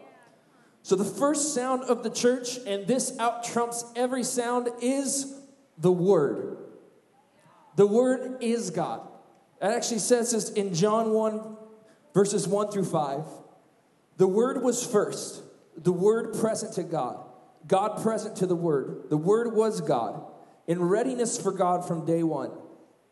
So, 0.83 0.97
the 0.97 1.05
first 1.05 1.55
sound 1.55 1.85
of 1.85 2.03
the 2.03 2.11
church, 2.11 2.59
and 2.67 2.87
this 2.87 3.19
out 3.19 3.45
trumps 3.45 3.85
every 3.95 4.25
sound, 4.25 4.69
is 4.81 5.35
the 5.77 5.93
Word. 5.93 6.57
The 7.77 7.87
Word 7.87 8.39
is 8.41 8.71
God. 8.71 9.07
It 9.61 9.67
actually 9.67 9.99
says 9.99 10.33
this 10.33 10.51
in 10.51 10.75
John 10.75 11.13
1, 11.13 11.57
verses 12.15 12.49
1 12.49 12.71
through 12.71 12.87
5. 12.87 13.25
The 14.17 14.27
Word 14.27 14.63
was 14.63 14.85
first, 14.85 15.43
the 15.77 15.93
Word 15.93 16.35
present 16.35 16.75
to 16.75 16.83
God, 16.83 17.25
God 17.67 18.03
present 18.03 18.37
to 18.37 18.47
the 18.47 18.57
Word. 18.57 19.11
The 19.11 19.17
Word 19.17 19.55
was 19.55 19.81
God, 19.81 20.25
in 20.67 20.83
readiness 20.83 21.41
for 21.41 21.53
God 21.53 21.87
from 21.87 22.07
day 22.07 22.23
one. 22.23 22.53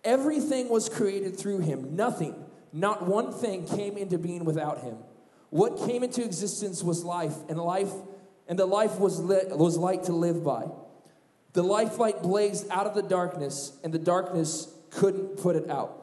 Everything 0.04 0.68
was 0.68 0.88
created 0.88 1.38
through 1.38 1.61
Him, 1.61 1.96
nothing, 1.96 2.35
not 2.72 3.07
one 3.07 3.33
thing 3.33 3.66
came 3.66 3.96
into 3.96 4.18
being 4.18 4.44
without 4.44 4.83
Him. 4.83 4.96
What 5.50 5.78
came 5.87 6.02
into 6.02 6.24
existence 6.24 6.82
was 6.82 7.04
life, 7.04 7.34
and 7.48 7.58
life, 7.58 7.92
and 8.46 8.58
the 8.58 8.66
life 8.66 8.98
was 8.98 9.18
lit, 9.18 9.56
was 9.56 9.76
light 9.76 10.04
to 10.04 10.12
live 10.12 10.44
by. 10.44 10.66
The 11.54 11.62
life 11.62 11.98
light 11.98 12.22
blazed 12.22 12.68
out 12.70 12.87
of 12.87 12.94
the 12.94 13.02
darkness, 13.02 13.72
and 13.82 13.92
the 13.92 13.98
darkness 13.98 14.68
couldn't 14.90 15.38
put 15.38 15.56
it 15.56 15.70
out. 15.70 15.98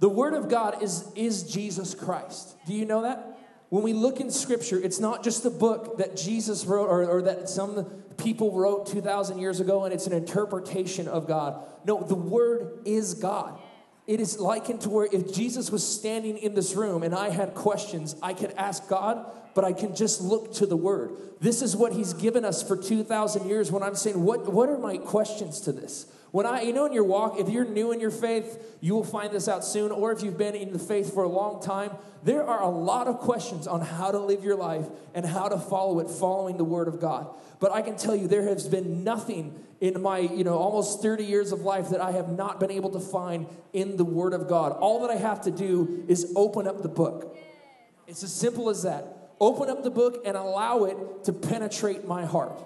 The 0.00 0.08
Word 0.08 0.32
of 0.32 0.48
God 0.48 0.82
is, 0.82 1.06
is 1.14 1.42
Jesus 1.42 1.94
Christ. 1.94 2.56
Do 2.66 2.72
you 2.72 2.86
know 2.86 3.02
that? 3.02 3.38
When 3.68 3.84
we 3.84 3.92
look 3.92 4.18
in 4.18 4.30
Scripture, 4.30 4.80
it's 4.82 4.98
not 4.98 5.22
just 5.22 5.44
a 5.44 5.50
book 5.50 5.98
that 5.98 6.16
Jesus 6.16 6.64
wrote 6.64 6.88
or, 6.88 7.04
or 7.04 7.22
that 7.22 7.48
some 7.48 7.84
people 8.16 8.52
wrote 8.52 8.86
2,000 8.86 9.38
years 9.38 9.60
ago 9.60 9.84
and 9.84 9.94
it's 9.94 10.06
an 10.06 10.12
interpretation 10.12 11.06
of 11.06 11.28
God. 11.28 11.62
No, 11.84 12.02
the 12.02 12.14
Word 12.14 12.80
is 12.84 13.14
God. 13.14 13.60
It 14.06 14.20
is 14.20 14.38
likened 14.38 14.80
to 14.82 14.88
where 14.88 15.08
if 15.12 15.32
Jesus 15.32 15.70
was 15.70 15.86
standing 15.86 16.38
in 16.38 16.54
this 16.54 16.74
room 16.74 17.02
and 17.02 17.14
I 17.14 17.30
had 17.30 17.54
questions, 17.54 18.16
I 18.22 18.34
could 18.34 18.52
ask 18.56 18.88
God, 18.88 19.30
but 19.54 19.64
I 19.64 19.72
can 19.72 19.94
just 19.94 20.20
look 20.20 20.54
to 20.54 20.66
the 20.66 20.76
Word. 20.76 21.12
This 21.40 21.62
is 21.62 21.76
what 21.76 21.92
He's 21.92 22.12
given 22.12 22.44
us 22.44 22.62
for 22.62 22.76
2,000 22.76 23.48
years 23.48 23.70
when 23.70 23.82
I'm 23.82 23.94
saying, 23.94 24.22
what, 24.22 24.52
what 24.52 24.68
are 24.68 24.78
my 24.78 24.96
questions 24.96 25.60
to 25.62 25.72
this? 25.72 26.06
When 26.30 26.46
I, 26.46 26.62
you 26.62 26.72
know, 26.72 26.86
in 26.86 26.92
your 26.92 27.04
walk, 27.04 27.38
if 27.38 27.48
you're 27.48 27.64
new 27.64 27.90
in 27.92 28.00
your 28.00 28.10
faith, 28.10 28.76
you 28.80 28.94
will 28.94 29.04
find 29.04 29.32
this 29.32 29.48
out 29.48 29.64
soon, 29.64 29.90
or 29.90 30.12
if 30.12 30.22
you've 30.22 30.38
been 30.38 30.54
in 30.54 30.72
the 30.72 30.78
faith 30.78 31.12
for 31.12 31.24
a 31.24 31.28
long 31.28 31.60
time, 31.60 31.90
there 32.22 32.44
are 32.44 32.62
a 32.62 32.68
lot 32.68 33.08
of 33.08 33.18
questions 33.18 33.66
on 33.66 33.80
how 33.80 34.10
to 34.12 34.18
live 34.18 34.44
your 34.44 34.56
life 34.56 34.86
and 35.14 35.26
how 35.26 35.48
to 35.48 35.58
follow 35.58 35.98
it, 35.98 36.08
following 36.08 36.56
the 36.56 36.64
Word 36.64 36.86
of 36.86 37.00
God. 37.00 37.28
But 37.58 37.72
I 37.72 37.82
can 37.82 37.96
tell 37.96 38.14
you, 38.14 38.28
there 38.28 38.44
has 38.44 38.68
been 38.68 39.02
nothing 39.02 39.58
in 39.80 40.00
my, 40.00 40.18
you 40.18 40.44
know, 40.44 40.56
almost 40.56 41.02
30 41.02 41.24
years 41.24 41.52
of 41.52 41.62
life 41.62 41.90
that 41.90 42.00
I 42.00 42.12
have 42.12 42.28
not 42.28 42.60
been 42.60 42.70
able 42.70 42.90
to 42.90 43.00
find 43.00 43.46
in 43.72 43.96
the 43.96 44.04
Word 44.04 44.32
of 44.32 44.48
God. 44.48 44.72
All 44.72 45.00
that 45.00 45.10
I 45.10 45.16
have 45.16 45.42
to 45.42 45.50
do 45.50 46.04
is 46.06 46.32
open 46.36 46.66
up 46.66 46.82
the 46.82 46.88
book. 46.88 47.36
It's 48.06 48.22
as 48.22 48.32
simple 48.32 48.70
as 48.70 48.82
that. 48.82 49.34
Open 49.40 49.70
up 49.70 49.82
the 49.82 49.90
book 49.90 50.22
and 50.26 50.36
allow 50.36 50.84
it 50.84 51.24
to 51.24 51.32
penetrate 51.32 52.06
my 52.06 52.24
heart. 52.26 52.62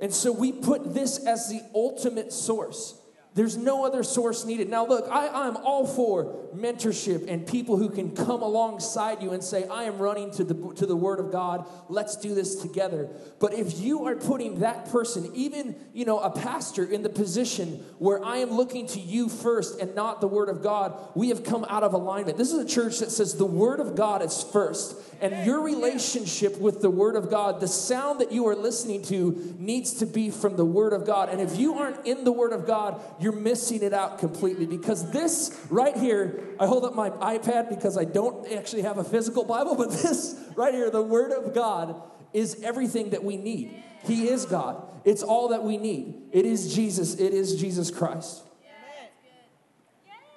And 0.00 0.12
so 0.14 0.32
we 0.32 0.52
put 0.52 0.94
this 0.94 1.26
as 1.26 1.48
the 1.48 1.62
ultimate 1.74 2.32
source. 2.32 2.99
There's 3.32 3.56
no 3.56 3.84
other 3.86 4.02
source 4.02 4.44
needed. 4.44 4.68
Now, 4.68 4.84
look, 4.86 5.08
I, 5.08 5.46
am 5.46 5.56
all 5.58 5.86
for 5.86 6.48
mentorship 6.54 7.28
and 7.28 7.46
people 7.46 7.76
who 7.76 7.88
can 7.88 8.14
come 8.16 8.42
alongside 8.42 9.22
you 9.22 9.32
and 9.32 9.42
say, 9.42 9.68
I 9.68 9.84
am 9.84 9.98
running 9.98 10.32
to 10.32 10.42
the, 10.42 10.74
to 10.74 10.84
the 10.84 10.96
Word 10.96 11.20
of 11.20 11.30
God. 11.30 11.64
Let's 11.88 12.16
do 12.16 12.34
this 12.34 12.56
together. 12.56 13.08
But 13.38 13.54
if 13.54 13.78
you 13.78 14.06
are 14.06 14.16
putting 14.16 14.60
that 14.60 14.90
person, 14.90 15.30
even, 15.32 15.76
you 15.92 16.04
know, 16.04 16.18
a 16.18 16.30
pastor 16.30 16.84
in 16.84 17.04
the 17.04 17.08
position 17.08 17.84
where 17.98 18.24
I 18.24 18.38
am 18.38 18.50
looking 18.50 18.88
to 18.88 19.00
you 19.00 19.28
first 19.28 19.78
and 19.78 19.94
not 19.94 20.20
the 20.20 20.26
Word 20.26 20.48
of 20.48 20.60
God, 20.60 20.98
we 21.14 21.28
have 21.28 21.44
come 21.44 21.64
out 21.68 21.84
of 21.84 21.92
alignment. 21.92 22.36
This 22.36 22.50
is 22.50 22.58
a 22.58 22.68
church 22.68 22.98
that 22.98 23.12
says 23.12 23.36
the 23.36 23.46
Word 23.46 23.78
of 23.78 23.94
God 23.94 24.22
is 24.22 24.42
first. 24.42 24.96
And 25.20 25.46
your 25.46 25.60
relationship 25.60 26.58
with 26.58 26.80
the 26.80 26.90
Word 26.90 27.14
of 27.14 27.30
God, 27.30 27.60
the 27.60 27.68
sound 27.68 28.20
that 28.20 28.32
you 28.32 28.48
are 28.48 28.56
listening 28.56 29.02
to, 29.02 29.54
needs 29.58 29.94
to 29.94 30.06
be 30.06 30.30
from 30.30 30.56
the 30.56 30.64
Word 30.64 30.94
of 30.94 31.06
God. 31.06 31.28
And 31.28 31.40
if 31.40 31.58
you 31.58 31.74
aren't 31.74 32.06
in 32.06 32.24
the 32.24 32.32
Word 32.32 32.52
of 32.52 32.66
God, 32.66 33.00
you're 33.20 33.29
missing 33.32 33.82
it 33.82 33.92
out 33.92 34.18
completely 34.18 34.66
because 34.66 35.10
this 35.10 35.58
right 35.70 35.96
here, 35.96 36.44
I 36.58 36.66
hold 36.66 36.84
up 36.84 36.94
my 36.94 37.10
iPad 37.10 37.68
because 37.68 37.96
I 37.96 38.04
don't 38.04 38.50
actually 38.52 38.82
have 38.82 38.98
a 38.98 39.04
physical 39.04 39.44
Bible, 39.44 39.74
but 39.78 39.90
this 39.90 40.38
right 40.56 40.74
here, 40.74 40.90
the 40.90 41.02
Word 41.02 41.32
of 41.32 41.54
God, 41.54 42.02
is 42.32 42.62
everything 42.62 43.10
that 43.10 43.24
we 43.24 43.36
need. 43.36 43.82
He 44.04 44.28
is 44.28 44.46
God. 44.46 44.82
It's 45.04 45.22
all 45.22 45.48
that 45.48 45.62
we 45.62 45.76
need. 45.76 46.14
It 46.32 46.46
is 46.46 46.74
Jesus. 46.74 47.14
It 47.14 47.34
is 47.34 47.60
Jesus 47.60 47.90
Christ. 47.90 48.42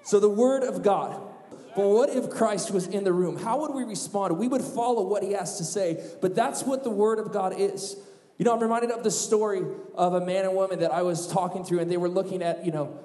So 0.03 0.19
the 0.19 0.29
Word 0.29 0.63
of 0.63 0.83
God. 0.83 1.21
But 1.75 1.87
what 1.87 2.09
if 2.09 2.29
Christ 2.29 2.71
was 2.71 2.87
in 2.87 3.03
the 3.03 3.13
room? 3.13 3.37
How 3.37 3.61
would 3.61 3.73
we 3.73 3.83
respond? 3.83 4.37
We 4.37 4.47
would 4.47 4.61
follow 4.61 5.07
what 5.07 5.23
he 5.23 5.31
has 5.31 5.57
to 5.57 5.63
say. 5.63 6.03
But 6.21 6.35
that's 6.35 6.63
what 6.63 6.83
the 6.83 6.91
Word 6.91 7.19
of 7.19 7.31
God 7.31 7.55
is. 7.57 7.97
You 8.37 8.45
know, 8.45 8.53
I'm 8.53 8.61
reminded 8.61 8.91
of 8.91 9.03
the 9.03 9.11
story 9.11 9.61
of 9.95 10.13
a 10.15 10.25
man 10.25 10.45
and 10.45 10.55
woman 10.55 10.79
that 10.79 10.91
I 10.91 11.03
was 11.03 11.27
talking 11.27 11.63
to, 11.65 11.79
and 11.79 11.89
they 11.89 11.97
were 11.97 12.09
looking 12.09 12.41
at, 12.41 12.65
you 12.65 12.71
know, 12.71 12.99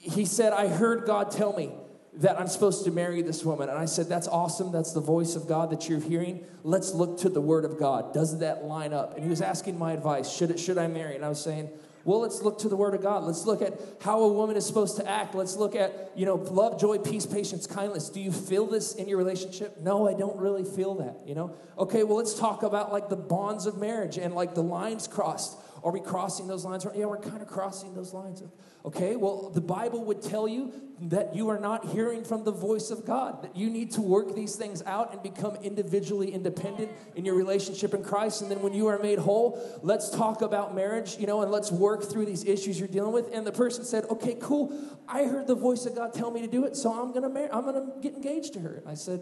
he 0.00 0.24
said, 0.24 0.52
I 0.52 0.66
heard 0.66 1.06
God 1.06 1.30
tell 1.30 1.56
me 1.56 1.70
that 2.14 2.38
I'm 2.38 2.48
supposed 2.48 2.84
to 2.84 2.90
marry 2.90 3.22
this 3.22 3.44
woman. 3.44 3.68
And 3.68 3.78
I 3.78 3.86
said, 3.86 4.08
That's 4.08 4.28
awesome. 4.28 4.72
That's 4.72 4.92
the 4.92 5.00
voice 5.00 5.34
of 5.36 5.46
God 5.46 5.70
that 5.70 5.88
you're 5.88 6.00
hearing. 6.00 6.44
Let's 6.62 6.92
look 6.92 7.18
to 7.20 7.28
the 7.28 7.40
word 7.40 7.64
of 7.64 7.78
God. 7.78 8.12
Does 8.12 8.40
that 8.40 8.64
line 8.64 8.92
up? 8.92 9.14
And 9.14 9.22
he 9.22 9.30
was 9.30 9.40
asking 9.40 9.78
my 9.78 9.92
advice. 9.92 10.30
Should, 10.30 10.50
it, 10.50 10.60
should 10.60 10.76
I 10.76 10.88
marry? 10.88 11.14
And 11.14 11.24
I 11.24 11.28
was 11.28 11.42
saying, 11.42 11.70
well, 12.04 12.20
let's 12.20 12.42
look 12.42 12.58
to 12.60 12.68
the 12.68 12.76
Word 12.76 12.94
of 12.94 13.02
God. 13.02 13.24
Let's 13.24 13.46
look 13.46 13.62
at 13.62 13.80
how 14.00 14.22
a 14.22 14.32
woman 14.32 14.56
is 14.56 14.66
supposed 14.66 14.96
to 14.96 15.08
act. 15.08 15.34
Let's 15.34 15.56
look 15.56 15.76
at, 15.76 16.10
you 16.16 16.26
know, 16.26 16.34
love, 16.34 16.80
joy, 16.80 16.98
peace, 16.98 17.26
patience, 17.26 17.66
kindness. 17.66 18.08
Do 18.08 18.20
you 18.20 18.32
feel 18.32 18.66
this 18.66 18.94
in 18.94 19.08
your 19.08 19.18
relationship? 19.18 19.80
No, 19.80 20.08
I 20.08 20.14
don't 20.14 20.36
really 20.36 20.64
feel 20.64 20.96
that, 20.96 21.26
you 21.26 21.34
know? 21.34 21.54
Okay, 21.78 22.02
well, 22.02 22.16
let's 22.16 22.38
talk 22.38 22.62
about 22.62 22.92
like 22.92 23.08
the 23.08 23.16
bonds 23.16 23.66
of 23.66 23.78
marriage 23.78 24.18
and 24.18 24.34
like 24.34 24.54
the 24.54 24.62
lines 24.62 25.06
crossed. 25.06 25.56
Are 25.84 25.90
we 25.90 26.00
crossing 26.00 26.46
those 26.46 26.64
lines? 26.64 26.86
Yeah, 26.94 27.06
we're 27.06 27.18
kind 27.18 27.42
of 27.42 27.48
crossing 27.48 27.94
those 27.94 28.14
lines. 28.14 28.42
Okay, 28.84 29.16
well, 29.16 29.50
the 29.50 29.60
Bible 29.60 30.04
would 30.04 30.22
tell 30.22 30.46
you 30.46 30.72
that 31.02 31.34
you 31.34 31.48
are 31.48 31.58
not 31.58 31.86
hearing 31.86 32.22
from 32.22 32.44
the 32.44 32.52
voice 32.52 32.90
of 32.90 33.04
God, 33.04 33.42
that 33.42 33.56
you 33.56 33.68
need 33.68 33.90
to 33.92 34.00
work 34.00 34.34
these 34.34 34.54
things 34.54 34.82
out 34.86 35.12
and 35.12 35.22
become 35.22 35.56
individually 35.56 36.32
independent 36.32 36.90
in 37.16 37.24
your 37.24 37.34
relationship 37.34 37.94
in 37.94 38.04
Christ. 38.04 38.42
And 38.42 38.50
then 38.50 38.62
when 38.62 38.72
you 38.72 38.86
are 38.86 38.98
made 38.98 39.18
whole, 39.18 39.60
let's 39.82 40.10
talk 40.10 40.42
about 40.42 40.74
marriage, 40.74 41.16
you 41.18 41.26
know, 41.26 41.42
and 41.42 41.50
let's 41.50 41.72
work 41.72 42.04
through 42.04 42.26
these 42.26 42.44
issues 42.44 42.78
you're 42.78 42.88
dealing 42.88 43.12
with. 43.12 43.34
And 43.34 43.44
the 43.44 43.52
person 43.52 43.84
said, 43.84 44.04
Okay, 44.10 44.36
cool. 44.40 44.72
I 45.08 45.24
heard 45.24 45.48
the 45.48 45.56
voice 45.56 45.86
of 45.86 45.96
God 45.96 46.14
tell 46.14 46.30
me 46.30 46.40
to 46.42 46.48
do 46.48 46.64
it, 46.64 46.76
so 46.76 46.92
I'm 46.92 47.12
gonna 47.12 47.28
marry, 47.28 47.50
I'm 47.50 47.64
gonna 47.64 47.92
get 48.00 48.14
engaged 48.14 48.52
to 48.54 48.60
her. 48.60 48.74
And 48.74 48.88
I 48.88 48.94
said, 48.94 49.20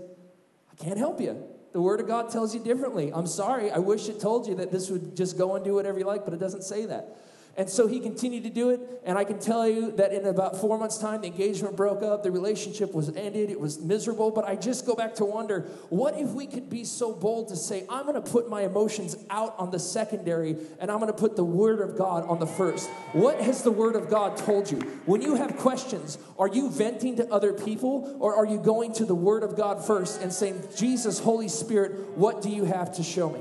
I 0.71 0.83
can't 0.83 0.99
help 0.99 1.21
you. 1.21 1.43
The 1.73 1.81
Word 1.81 2.01
of 2.01 2.07
God 2.07 2.31
tells 2.31 2.55
you 2.55 2.61
differently. 2.61 3.13
I'm 3.15 3.27
sorry. 3.27 3.71
I 3.71 3.79
wish 3.79 4.09
it 4.09 4.21
told 4.21 4.49
you 4.49 4.57
that 4.57 4.73
this 4.73 4.91
would 4.91 5.17
just 5.17 5.39
go 5.39 5.55
and 5.55 5.65
do 5.65 5.75
whatever 5.75 5.99
you 5.99 6.05
like, 6.05 6.25
but 6.25 6.35
it 6.35 6.41
doesn't 6.41 6.65
say 6.65 6.87
that. 6.87 7.17
And 7.57 7.69
so 7.69 7.87
he 7.87 8.01
continued 8.01 8.45
to 8.45 8.51
do 8.51 8.71
it. 8.71 8.81
And 9.05 9.19
I 9.19 9.25
can 9.25 9.39
tell 9.39 9.69
you 9.69 9.91
that 9.93 10.13
in 10.13 10.27
about 10.27 10.61
four 10.61 10.79
months' 10.79 10.99
time, 10.99 11.21
the 11.21 11.27
engagement 11.27 11.77
broke 11.77 12.03
up, 12.03 12.23
the 12.23 12.31
relationship 12.31 12.95
was 12.95 13.09
ended, 13.17 13.51
it 13.51 13.61
was 13.61 13.81
miserable. 13.81 14.31
But 14.31 14.47
I 14.47 14.57
just 14.57 14.87
go 14.87 14.95
back 14.95 15.15
to 15.17 15.25
wonder 15.25 15.63
what 15.89 16.19
if 16.19 16.29
we 16.31 16.47
could 16.47 16.71
be 16.71 16.85
so 16.85 17.13
bold 17.13 17.49
to 17.49 17.57
say, 17.57 17.85
I'm 17.89 18.07
going 18.07 18.23
to 18.23 18.31
put 18.31 18.49
my 18.49 18.63
emotions 18.63 19.17
out 19.29 19.55
on 19.59 19.71
the 19.71 19.79
secondary 19.79 20.57
and 20.79 20.91
I'm 20.91 21.01
going 21.01 21.13
to 21.13 21.19
put 21.19 21.37
the 21.37 21.45
Word 21.45 21.81
of 21.81 21.99
God 21.99 22.25
on 22.27 22.39
the 22.39 22.47
first? 22.47 22.89
What 23.13 23.41
has 23.41 23.63
the 23.63 23.73
Word 23.73 23.97
of 23.97 24.09
God 24.09 24.37
told 24.37 24.71
you? 24.71 24.79
When 25.07 25.21
you 25.21 25.35
have 25.35 25.57
questions, 25.57 26.19
are 26.39 26.49
you 26.49 26.71
venting 26.71 27.17
to 27.17 27.31
other 27.33 27.53
people 27.53 28.17
or 28.21 28.37
are 28.37 28.47
you 28.47 28.59
going 28.59 28.93
to 28.95 29.05
the 29.05 29.15
Word 29.15 29.43
of 29.43 29.57
God 29.57 29.85
first 29.85 30.23
and 30.23 30.33
saying, 30.33 30.63
Jesus, 30.77 31.19
Holy 31.19 31.49
Spirit, 31.49 32.17
what 32.17 32.43
do 32.43 32.49
you 32.49 32.65
have 32.65 32.95
to 32.97 33.03
show 33.03 33.31
me? 33.31 33.41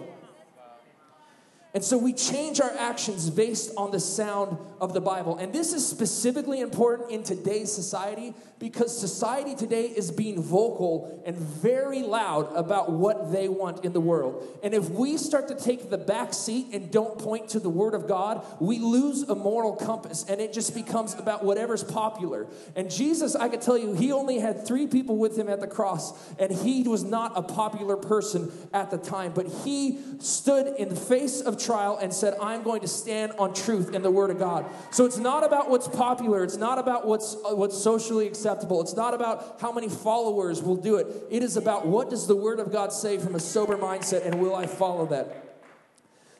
And 1.71 1.83
so 1.83 1.99
we 1.99 2.13
change 2.13 2.59
our 2.59 2.71
actions 2.71 3.29
based 3.29 3.71
on 3.77 3.91
the 3.91 3.99
sound 3.99 4.57
of 4.81 4.93
the 4.93 5.01
Bible. 5.01 5.37
And 5.37 5.53
this 5.53 5.71
is 5.71 5.87
specifically 5.87 6.61
important 6.61 7.11
in 7.11 7.21
today's 7.21 7.71
society 7.71 8.33
because 8.57 8.97
society 8.97 9.55
today 9.55 9.85
is 9.85 10.11
being 10.11 10.41
vocal 10.41 11.21
and 11.25 11.37
very 11.37 12.01
loud 12.01 12.51
about 12.55 12.91
what 12.91 13.31
they 13.31 13.47
want 13.47 13.85
in 13.85 13.93
the 13.93 14.01
world. 14.01 14.45
And 14.63 14.73
if 14.73 14.89
we 14.89 15.17
start 15.17 15.47
to 15.49 15.55
take 15.55 15.91
the 15.91 15.97
back 15.97 16.33
seat 16.33 16.69
and 16.73 16.91
don't 16.91 17.19
point 17.19 17.49
to 17.49 17.59
the 17.59 17.69
Word 17.69 17.93
of 17.93 18.07
God, 18.07 18.43
we 18.59 18.79
lose 18.79 19.23
a 19.23 19.35
moral 19.35 19.75
compass 19.75 20.25
and 20.27 20.41
it 20.41 20.51
just 20.51 20.73
becomes 20.73 21.13
about 21.13 21.45
whatever's 21.45 21.83
popular. 21.83 22.47
And 22.75 22.89
Jesus, 22.89 23.35
I 23.35 23.47
could 23.47 23.61
tell 23.61 23.77
you, 23.77 23.93
he 23.93 24.11
only 24.11 24.39
had 24.39 24.65
three 24.65 24.87
people 24.87 25.17
with 25.17 25.37
him 25.37 25.47
at 25.47 25.59
the 25.59 25.67
cross, 25.67 26.13
and 26.37 26.51
he 26.51 26.83
was 26.83 27.03
not 27.03 27.33
a 27.35 27.43
popular 27.43 27.95
person 27.95 28.51
at 28.73 28.89
the 28.89 28.97
time, 28.97 29.33
but 29.33 29.45
he 29.45 29.99
stood 30.19 30.75
in 30.77 30.89
the 30.89 30.95
face 30.95 31.41
of 31.41 31.58
trial 31.59 31.97
and 32.01 32.13
said, 32.13 32.35
I'm 32.41 32.63
going 32.63 32.81
to 32.81 32.87
stand 32.87 33.33
on 33.37 33.53
truth 33.53 33.93
in 33.93 34.01
the 34.01 34.11
Word 34.11 34.29
of 34.29 34.39
God. 34.39 34.65
So 34.91 35.05
it's 35.05 35.17
not 35.17 35.43
about 35.43 35.69
what's 35.69 35.87
popular, 35.87 36.43
it's 36.43 36.57
not 36.57 36.77
about 36.79 37.05
what's, 37.05 37.35
uh, 37.35 37.55
what's 37.55 37.77
socially 37.77 38.27
acceptable, 38.27 38.81
it's 38.81 38.95
not 38.95 39.13
about 39.13 39.59
how 39.61 39.71
many 39.71 39.89
followers 39.89 40.61
will 40.61 40.75
do 40.75 40.95
it. 40.95 41.07
It 41.29 41.43
is 41.43 41.57
about 41.57 41.85
what 41.85 42.09
does 42.09 42.27
the 42.27 42.35
Word 42.35 42.59
of 42.59 42.71
God 42.71 42.93
say 42.93 43.17
from 43.17 43.35
a 43.35 43.39
sober 43.39 43.77
mindset, 43.77 44.25
and 44.25 44.39
will 44.39 44.55
I 44.55 44.65
follow 44.65 45.05
that? 45.07 45.59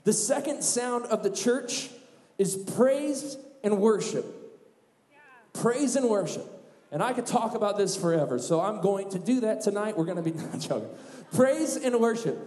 The 0.03 0.13
second 0.13 0.63
sound 0.63 1.05
of 1.05 1.23
the 1.23 1.29
church 1.29 1.89
is 2.38 2.55
praise 2.55 3.38
and 3.63 3.79
worship. 3.79 4.25
Praise 5.53 5.95
and 5.95 6.10
worship. 6.10 6.45
And 6.91 7.03
I 7.03 7.13
could 7.13 7.25
talk 7.25 7.53
about 7.53 7.77
this 7.77 7.95
forever, 7.95 8.39
so 8.39 8.60
I'm 8.60 8.82
going 8.82 9.12
to 9.12 9.19
do 9.19 9.41
that 9.41 9.62
tonight. 9.62 9.97
We're 9.97 10.05
going 10.05 10.17
to 10.17 10.23
be 10.23 10.32
not 10.38 10.60
joking. 10.60 10.89
Praise 11.34 11.75
and 11.75 11.99
worship. 11.99 12.38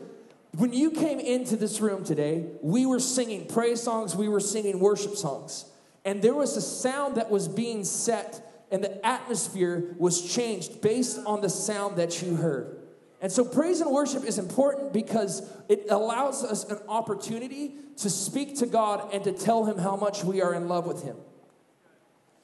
When 0.56 0.74
you 0.74 0.90
came 0.90 1.18
into 1.18 1.56
this 1.56 1.80
room 1.80 2.04
today, 2.04 2.44
we 2.60 2.84
were 2.84 3.00
singing 3.00 3.46
praise 3.46 3.82
songs, 3.82 4.14
we 4.14 4.28
were 4.28 4.40
singing 4.40 4.80
worship 4.80 5.16
songs. 5.16 5.64
And 6.04 6.20
there 6.20 6.34
was 6.34 6.56
a 6.56 6.60
sound 6.60 7.16
that 7.16 7.30
was 7.30 7.48
being 7.48 7.84
set, 7.84 8.66
and 8.70 8.84
the 8.84 9.04
atmosphere 9.06 9.94
was 9.96 10.34
changed 10.34 10.82
based 10.82 11.18
on 11.24 11.40
the 11.40 11.48
sound 11.48 11.96
that 11.96 12.22
you 12.22 12.36
heard. 12.36 12.78
And 13.22 13.30
so, 13.30 13.44
praise 13.44 13.80
and 13.80 13.90
worship 13.90 14.24
is 14.24 14.36
important 14.36 14.92
because 14.92 15.48
it 15.68 15.86
allows 15.88 16.44
us 16.44 16.64
an 16.64 16.80
opportunity 16.88 17.76
to 17.98 18.10
speak 18.10 18.58
to 18.58 18.66
God 18.66 19.14
and 19.14 19.22
to 19.24 19.32
tell 19.32 19.64
Him 19.64 19.78
how 19.78 19.96
much 19.96 20.24
we 20.24 20.42
are 20.42 20.54
in 20.54 20.68
love 20.68 20.86
with 20.86 21.04
Him. 21.04 21.16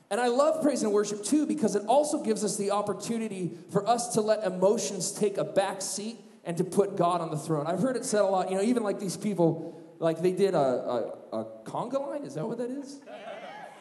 And 0.09 0.21
I 0.21 0.29
love 0.29 0.63
praise 0.63 0.83
and 0.83 0.93
worship 0.93 1.25
too 1.25 1.47
because 1.47 1.75
it 1.75 1.85
also 1.87 2.23
gives 2.23 2.45
us 2.45 2.57
the 2.57 2.71
opportunity 2.71 3.59
for 3.71 3.87
us 3.87 4.15
to 4.15 4.23
let 4.23 4.45
emotions 4.45 5.13
take 5.13 5.37
a 5.37 5.45
back 5.45 5.83
seat 5.83 6.19
and 6.49 6.57
to 6.57 6.65
put 6.65 6.97
God 6.97 7.21
on 7.21 7.31
the 7.31 7.37
throne. 7.37 7.67
I've 7.67 7.81
heard 7.81 7.95
it 7.95 8.07
said 8.07 8.23
a 8.23 8.25
lot, 8.25 8.51
you 8.51 8.57
know, 8.57 8.63
even 8.63 8.83
like 8.83 8.99
these 8.99 9.19
people, 9.19 9.79
like 9.99 10.23
they 10.23 10.33
did 10.33 10.55
a, 10.55 10.59
a, 10.59 11.41
a 11.41 11.45
conga 11.65 12.01
line. 12.01 12.25
Is 12.25 12.35
that 12.35 12.49
what 12.49 12.57
that 12.57 12.71
is? 12.71 13.03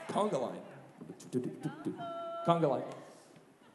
Conga 0.09 0.41
line. 0.41 0.59
Conga 2.45 2.69
line. 2.69 2.83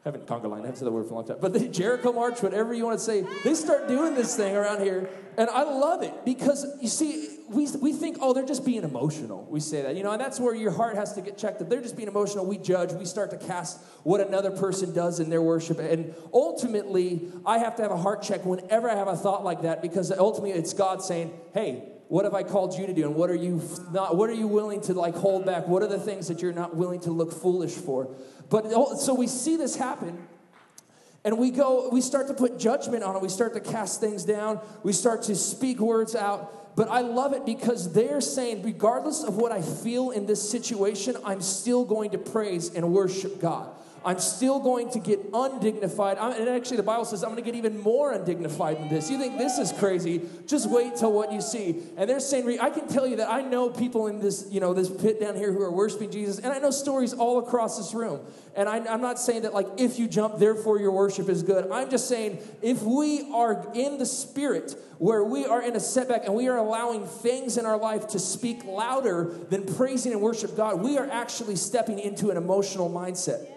I 0.05 0.09
haven't 0.09 0.27
conga 0.27 0.49
line, 0.49 0.63
I 0.63 0.65
haven't 0.65 0.75
said 0.77 0.85
the 0.85 0.91
word 0.91 1.05
for 1.05 1.11
a 1.11 1.15
long 1.15 1.25
time. 1.25 1.37
But 1.39 1.53
the 1.53 1.65
Jericho 1.69 2.11
March, 2.11 2.41
whatever 2.41 2.73
you 2.73 2.83
want 2.83 2.99
to 2.99 3.03
say, 3.03 3.25
they 3.45 3.53
start 3.53 3.87
doing 3.87 4.15
this 4.15 4.35
thing 4.35 4.53
around 4.53 4.81
here. 4.81 5.09
And 5.37 5.49
I 5.49 5.63
love 5.63 6.03
it 6.03 6.25
because 6.25 6.65
you 6.81 6.89
see, 6.89 7.39
we, 7.49 7.69
we 7.81 7.93
think, 7.93 8.17
oh, 8.19 8.33
they're 8.33 8.45
just 8.45 8.65
being 8.65 8.83
emotional. 8.83 9.47
We 9.49 9.61
say 9.61 9.81
that, 9.83 9.95
you 9.95 10.03
know, 10.03 10.11
and 10.11 10.19
that's 10.19 10.41
where 10.41 10.53
your 10.53 10.71
heart 10.71 10.97
has 10.97 11.13
to 11.13 11.21
get 11.21 11.37
checked. 11.37 11.61
If 11.61 11.69
they're 11.69 11.81
just 11.81 11.95
being 11.95 12.09
emotional, 12.09 12.45
we 12.45 12.57
judge, 12.57 12.91
we 12.91 13.05
start 13.05 13.29
to 13.31 13.37
cast 13.37 13.79
what 14.03 14.19
another 14.19 14.51
person 14.51 14.93
does 14.93 15.21
in 15.21 15.29
their 15.29 15.41
worship. 15.41 15.79
And 15.79 16.13
ultimately, 16.33 17.31
I 17.45 17.59
have 17.59 17.77
to 17.77 17.81
have 17.83 17.91
a 17.91 17.97
heart 17.97 18.23
check 18.23 18.43
whenever 18.43 18.89
I 18.89 18.95
have 18.95 19.07
a 19.07 19.15
thought 19.15 19.45
like 19.45 19.61
that 19.61 19.81
because 19.81 20.11
ultimately 20.11 20.51
it's 20.51 20.73
God 20.73 21.01
saying, 21.01 21.31
hey, 21.53 21.81
what 22.09 22.25
have 22.25 22.33
I 22.33 22.43
called 22.43 22.77
you 22.77 22.85
to 22.85 22.93
do? 22.93 23.03
And 23.05 23.15
what 23.15 23.29
are 23.29 23.35
you 23.35 23.61
not, 23.91 24.15
what 24.17 24.29
are 24.29 24.35
you 24.35 24.47
willing 24.47 24.81
to 24.81 24.93
like 24.93 25.15
hold 25.15 25.45
back? 25.45 25.67
What 25.67 25.81
are 25.81 25.87
the 25.87 25.99
things 25.99 26.27
that 26.27 26.41
you're 26.41 26.53
not 26.53 26.75
willing 26.75 26.99
to 27.01 27.11
look 27.11 27.31
foolish 27.31 27.71
for? 27.71 28.13
But 28.49 28.65
oh, 28.67 28.95
so 28.95 29.13
we 29.13 29.27
see 29.27 29.55
this 29.55 29.75
happen 29.75 30.27
and 31.25 31.37
we 31.37 31.51
go, 31.51 31.89
we 31.89 32.01
start 32.01 32.27
to 32.27 32.33
put 32.33 32.59
judgment 32.59 33.03
on 33.03 33.15
it. 33.15 33.21
We 33.21 33.29
start 33.29 33.53
to 33.53 33.61
cast 33.61 33.99
things 33.99 34.25
down. 34.25 34.59
We 34.83 34.91
start 34.91 35.23
to 35.23 35.35
speak 35.35 35.79
words 35.79 36.15
out. 36.15 36.75
But 36.75 36.89
I 36.89 37.01
love 37.01 37.33
it 37.33 37.45
because 37.45 37.93
they're 37.93 38.19
saying, 38.19 38.63
regardless 38.63 39.23
of 39.23 39.37
what 39.37 39.51
I 39.51 39.61
feel 39.61 40.09
in 40.09 40.25
this 40.25 40.47
situation, 40.49 41.15
I'm 41.23 41.41
still 41.41 41.85
going 41.85 42.11
to 42.11 42.17
praise 42.17 42.73
and 42.73 42.91
worship 42.91 43.39
God. 43.39 43.69
I'm 44.05 44.19
still 44.19 44.59
going 44.59 44.89
to 44.91 44.99
get 44.99 45.19
undignified. 45.33 46.17
I'm, 46.17 46.33
and 46.33 46.49
actually, 46.49 46.77
the 46.77 46.83
Bible 46.83 47.05
says 47.05 47.23
I'm 47.23 47.31
going 47.31 47.43
to 47.43 47.45
get 47.45 47.55
even 47.55 47.79
more 47.79 48.11
undignified 48.11 48.77
than 48.77 48.89
this. 48.89 49.09
You 49.09 49.17
think 49.17 49.37
this 49.37 49.57
is 49.57 49.71
crazy? 49.73 50.21
Just 50.45 50.69
wait 50.69 50.95
till 50.95 51.13
what 51.13 51.31
you 51.31 51.41
see. 51.41 51.83
And 51.97 52.09
they're 52.09 52.19
saying, 52.19 52.59
I 52.59 52.69
can 52.69 52.87
tell 52.87 53.07
you 53.07 53.17
that 53.17 53.29
I 53.29 53.41
know 53.41 53.69
people 53.69 54.07
in 54.07 54.19
this, 54.19 54.47
you 54.49 54.59
know, 54.59 54.73
this 54.73 54.89
pit 54.89 55.19
down 55.19 55.35
here 55.35 55.51
who 55.51 55.61
are 55.61 55.71
worshiping 55.71 56.11
Jesus, 56.11 56.39
and 56.39 56.53
I 56.53 56.59
know 56.59 56.71
stories 56.71 57.13
all 57.13 57.39
across 57.39 57.77
this 57.77 57.93
room. 57.93 58.19
And 58.55 58.69
I, 58.69 58.77
I'm 58.77 59.01
not 59.01 59.19
saying 59.19 59.43
that 59.43 59.53
like 59.53 59.67
if 59.77 59.97
you 59.97 60.07
jump, 60.07 60.37
therefore 60.37 60.79
your 60.79 60.91
worship 60.91 61.29
is 61.29 61.41
good. 61.41 61.71
I'm 61.71 61.89
just 61.89 62.07
saying 62.07 62.39
if 62.61 62.81
we 62.83 63.31
are 63.33 63.65
in 63.73 63.97
the 63.97 64.05
Spirit, 64.05 64.75
where 64.99 65.23
we 65.23 65.45
are 65.45 65.61
in 65.61 65.75
a 65.75 65.79
setback 65.79 66.25
and 66.25 66.33
we 66.33 66.47
are 66.47 66.57
allowing 66.57 67.05
things 67.05 67.57
in 67.57 67.65
our 67.65 67.77
life 67.77 68.07
to 68.07 68.19
speak 68.19 68.63
louder 68.63 69.35
than 69.49 69.65
praising 69.75 70.11
and 70.11 70.21
worship 70.21 70.55
God, 70.55 70.81
we 70.81 70.97
are 70.97 71.09
actually 71.09 71.55
stepping 71.55 71.99
into 71.99 72.29
an 72.29 72.37
emotional 72.37 72.89
mindset. 72.89 73.47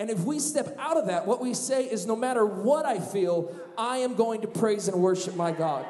And 0.00 0.08
if 0.08 0.20
we 0.20 0.38
step 0.38 0.74
out 0.78 0.96
of 0.96 1.08
that, 1.08 1.26
what 1.26 1.42
we 1.42 1.52
say 1.52 1.84
is 1.84 2.06
no 2.06 2.16
matter 2.16 2.46
what 2.46 2.86
I 2.86 2.98
feel, 2.98 3.54
I 3.76 3.98
am 3.98 4.14
going 4.14 4.40
to 4.40 4.48
praise 4.48 4.88
and 4.88 5.02
worship 5.02 5.36
my 5.36 5.52
God. 5.52 5.84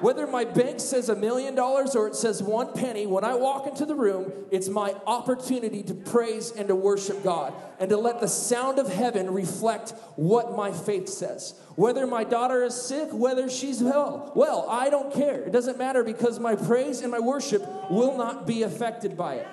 Whether 0.00 0.26
my 0.26 0.44
bank 0.44 0.80
says 0.80 1.08
a 1.08 1.16
million 1.16 1.54
dollars 1.54 1.96
or 1.96 2.08
it 2.08 2.14
says 2.14 2.42
one 2.42 2.74
penny, 2.74 3.06
when 3.06 3.24
I 3.24 3.36
walk 3.36 3.66
into 3.66 3.86
the 3.86 3.94
room, 3.94 4.30
it's 4.50 4.68
my 4.68 4.94
opportunity 5.06 5.82
to 5.84 5.94
praise 5.94 6.50
and 6.50 6.68
to 6.68 6.74
worship 6.74 7.24
God 7.24 7.54
and 7.80 7.88
to 7.88 7.96
let 7.96 8.20
the 8.20 8.28
sound 8.28 8.78
of 8.78 8.92
heaven 8.92 9.32
reflect 9.32 9.94
what 10.16 10.54
my 10.54 10.70
faith 10.70 11.08
says. 11.08 11.54
Whether 11.74 12.06
my 12.06 12.24
daughter 12.24 12.64
is 12.64 12.74
sick, 12.74 13.08
whether 13.12 13.48
she's 13.48 13.82
well, 13.82 14.30
well, 14.36 14.66
I 14.68 14.90
don't 14.90 15.10
care. 15.10 15.40
It 15.40 15.52
doesn't 15.52 15.78
matter 15.78 16.04
because 16.04 16.38
my 16.38 16.54
praise 16.54 17.00
and 17.00 17.10
my 17.10 17.18
worship 17.18 17.66
will 17.90 18.14
not 18.18 18.46
be 18.46 18.62
affected 18.62 19.16
by 19.16 19.36
it. 19.36 19.48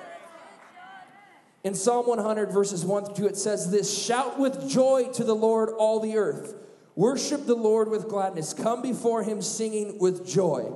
In 1.65 1.73
Psalm 1.73 2.05
100, 2.05 2.51
verses 2.51 2.85
1 2.85 3.05
through 3.05 3.15
2, 3.15 3.25
it 3.25 3.37
says 3.37 3.71
this 3.71 3.91
Shout 3.91 4.39
with 4.39 4.69
joy 4.69 5.09
to 5.13 5.23
the 5.23 5.33
Lord, 5.33 5.69
all 5.69 5.99
the 5.99 6.15
earth. 6.15 6.53
Worship 6.93 7.47
the 7.47 7.55
Lord 7.55 7.89
with 7.89 8.07
gladness. 8.07 8.53
Come 8.53 8.83
before 8.83 9.23
him 9.23 9.41
singing 9.41 9.97
with 9.97 10.27
joy. 10.27 10.71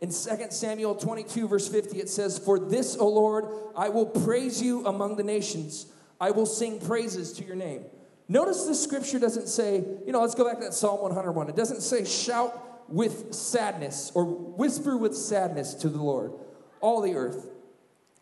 In 0.00 0.08
2 0.08 0.14
Samuel 0.50 0.96
22, 0.96 1.46
verse 1.46 1.68
50, 1.68 2.00
it 2.00 2.08
says, 2.08 2.40
For 2.40 2.58
this, 2.58 2.96
O 2.96 3.06
Lord, 3.06 3.44
I 3.76 3.88
will 3.90 4.04
praise 4.04 4.60
you 4.60 4.84
among 4.84 5.14
the 5.14 5.22
nations. 5.22 5.86
I 6.20 6.32
will 6.32 6.44
sing 6.44 6.80
praises 6.80 7.32
to 7.34 7.44
your 7.44 7.54
name. 7.54 7.84
Notice 8.26 8.64
the 8.64 8.74
scripture 8.74 9.20
doesn't 9.20 9.46
say, 9.46 9.84
you 10.04 10.10
know, 10.10 10.22
let's 10.22 10.34
go 10.34 10.44
back 10.44 10.58
to 10.58 10.64
that 10.64 10.74
Psalm 10.74 11.02
101. 11.02 11.50
It 11.50 11.56
doesn't 11.56 11.82
say 11.82 12.04
shout 12.04 12.90
with 12.90 13.32
sadness 13.32 14.10
or 14.12 14.24
whisper 14.24 14.96
with 14.96 15.16
sadness 15.16 15.74
to 15.74 15.88
the 15.88 16.02
Lord, 16.02 16.32
all 16.80 17.00
the 17.00 17.14
earth. 17.14 17.46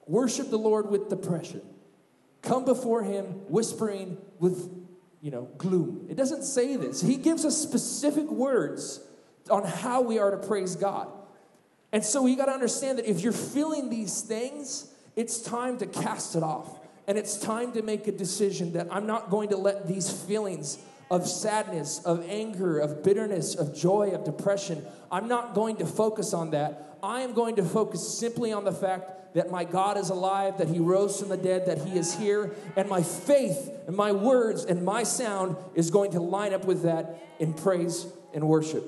Worship 0.06 0.50
the 0.50 0.58
Lord 0.58 0.90
with 0.90 1.08
depression. 1.08 1.62
Come 2.42 2.64
before 2.64 3.02
him 3.02 3.26
whispering 3.48 4.18
with, 4.38 4.70
you 5.20 5.30
know, 5.30 5.48
gloom. 5.58 6.06
It 6.08 6.16
doesn't 6.16 6.44
say 6.44 6.76
this. 6.76 7.00
He 7.00 7.16
gives 7.16 7.44
us 7.44 7.56
specific 7.56 8.30
words 8.30 9.00
on 9.50 9.64
how 9.64 10.00
we 10.00 10.18
are 10.18 10.30
to 10.30 10.36
praise 10.36 10.76
God. 10.76 11.08
And 11.92 12.04
so 12.04 12.26
you 12.26 12.36
got 12.36 12.46
to 12.46 12.52
understand 12.52 12.98
that 12.98 13.10
if 13.10 13.20
you're 13.20 13.32
feeling 13.32 13.90
these 13.90 14.22
things, 14.22 14.92
it's 15.16 15.40
time 15.40 15.78
to 15.78 15.86
cast 15.86 16.36
it 16.36 16.42
off. 16.42 16.78
And 17.06 17.18
it's 17.18 17.36
time 17.36 17.72
to 17.72 17.82
make 17.82 18.06
a 18.06 18.12
decision 18.12 18.74
that 18.74 18.86
I'm 18.90 19.06
not 19.06 19.30
going 19.30 19.48
to 19.48 19.56
let 19.56 19.88
these 19.88 20.10
feelings 20.10 20.78
of 21.10 21.26
sadness, 21.26 22.00
of 22.04 22.24
anger, 22.28 22.78
of 22.78 23.02
bitterness, 23.02 23.56
of 23.56 23.74
joy, 23.74 24.10
of 24.10 24.24
depression, 24.24 24.84
I'm 25.10 25.26
not 25.26 25.54
going 25.54 25.76
to 25.78 25.86
focus 25.86 26.32
on 26.32 26.52
that. 26.52 26.89
I 27.02 27.20
am 27.20 27.32
going 27.32 27.56
to 27.56 27.64
focus 27.64 28.18
simply 28.18 28.52
on 28.52 28.64
the 28.64 28.72
fact 28.72 29.34
that 29.34 29.50
my 29.50 29.64
God 29.64 29.96
is 29.96 30.10
alive, 30.10 30.58
that 30.58 30.68
He 30.68 30.78
rose 30.78 31.18
from 31.18 31.28
the 31.28 31.36
dead, 31.36 31.66
that 31.66 31.86
He 31.86 31.98
is 31.98 32.16
here, 32.16 32.54
and 32.76 32.88
my 32.88 33.02
faith 33.02 33.70
and 33.86 33.96
my 33.96 34.12
words 34.12 34.64
and 34.64 34.84
my 34.84 35.02
sound 35.02 35.56
is 35.74 35.90
going 35.90 36.12
to 36.12 36.20
line 36.20 36.52
up 36.52 36.64
with 36.64 36.82
that 36.82 37.22
in 37.38 37.54
praise 37.54 38.06
and 38.34 38.46
worship. 38.46 38.84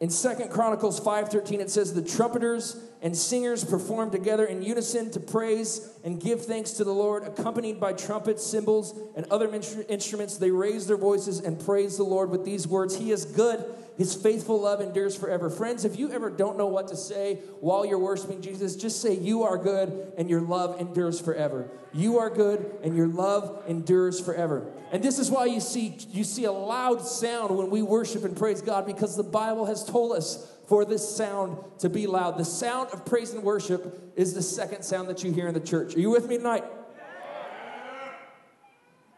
In 0.00 0.08
Second 0.08 0.50
Chronicles 0.50 0.98
5:13 0.98 1.60
it 1.60 1.70
says 1.70 1.92
the 1.92 2.02
trumpeters 2.02 2.76
and 3.02 3.16
singers 3.16 3.64
performed 3.64 4.12
together 4.12 4.44
in 4.44 4.62
unison 4.62 5.10
to 5.10 5.20
praise 5.20 5.90
and 6.04 6.20
give 6.20 6.44
thanks 6.44 6.72
to 6.72 6.84
the 6.84 6.92
Lord 6.92 7.24
accompanied 7.24 7.80
by 7.80 7.92
trumpets, 7.92 8.44
cymbals 8.44 8.98
and 9.16 9.26
other 9.26 9.52
instruments 9.88 10.36
they 10.36 10.50
raised 10.50 10.88
their 10.88 10.96
voices 10.96 11.40
and 11.40 11.64
praised 11.64 11.98
the 11.98 12.04
Lord 12.04 12.30
with 12.30 12.44
these 12.44 12.66
words 12.66 12.96
he 12.96 13.10
is 13.10 13.24
good 13.24 13.64
his 14.00 14.14
faithful 14.14 14.58
love 14.58 14.80
endures 14.80 15.14
forever. 15.14 15.50
Friends, 15.50 15.84
if 15.84 15.98
you 15.98 16.10
ever 16.10 16.30
don't 16.30 16.56
know 16.56 16.68
what 16.68 16.88
to 16.88 16.96
say 16.96 17.40
while 17.60 17.84
you're 17.84 17.98
worshiping 17.98 18.40
Jesus, 18.40 18.74
just 18.74 19.02
say, 19.02 19.12
You 19.12 19.42
are 19.42 19.58
good 19.58 20.14
and 20.16 20.30
your 20.30 20.40
love 20.40 20.80
endures 20.80 21.20
forever. 21.20 21.68
You 21.92 22.16
are 22.16 22.30
good 22.30 22.78
and 22.82 22.96
your 22.96 23.08
love 23.08 23.62
endures 23.68 24.18
forever. 24.18 24.72
And 24.90 25.04
this 25.04 25.18
is 25.18 25.30
why 25.30 25.44
you 25.44 25.60
see, 25.60 25.98
you 26.12 26.24
see 26.24 26.44
a 26.44 26.52
loud 26.52 27.04
sound 27.04 27.54
when 27.54 27.68
we 27.68 27.82
worship 27.82 28.24
and 28.24 28.34
praise 28.34 28.62
God 28.62 28.86
because 28.86 29.18
the 29.18 29.22
Bible 29.22 29.66
has 29.66 29.84
told 29.84 30.12
us 30.16 30.50
for 30.70 30.86
this 30.86 31.16
sound 31.16 31.58
to 31.80 31.90
be 31.90 32.06
loud. 32.06 32.38
The 32.38 32.46
sound 32.46 32.88
of 32.94 33.04
praise 33.04 33.34
and 33.34 33.42
worship 33.42 34.12
is 34.16 34.32
the 34.32 34.42
second 34.42 34.84
sound 34.84 35.08
that 35.10 35.22
you 35.22 35.32
hear 35.32 35.48
in 35.48 35.54
the 35.54 35.60
church. 35.60 35.94
Are 35.94 36.00
you 36.00 36.08
with 36.08 36.26
me 36.26 36.38
tonight? 36.38 36.64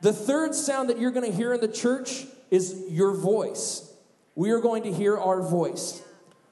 The 0.01 0.13
third 0.13 0.57
sound 0.57 0.91
that 0.91 0.99
you're 0.99 1.13
going 1.13 1.31
to 1.31 1.37
hear 1.37 1.55
in 1.55 1.61
the 1.61 1.69
church 1.69 2.25
is 2.51 2.87
your 2.89 3.15
voice 3.15 3.93
we 4.35 4.51
are 4.51 4.61
going 4.61 4.85
to 4.85 4.93
hear 4.93 5.17
our 5.19 5.43
voice. 5.43 6.03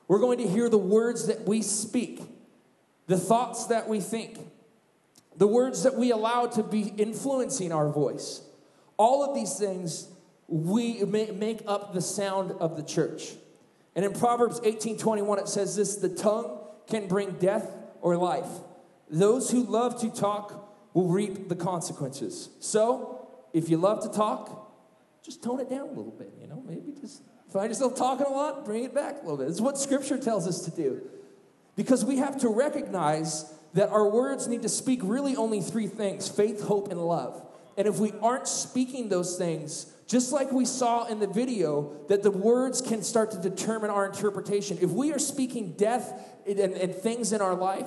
We're 0.09 0.19
going 0.19 0.39
to 0.39 0.47
hear 0.47 0.69
the 0.69 0.79
words 0.79 1.27
that 1.29 1.47
we 1.47 1.63
speak, 1.63 2.21
the 3.07 3.17
thoughts 3.17 3.67
that 3.67 3.89
we 3.89 4.01
think, 4.01 4.39
the 5.37 5.47
words 5.47 5.85
that 5.85 5.95
we 5.95 6.11
allow 6.11 6.47
to 6.47 6.63
be 6.63 6.93
influencing 6.99 7.73
our 7.73 7.89
voice. 7.89 8.43
All 8.97 9.25
of 9.25 9.35
these 9.35 9.59
things 9.59 10.09
we 10.49 11.03
make 11.05 11.63
up 11.67 11.95
the 11.95 12.03
sound 12.03 12.53
of 12.53 12.77
the 12.77 12.83
church. 12.83 13.33
And 14.01 14.15
in 14.15 14.19
Proverbs 14.19 14.61
18:21 14.61 15.41
it 15.41 15.49
says 15.49 15.77
this, 15.77 15.97
the 15.97 16.09
tongue 16.09 16.59
can 16.87 17.07
bring 17.07 17.33
death 17.33 17.71
or 18.01 18.17
life. 18.17 18.49
Those 19.11 19.51
who 19.51 19.63
love 19.65 20.01
to 20.01 20.09
talk 20.09 20.75
will 20.95 21.09
reap 21.09 21.51
the 21.51 21.55
consequences. 21.55 22.49
So, 22.61 23.29
if 23.53 23.69
you 23.69 23.77
love 23.77 24.03
to 24.05 24.09
talk, 24.09 24.73
just 25.23 25.43
tone 25.43 25.61
it 25.61 25.69
down 25.69 25.89
a 25.89 25.93
little 25.93 26.15
bit, 26.17 26.33
you 26.41 26.47
know, 26.47 26.63
maybe 26.67 26.95
just 26.99 27.21
Find 27.53 27.69
yourself 27.69 27.97
talking 27.97 28.27
a 28.27 28.31
lot, 28.31 28.65
bring 28.65 28.85
it 28.85 28.95
back 28.95 29.17
a 29.17 29.23
little 29.23 29.37
bit. 29.37 29.49
Is 29.49 29.61
what 29.61 29.77
Scripture 29.77 30.17
tells 30.17 30.47
us 30.47 30.63
to 30.63 30.71
do. 30.71 31.03
Because 31.77 32.05
we 32.05 32.17
have 32.19 32.41
to 32.41 32.49
recognize 32.49 33.53
that 33.75 33.89
our 33.89 34.09
words 34.09 34.47
need 34.47 34.63
to 34.63 34.69
speak 34.69 35.01
really 35.03 35.37
only 35.37 35.61
three 35.61 35.89
things 35.89 36.29
faith, 36.29 36.63
hope, 36.63 36.91
and 36.91 37.01
love. 37.01 37.45
And 37.77 37.89
if 37.89 37.99
we 37.99 38.13
aren't 38.23 38.47
speaking 38.47 39.09
those 39.09 39.37
things, 39.37 39.93
just 40.11 40.33
like 40.33 40.51
we 40.51 40.65
saw 40.65 41.07
in 41.07 41.21
the 41.21 41.29
video, 41.29 41.97
that 42.09 42.25
the 42.25 42.33
words 42.33 42.83
can 42.83 43.01
start 43.01 43.31
to 43.31 43.39
determine 43.39 43.91
our 43.91 44.05
interpretation. 44.05 44.77
If 44.81 44.91
we 44.91 45.13
are 45.13 45.21
speaking 45.21 45.75
death 45.77 46.13
and, 46.49 46.59
and 46.59 46.93
things 46.93 47.33
in 47.33 47.41
our 47.41 47.55
life, 47.55 47.87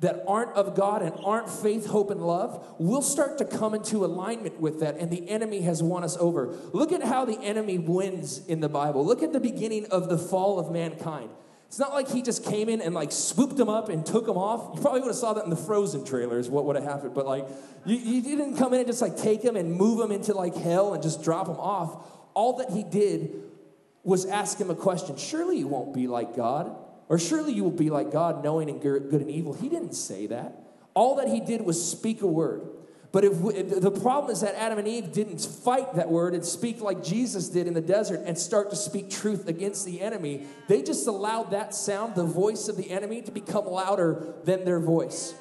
that 0.00 0.22
aren't 0.28 0.50
of 0.50 0.74
God 0.74 1.00
and 1.00 1.14
aren't 1.24 1.48
faith, 1.48 1.86
hope, 1.86 2.10
and 2.10 2.20
love, 2.20 2.62
we'll 2.78 3.00
start 3.00 3.38
to 3.38 3.46
come 3.46 3.72
into 3.72 4.04
alignment 4.04 4.60
with 4.60 4.80
that, 4.80 4.96
and 4.96 5.10
the 5.10 5.26
enemy 5.30 5.62
has 5.62 5.82
won 5.82 6.04
us 6.04 6.18
over. 6.18 6.48
Look 6.74 6.92
at 6.92 7.02
how 7.02 7.24
the 7.24 7.40
enemy 7.40 7.78
wins 7.78 8.44
in 8.46 8.60
the 8.60 8.68
Bible. 8.68 9.06
Look 9.06 9.22
at 9.22 9.32
the 9.32 9.40
beginning 9.40 9.86
of 9.86 10.10
the 10.10 10.18
fall 10.18 10.58
of 10.58 10.70
mankind. 10.70 11.30
It's 11.74 11.80
not 11.80 11.92
like 11.92 12.08
he 12.08 12.22
just 12.22 12.44
came 12.44 12.68
in 12.68 12.80
and 12.80 12.94
like 12.94 13.10
swooped 13.10 13.56
them 13.56 13.68
up 13.68 13.88
and 13.88 14.06
took 14.06 14.26
them 14.26 14.36
off. 14.36 14.76
You 14.76 14.80
probably 14.80 15.00
would 15.00 15.08
have 15.08 15.16
saw 15.16 15.32
that 15.32 15.42
in 15.42 15.50
the 15.50 15.56
Frozen 15.56 16.04
trailers, 16.04 16.48
what 16.48 16.66
would 16.66 16.76
have 16.76 16.84
happened. 16.84 17.14
But 17.14 17.26
like, 17.26 17.48
you, 17.84 17.96
you 17.96 18.22
didn't 18.22 18.56
come 18.58 18.72
in 18.74 18.78
and 18.78 18.86
just 18.86 19.02
like 19.02 19.16
take 19.16 19.42
them 19.42 19.56
and 19.56 19.72
move 19.72 19.98
them 19.98 20.12
into 20.12 20.34
like 20.34 20.54
hell 20.54 20.94
and 20.94 21.02
just 21.02 21.24
drop 21.24 21.48
them 21.48 21.56
off. 21.56 22.06
All 22.32 22.58
that 22.58 22.70
he 22.70 22.84
did 22.84 23.42
was 24.04 24.24
ask 24.24 24.56
him 24.56 24.70
a 24.70 24.76
question. 24.76 25.16
Surely 25.16 25.58
you 25.58 25.66
won't 25.66 25.92
be 25.92 26.06
like 26.06 26.36
God. 26.36 26.76
Or 27.08 27.18
surely 27.18 27.52
you 27.52 27.64
will 27.64 27.72
be 27.72 27.90
like 27.90 28.12
God, 28.12 28.44
knowing 28.44 28.70
and 28.70 28.80
good 28.80 29.10
and 29.10 29.28
evil. 29.28 29.52
He 29.52 29.68
didn't 29.68 29.94
say 29.94 30.28
that. 30.28 30.56
All 30.94 31.16
that 31.16 31.26
he 31.26 31.40
did 31.40 31.60
was 31.62 31.84
speak 31.84 32.22
a 32.22 32.28
word. 32.28 32.68
But 33.14 33.24
if, 33.24 33.34
we, 33.34 33.62
the 33.62 33.92
problem 33.92 34.32
is 34.32 34.40
that 34.40 34.56
Adam 34.56 34.76
and 34.76 34.88
Eve 34.88 35.12
didn't 35.12 35.38
fight 35.38 35.94
that 35.94 36.10
word 36.10 36.34
and 36.34 36.44
speak 36.44 36.80
like 36.80 37.04
Jesus 37.04 37.48
did 37.48 37.68
in 37.68 37.72
the 37.72 37.80
desert 37.80 38.22
and 38.26 38.36
start 38.36 38.70
to 38.70 38.76
speak 38.76 39.08
truth 39.08 39.46
against 39.46 39.86
the 39.86 40.00
enemy. 40.00 40.46
They 40.66 40.82
just 40.82 41.06
allowed 41.06 41.52
that 41.52 41.76
sound, 41.76 42.16
the 42.16 42.24
voice 42.24 42.66
of 42.66 42.76
the 42.76 42.90
enemy, 42.90 43.22
to 43.22 43.30
become 43.30 43.66
louder 43.66 44.34
than 44.42 44.64
their 44.64 44.80
voice. 44.80 45.32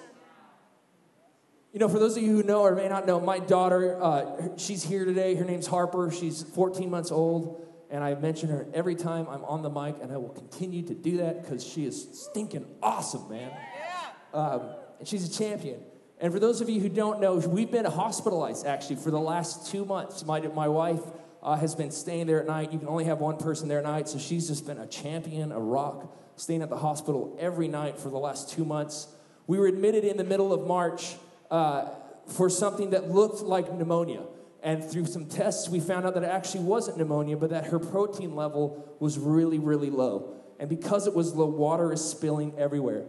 You 1.71 1.79
know, 1.79 1.89
for 1.89 1.97
those 1.97 2.15
of 2.15 2.21
you 2.21 2.29
who 2.33 2.43
know 2.43 2.61
or 2.61 2.75
may 2.75 2.87
not 2.87 3.07
know, 3.07 3.19
my 3.19 3.39
daughter, 3.39 3.99
uh, 3.99 4.55
she's 4.55 4.83
here 4.83 5.03
today. 5.03 5.33
Her 5.33 5.43
name's 5.43 5.65
Harper. 5.65 6.11
She's 6.11 6.43
14 6.43 6.91
months 6.91 7.11
old 7.11 7.59
and 7.89 8.03
I 8.03 8.13
mention 8.13 8.49
her 8.49 8.67
every 8.75 8.95
time 8.95 9.27
I'm 9.29 9.43
on 9.45 9.61
the 9.61 9.69
mic, 9.69 9.97
and 10.01 10.11
I 10.11 10.17
will 10.17 10.29
continue 10.29 10.81
to 10.87 10.95
do 10.95 11.17
that 11.17 11.43
because 11.43 11.63
she 11.63 11.85
is 11.85 12.07
stinking 12.11 12.65
awesome, 12.81 13.29
man. 13.29 13.51
Yeah. 13.51 14.39
Um, 14.39 14.61
and 14.97 15.07
she's 15.07 15.23
a 15.29 15.31
champion. 15.31 15.79
And 16.19 16.31
for 16.31 16.39
those 16.39 16.61
of 16.61 16.69
you 16.69 16.79
who 16.79 16.89
don't 16.89 17.19
know, 17.19 17.35
we've 17.35 17.71
been 17.71 17.85
hospitalized 17.85 18.65
actually 18.65 18.97
for 18.97 19.11
the 19.11 19.19
last 19.19 19.71
two 19.71 19.83
months. 19.85 20.25
My, 20.25 20.39
my 20.39 20.67
wife 20.67 21.01
uh, 21.41 21.57
has 21.57 21.75
been 21.75 21.91
staying 21.91 22.27
there 22.27 22.39
at 22.39 22.47
night. 22.47 22.71
You 22.71 22.79
can 22.79 22.87
only 22.87 23.03
have 23.05 23.19
one 23.19 23.37
person 23.37 23.67
there 23.67 23.79
at 23.79 23.83
night, 23.83 24.07
so 24.07 24.17
she's 24.17 24.47
just 24.47 24.65
been 24.65 24.77
a 24.77 24.87
champion, 24.87 25.51
a 25.51 25.59
rock, 25.59 26.15
staying 26.37 26.61
at 26.61 26.69
the 26.69 26.77
hospital 26.77 27.35
every 27.39 27.67
night 27.67 27.99
for 27.99 28.09
the 28.09 28.17
last 28.17 28.49
two 28.49 28.63
months. 28.63 29.07
We 29.45 29.59
were 29.59 29.67
admitted 29.67 30.05
in 30.05 30.15
the 30.15 30.23
middle 30.23 30.53
of 30.53 30.65
March 30.65 31.15
uh, 31.51 31.89
for 32.27 32.49
something 32.49 32.91
that 32.91 33.09
looked 33.09 33.41
like 33.41 33.71
pneumonia. 33.73 34.21
And 34.63 34.81
through 34.81 35.07
some 35.07 35.25
tests, 35.25 35.67
we 35.67 35.81
found 35.81 36.05
out 36.05 36.13
that 36.13 36.23
it 36.23 36.29
actually 36.29 36.63
wasn't 36.63 36.97
pneumonia, 36.97 37.35
but 37.35 37.49
that 37.49 37.65
her 37.65 37.79
protein 37.79 38.33
level 38.33 38.95
was 39.01 39.19
really, 39.19 39.59
really 39.59 39.89
low. 39.89 40.35
And 40.57 40.69
because 40.69 41.05
it 41.05 41.13
was 41.13 41.35
low, 41.35 41.47
water 41.47 41.91
is 41.91 42.01
spilling 42.03 42.57
everywhere. 42.57 43.03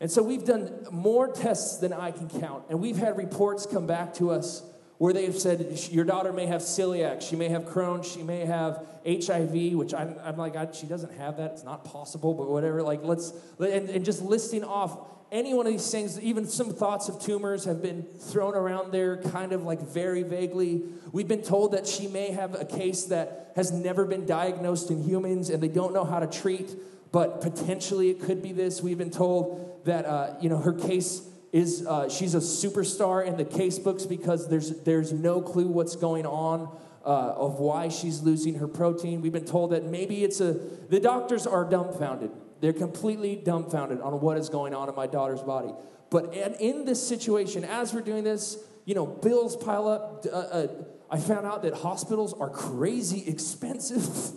And 0.00 0.10
so 0.10 0.22
we've 0.22 0.44
done 0.44 0.86
more 0.90 1.32
tests 1.32 1.78
than 1.78 1.92
I 1.92 2.10
can 2.10 2.28
count. 2.28 2.64
And 2.68 2.80
we've 2.80 2.98
had 2.98 3.16
reports 3.16 3.66
come 3.66 3.86
back 3.86 4.14
to 4.14 4.30
us 4.30 4.62
where 4.98 5.12
they've 5.12 5.36
said 5.36 5.78
your 5.90 6.04
daughter 6.04 6.32
may 6.32 6.46
have 6.46 6.62
celiac, 6.62 7.20
she 7.20 7.36
may 7.36 7.48
have 7.48 7.64
Crohn's, 7.64 8.10
she 8.10 8.22
may 8.22 8.46
have 8.46 8.86
HIV, 9.06 9.74
which 9.74 9.92
I'm, 9.92 10.16
I'm 10.22 10.36
like, 10.38 10.56
I, 10.56 10.70
she 10.72 10.86
doesn't 10.86 11.12
have 11.14 11.36
that. 11.36 11.52
It's 11.52 11.64
not 11.64 11.84
possible, 11.84 12.32
but 12.32 12.48
whatever. 12.48 12.82
Like, 12.82 13.00
let's, 13.02 13.32
and, 13.58 13.90
and 13.90 14.04
just 14.04 14.22
listing 14.22 14.64
off 14.64 14.98
any 15.32 15.54
one 15.54 15.66
of 15.66 15.72
these 15.72 15.90
things, 15.90 16.20
even 16.20 16.46
some 16.46 16.72
thoughts 16.72 17.08
of 17.08 17.20
tumors 17.20 17.64
have 17.64 17.82
been 17.82 18.02
thrown 18.02 18.54
around 18.54 18.92
there 18.92 19.16
kind 19.18 19.52
of 19.52 19.64
like 19.64 19.80
very 19.80 20.22
vaguely. 20.22 20.84
We've 21.12 21.28
been 21.28 21.42
told 21.42 21.72
that 21.72 21.86
she 21.86 22.06
may 22.06 22.30
have 22.30 22.58
a 22.58 22.64
case 22.64 23.04
that 23.04 23.52
has 23.56 23.72
never 23.72 24.04
been 24.04 24.24
diagnosed 24.24 24.90
in 24.90 25.02
humans 25.02 25.50
and 25.50 25.62
they 25.62 25.68
don't 25.68 25.92
know 25.92 26.04
how 26.04 26.20
to 26.20 26.26
treat, 26.26 26.74
but 27.10 27.40
potentially 27.40 28.10
it 28.10 28.22
could 28.22 28.40
be 28.40 28.52
this. 28.52 28.80
We've 28.80 28.98
been 28.98 29.10
told 29.10 29.75
that, 29.86 30.04
uh, 30.04 30.34
you 30.40 30.48
know, 30.48 30.58
her 30.58 30.72
case 30.72 31.22
is 31.52 31.86
uh, 31.86 32.08
she's 32.08 32.34
a 32.34 32.38
superstar 32.38 33.26
in 33.26 33.36
the 33.36 33.44
case 33.44 33.78
books 33.78 34.04
because 34.04 34.48
there's, 34.48 34.82
there's 34.82 35.12
no 35.12 35.40
clue 35.40 35.68
what's 35.68 35.96
going 35.96 36.26
on. 36.26 36.76
Uh, 37.04 37.32
of 37.36 37.60
why 37.60 37.86
she's 37.86 38.22
losing 38.22 38.56
her 38.56 38.66
protein. 38.66 39.20
We've 39.20 39.30
been 39.30 39.44
told 39.44 39.70
that 39.70 39.84
maybe 39.84 40.24
it's 40.24 40.40
a, 40.40 40.54
the 40.54 40.98
doctors 40.98 41.46
are 41.46 41.64
dumbfounded 41.64 42.32
they're 42.60 42.72
completely 42.72 43.36
dumbfounded 43.36 44.00
on 44.00 44.20
what 44.20 44.38
is 44.38 44.48
going 44.48 44.74
on 44.74 44.88
in 44.88 44.94
my 44.94 45.06
daughter's 45.06 45.42
body. 45.42 45.72
But 46.10 46.34
in 46.34 46.84
this 46.84 47.06
situation, 47.06 47.64
as 47.64 47.92
we're 47.92 48.00
doing 48.00 48.24
this, 48.24 48.58
you 48.84 48.94
know, 48.94 49.06
bills 49.06 49.56
pile 49.56 49.88
up. 49.88 50.24
Uh, 50.24 50.36
uh, 50.36 50.66
I 51.10 51.18
found 51.18 51.46
out 51.46 51.62
that 51.62 51.74
hospitals 51.74 52.32
are 52.34 52.48
crazy 52.48 53.24
expensive. 53.28 54.32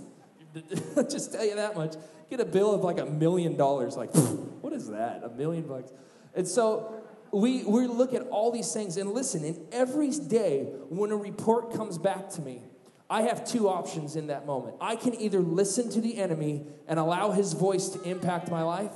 just 1.10 1.34
tell 1.34 1.46
you 1.46 1.56
that 1.56 1.76
much. 1.76 1.96
Get 2.30 2.40
a 2.40 2.46
bill 2.46 2.74
of 2.74 2.82
like 2.82 3.00
a 3.00 3.06
million 3.06 3.56
dollars. 3.56 3.98
Like, 3.98 4.14
what 4.62 4.74
is 4.74 4.90
that? 4.90 5.24
A 5.24 5.30
million 5.30 5.64
bucks. 5.64 5.92
And 6.36 6.48
so 6.48 7.02
we, 7.32 7.64
we 7.64 7.88
look 7.88 8.14
at 8.14 8.24
all 8.30 8.52
these 8.52 8.72
things 8.74 8.98
and 8.98 9.12
listen, 9.12 9.44
and 9.44 9.60
every 9.72 10.12
day 10.12 10.64
when 10.90 11.12
a 11.12 11.18
report 11.18 11.74
comes 11.74 11.98
back 11.98 12.30
to 12.32 12.42
me, 12.42 12.62
I 13.10 13.24
have 13.24 13.44
two 13.44 13.68
options 13.68 14.16
in 14.16 14.28
that 14.28 14.46
moment. 14.46 14.76
I 14.80 14.96
can 14.96 15.20
either 15.20 15.40
listen 15.40 15.90
to 15.92 16.02
the 16.02 16.18
enemy 16.18 16.66
and 16.88 17.00
allow 17.00 17.32
his 17.32 17.54
voice 17.54 17.90
to 17.90 18.02
impact 18.04 18.52
my 18.52 18.62
life, 18.62 18.92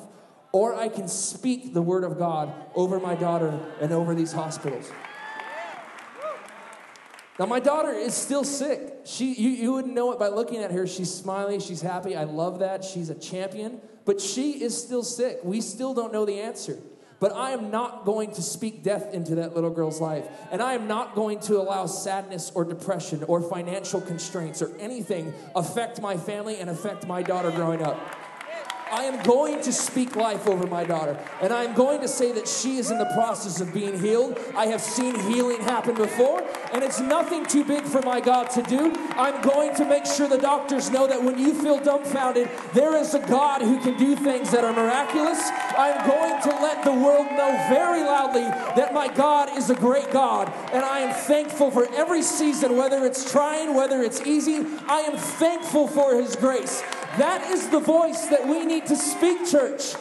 or 0.52 0.76
I 0.76 0.88
can 0.88 1.08
speak 1.08 1.74
the 1.74 1.82
word 1.82 2.04
of 2.04 2.20
God 2.20 2.54
over 2.76 3.00
my 3.00 3.16
daughter 3.16 3.60
and 3.82 3.92
over 3.92 4.14
these 4.14 4.32
hospitals. 4.32 4.92
Now, 7.40 7.48
my 7.48 7.60
daughter 7.60 7.92
is 7.92 8.14
still 8.14 8.44
sick. 8.44 9.00
She, 9.06 9.34
you, 9.34 9.50
you 9.50 9.74
wouldn't 9.74 9.94
know 9.94 10.12
it 10.12 10.20
by 10.20 10.28
looking 10.28 10.60
at 10.60 10.72
her. 10.72 10.86
She's 10.86 11.14
smiling, 11.14 11.60
she's 11.60 11.82
happy. 11.82 12.16
I 12.16 12.26
love 12.26 12.60
that. 12.60 12.84
She's 12.84 13.10
a 13.10 13.16
champion, 13.16 13.82
but 14.06 14.22
she 14.22 14.64
is 14.64 14.80
still 14.80 15.04
sick. 15.04 15.40
We 15.44 15.60
still 15.60 15.94
don't 15.94 16.14
know 16.14 16.26
the 16.26 16.40
answer. 16.40 16.78
But 17.20 17.32
I 17.32 17.52
am 17.52 17.72
not 17.72 18.04
going 18.04 18.32
to 18.34 18.42
speak 18.42 18.84
death 18.84 19.14
into 19.14 19.36
that 19.36 19.56
little 19.56 19.70
girl's 19.70 20.02
life. 20.02 20.28
And 20.52 20.62
I 20.62 20.74
am 20.74 20.88
not 20.88 21.16
going 21.16 21.40
to 21.42 21.56
allow 21.56 21.86
sadness 21.86 22.52
or 22.54 22.66
depression 22.66 23.24
or 23.24 23.42
financial 23.42 24.02
constraints 24.02 24.62
or 24.62 24.76
anything 24.78 25.34
affect 25.56 26.02
my 26.02 26.18
family 26.18 26.60
and 26.60 26.70
affect 26.70 27.08
my 27.08 27.24
daughter 27.24 27.50
growing 27.50 27.82
up. 27.82 27.98
I 28.94 29.06
am 29.06 29.24
going 29.24 29.60
to 29.62 29.74
speak 29.74 30.16
life 30.16 30.48
over 30.48 30.68
my 30.68 30.84
daughter. 30.84 31.18
And 31.42 31.52
I 31.52 31.64
am 31.64 31.74
going 31.74 32.00
to 32.02 32.08
say 32.08 32.32
that 32.34 32.48
she 32.48 32.78
is 32.78 32.92
in 32.92 33.00
the 33.00 33.10
process 33.16 33.60
of 33.60 33.74
being 33.74 34.00
healed. 34.00 34.38
I 34.56 34.68
have 34.68 34.82
seen 34.82 35.20
healing 35.32 35.62
happen 35.62 35.96
before, 35.96 36.44
and 36.72 36.84
it's 36.84 37.00
nothing 37.00 37.44
too 37.48 37.64
big 37.64 37.86
for 37.86 38.04
my 38.04 38.22
God 38.22 38.52
to 38.52 38.62
do. 38.62 38.94
I'm 39.18 39.42
going 39.42 39.74
to 39.78 39.86
make 39.86 40.06
sure 40.06 40.28
the 40.28 40.38
doctors 40.38 40.92
know 40.92 41.08
that 41.08 41.24
when 41.24 41.40
you 41.40 41.60
feel 41.60 41.80
dumbfounded, 41.80 42.48
there 42.76 42.96
is 42.96 43.16
a 43.16 43.20
God 43.20 43.64
who 43.64 43.82
can 43.82 43.98
do 43.98 44.16
things 44.16 44.52
that 44.52 44.64
are 44.64 44.74
miraculous. 44.74 45.42
I'm 45.76 46.08
going 46.08 46.40
to 46.44 46.50
let 46.50 46.84
the 46.84 46.94
world 46.94 47.26
know 47.32 47.52
very 47.70 48.04
loudly 48.04 48.44
that 48.44 48.94
my 48.94 49.08
God 49.12 49.58
is 49.58 49.72
a 49.72 49.76
great 49.76 50.12
God. 50.12 50.54
And 50.72 50.86
I 50.86 51.00
am 51.00 51.16
thankful 51.26 51.72
for 51.72 51.92
every 51.96 52.22
season, 52.22 52.78
whether 52.78 53.04
it's 53.08 53.32
trying, 53.32 53.74
whether 53.74 54.04
it's 54.04 54.22
easy. 54.22 54.68
I 54.88 55.00
am 55.00 55.18
thankful 55.18 55.88
for 55.88 56.14
His 56.14 56.36
grace. 56.36 56.84
That 57.18 57.52
is 57.52 57.70
the 57.70 57.80
voice 57.80 58.26
that 58.28 58.48
we 58.48 58.66
need 58.66 58.88
to 58.88 58.96
speak, 58.96 59.48
church. 59.48 59.94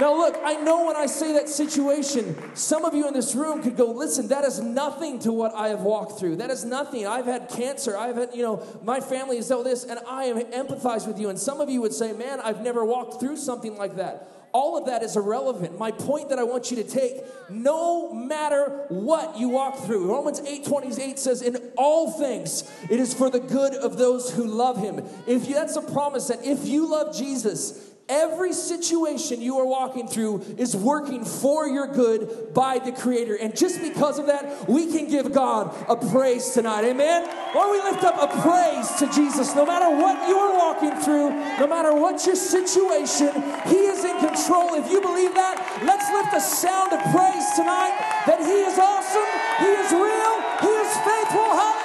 Now, 0.00 0.16
look, 0.16 0.40
I 0.42 0.54
know 0.54 0.86
when 0.86 0.96
I 0.96 1.04
say 1.04 1.34
that 1.34 1.50
situation, 1.50 2.34
some 2.54 2.86
of 2.86 2.94
you 2.94 3.06
in 3.06 3.12
this 3.12 3.34
room 3.34 3.62
could 3.62 3.76
go, 3.76 3.90
listen, 3.90 4.28
that 4.28 4.44
is 4.44 4.58
nothing 4.60 5.18
to 5.20 5.32
what 5.32 5.54
I 5.54 5.68
have 5.68 5.82
walked 5.82 6.18
through. 6.18 6.36
That 6.36 6.50
is 6.50 6.64
nothing. 6.64 7.06
I've 7.06 7.26
had 7.26 7.50
cancer. 7.50 7.96
I've 7.96 8.16
had, 8.16 8.30
you 8.34 8.42
know, 8.42 8.66
my 8.82 9.00
family 9.00 9.36
has 9.36 9.48
dealt 9.48 9.64
with 9.64 9.72
this, 9.72 9.84
and 9.84 10.00
I 10.08 10.32
empathize 10.32 11.06
with 11.06 11.20
you. 11.20 11.28
And 11.28 11.38
some 11.38 11.60
of 11.60 11.68
you 11.68 11.82
would 11.82 11.92
say, 11.92 12.14
man, 12.14 12.40
I've 12.40 12.62
never 12.62 12.84
walked 12.84 13.20
through 13.20 13.36
something 13.36 13.76
like 13.76 13.96
that 13.96 14.41
all 14.52 14.76
of 14.76 14.86
that 14.86 15.02
is 15.02 15.16
irrelevant. 15.16 15.78
My 15.78 15.90
point 15.90 16.28
that 16.28 16.38
I 16.38 16.42
want 16.42 16.70
you 16.70 16.76
to 16.76 16.84
take, 16.84 17.22
no 17.48 18.12
matter 18.12 18.84
what 18.88 19.38
you 19.38 19.48
walk 19.48 19.78
through, 19.84 20.10
Romans 20.10 20.40
8 20.40 20.64
28 20.64 21.18
says, 21.18 21.42
In 21.42 21.56
all 21.76 22.10
things, 22.10 22.70
it 22.90 23.00
is 23.00 23.14
for 23.14 23.30
the 23.30 23.40
good 23.40 23.74
of 23.74 23.96
those 23.96 24.30
who 24.30 24.46
love 24.46 24.78
him. 24.78 25.04
If 25.26 25.48
you, 25.48 25.54
that's 25.54 25.76
a 25.76 25.82
promise 25.82 26.28
that 26.28 26.44
if 26.44 26.66
you 26.66 26.90
love 26.90 27.16
Jesus, 27.16 27.91
Every 28.08 28.52
situation 28.52 29.40
you 29.40 29.58
are 29.58 29.66
walking 29.66 30.08
through 30.08 30.42
is 30.58 30.76
working 30.76 31.24
for 31.24 31.66
your 31.66 31.86
good 31.86 32.52
by 32.52 32.78
the 32.78 32.92
Creator. 32.92 33.36
And 33.36 33.56
just 33.56 33.80
because 33.80 34.18
of 34.18 34.26
that, 34.26 34.68
we 34.68 34.92
can 34.92 35.08
give 35.08 35.32
God 35.32 35.74
a 35.88 35.96
praise 35.96 36.50
tonight. 36.50 36.84
Amen? 36.84 37.24
Or 37.54 37.70
we 37.70 37.78
lift 37.78 38.04
up 38.04 38.16
a 38.20 38.28
praise 38.42 38.88
to 38.98 39.06
Jesus. 39.14 39.54
No 39.54 39.64
matter 39.64 39.88
what 39.96 40.28
you 40.28 40.36
are 40.36 40.52
walking 40.52 40.98
through, 41.00 41.30
no 41.58 41.66
matter 41.66 41.94
what 41.94 42.26
your 42.26 42.36
situation, 42.36 43.32
He 43.66 43.86
is 43.86 44.04
in 44.04 44.18
control. 44.18 44.74
If 44.74 44.90
you 44.90 45.00
believe 45.00 45.34
that, 45.34 45.82
let's 45.84 46.10
lift 46.12 46.34
a 46.34 46.40
sound 46.40 46.92
of 46.92 47.00
praise 47.14 47.46
tonight 47.56 47.96
that 48.26 48.40
He 48.40 48.66
is 48.66 48.78
awesome, 48.78 49.30
He 49.62 49.72
is 49.72 49.92
real, 49.92 50.34
He 50.60 50.74
is 50.74 50.92
faithful. 51.06 51.48
Hallelujah. 51.48 51.82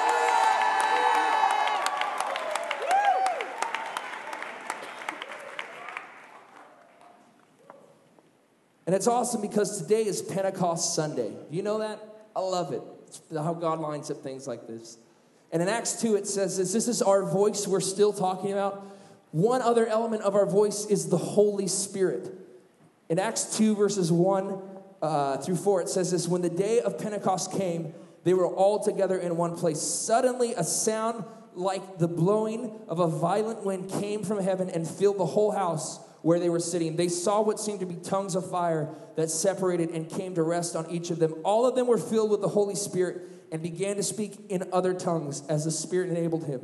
And 8.88 8.96
it's 8.96 9.06
awesome 9.06 9.42
because 9.42 9.82
today 9.82 10.06
is 10.06 10.22
Pentecost 10.22 10.96
Sunday. 10.96 11.30
Do 11.30 11.58
you 11.58 11.62
know 11.62 11.80
that? 11.80 12.00
I 12.34 12.40
love 12.40 12.72
it. 12.72 12.82
It's 13.08 13.22
how 13.34 13.54
God 13.54 13.80
lines 13.80 14.10
up 14.10 14.24
things 14.24 14.48
like 14.48 14.66
this. 14.66 14.98
And 15.52 15.62
in 15.62 15.68
Acts 15.68 16.02
2, 16.02 16.16
it 16.16 16.26
says 16.26 16.58
this 16.58 16.72
this 16.72 16.88
is 16.88 17.02
our 17.02 17.24
voice 17.24 17.68
we're 17.68 17.82
still 17.82 18.14
talking 18.14 18.54
about. 18.54 18.88
One 19.32 19.62
other 19.62 19.86
element 19.86 20.22
of 20.22 20.36
our 20.36 20.46
voice 20.46 20.86
is 20.86 21.10
the 21.10 21.18
Holy 21.18 21.68
Spirit. 21.68 22.34
In 23.10 23.20
Acts 23.20 23.58
2, 23.58 23.76
verses 23.76 24.10
1 24.10 24.62
uh, 25.02 25.38
through 25.38 25.58
4, 25.58 25.82
it 25.82 25.90
says 25.90 26.12
this 26.12 26.26
When 26.26 26.42
the 26.42 26.50
day 26.50 26.80
of 26.80 26.98
Pentecost 26.98 27.52
came, 27.52 27.94
they 28.24 28.34
were 28.34 28.48
all 28.48 28.82
together 28.82 29.18
in 29.18 29.36
one 29.36 29.58
place. 29.58 29.82
Suddenly, 29.82 30.54
a 30.54 30.64
sound 30.64 31.26
like 31.56 31.98
the 31.98 32.08
blowing 32.08 32.80
of 32.88 33.00
a 33.00 33.08
violent 33.08 33.66
wind 33.66 33.90
came 33.90 34.24
from 34.24 34.42
heaven 34.42 34.70
and 34.70 34.88
filled 34.88 35.18
the 35.18 35.26
whole 35.26 35.52
house 35.52 36.00
where 36.22 36.40
they 36.40 36.50
were 36.50 36.60
sitting. 36.60 36.96
They 36.96 37.08
saw 37.08 37.42
what 37.42 37.60
seemed 37.60 37.80
to 37.82 37.86
be 37.86 37.96
tongues 37.96 38.36
of 38.36 38.50
fire 38.50 38.90
that 39.16 39.30
separated 39.30 39.92
and 39.92 40.10
came 40.10 40.36
to 40.36 40.44
rest 40.44 40.76
on 40.76 40.90
each 40.90 41.10
of 41.10 41.20
them. 41.20 41.36
All 41.44 41.66
of 41.66 41.76
them 41.76 41.88
were 41.88 41.98
filled 41.98 42.32
with 42.32 42.42
the 42.42 42.50
Holy 42.50 42.76
Spirit 42.76 43.22
and 43.52 43.62
began 43.62 43.96
to 43.96 44.04
speak 44.04 44.38
in 44.50 44.70
other 44.74 44.94
tongues 44.94 45.44
as 45.48 45.66
the 45.66 45.72
Spirit 45.72 46.10
enabled 46.10 46.46
him. 46.46 46.62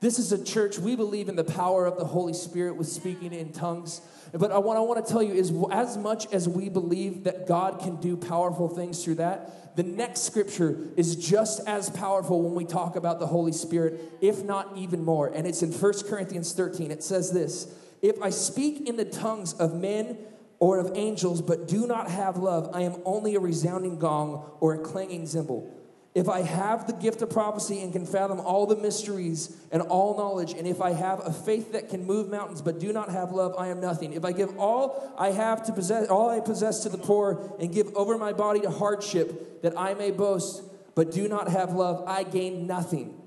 This 0.00 0.18
is 0.18 0.30
a 0.30 0.42
church, 0.42 0.78
we 0.78 0.94
believe 0.94 1.28
in 1.28 1.36
the 1.36 1.44
power 1.44 1.86
of 1.86 1.96
the 1.98 2.04
Holy 2.04 2.34
Spirit 2.34 2.76
with 2.76 2.86
speaking 2.86 3.32
in 3.32 3.52
tongues. 3.52 4.02
But 4.32 4.62
what 4.62 4.76
I 4.76 4.80
want 4.80 5.04
to 5.04 5.10
tell 5.10 5.22
you 5.22 5.32
is 5.32 5.52
as 5.72 5.96
much 5.96 6.26
as 6.32 6.48
we 6.48 6.68
believe 6.68 7.24
that 7.24 7.46
God 7.46 7.80
can 7.80 7.96
do 7.96 8.16
powerful 8.16 8.68
things 8.68 9.02
through 9.02 9.14
that, 9.16 9.76
the 9.76 9.82
next 9.82 10.22
scripture 10.22 10.78
is 10.96 11.16
just 11.16 11.66
as 11.66 11.88
powerful 11.90 12.42
when 12.42 12.54
we 12.54 12.64
talk 12.64 12.96
about 12.96 13.20
the 13.20 13.26
Holy 13.26 13.52
Spirit, 13.52 14.00
if 14.20 14.42
not 14.42 14.76
even 14.76 15.02
more. 15.02 15.28
And 15.28 15.46
it's 15.46 15.62
in 15.62 15.72
1 15.72 15.92
Corinthians 16.08 16.52
13. 16.52 16.90
It 16.90 17.02
says 17.02 17.30
this 17.30 17.72
if 18.02 18.20
I 18.22 18.30
speak 18.30 18.88
in 18.88 18.96
the 18.96 19.04
tongues 19.04 19.54
of 19.54 19.74
men 19.74 20.18
or 20.58 20.78
of 20.78 20.92
angels, 20.94 21.42
but 21.42 21.68
do 21.68 21.86
not 21.86 22.10
have 22.10 22.36
love, 22.36 22.70
I 22.72 22.82
am 22.82 22.96
only 23.04 23.34
a 23.34 23.40
resounding 23.40 23.98
gong 23.98 24.50
or 24.60 24.74
a 24.74 24.78
clanging 24.78 25.26
cymbal. 25.26 25.72
If 26.14 26.30
I 26.30 26.40
have 26.40 26.86
the 26.86 26.94
gift 26.94 27.20
of 27.20 27.28
prophecy 27.28 27.82
and 27.82 27.92
can 27.92 28.06
fathom 28.06 28.40
all 28.40 28.64
the 28.64 28.76
mysteries 28.76 29.54
and 29.70 29.82
all 29.82 30.16
knowledge, 30.16 30.54
and 30.54 30.66
if 30.66 30.80
I 30.80 30.92
have 30.92 31.20
a 31.26 31.30
faith 31.30 31.72
that 31.72 31.90
can 31.90 32.06
move 32.06 32.30
mountains 32.30 32.62
but 32.62 32.80
do 32.80 32.90
not 32.90 33.10
have 33.10 33.32
love, 33.32 33.54
I 33.58 33.68
am 33.68 33.82
nothing. 33.82 34.14
If 34.14 34.24
I 34.24 34.32
give 34.32 34.58
all 34.58 35.14
I 35.18 35.32
have 35.32 35.66
to 35.66 35.74
possess, 35.74 36.08
all 36.08 36.30
I 36.30 36.40
possess 36.40 36.82
to 36.84 36.88
the 36.88 36.96
poor, 36.96 37.54
and 37.60 37.70
give 37.70 37.94
over 37.94 38.16
my 38.16 38.32
body 38.32 38.60
to 38.60 38.70
hardship 38.70 39.60
that 39.60 39.78
I 39.78 39.92
may 39.92 40.10
boast, 40.10 40.62
but 40.94 41.12
do 41.12 41.28
not 41.28 41.48
have 41.50 41.72
love, 41.72 42.02
I 42.06 42.22
gain 42.22 42.66
nothing. 42.66 43.20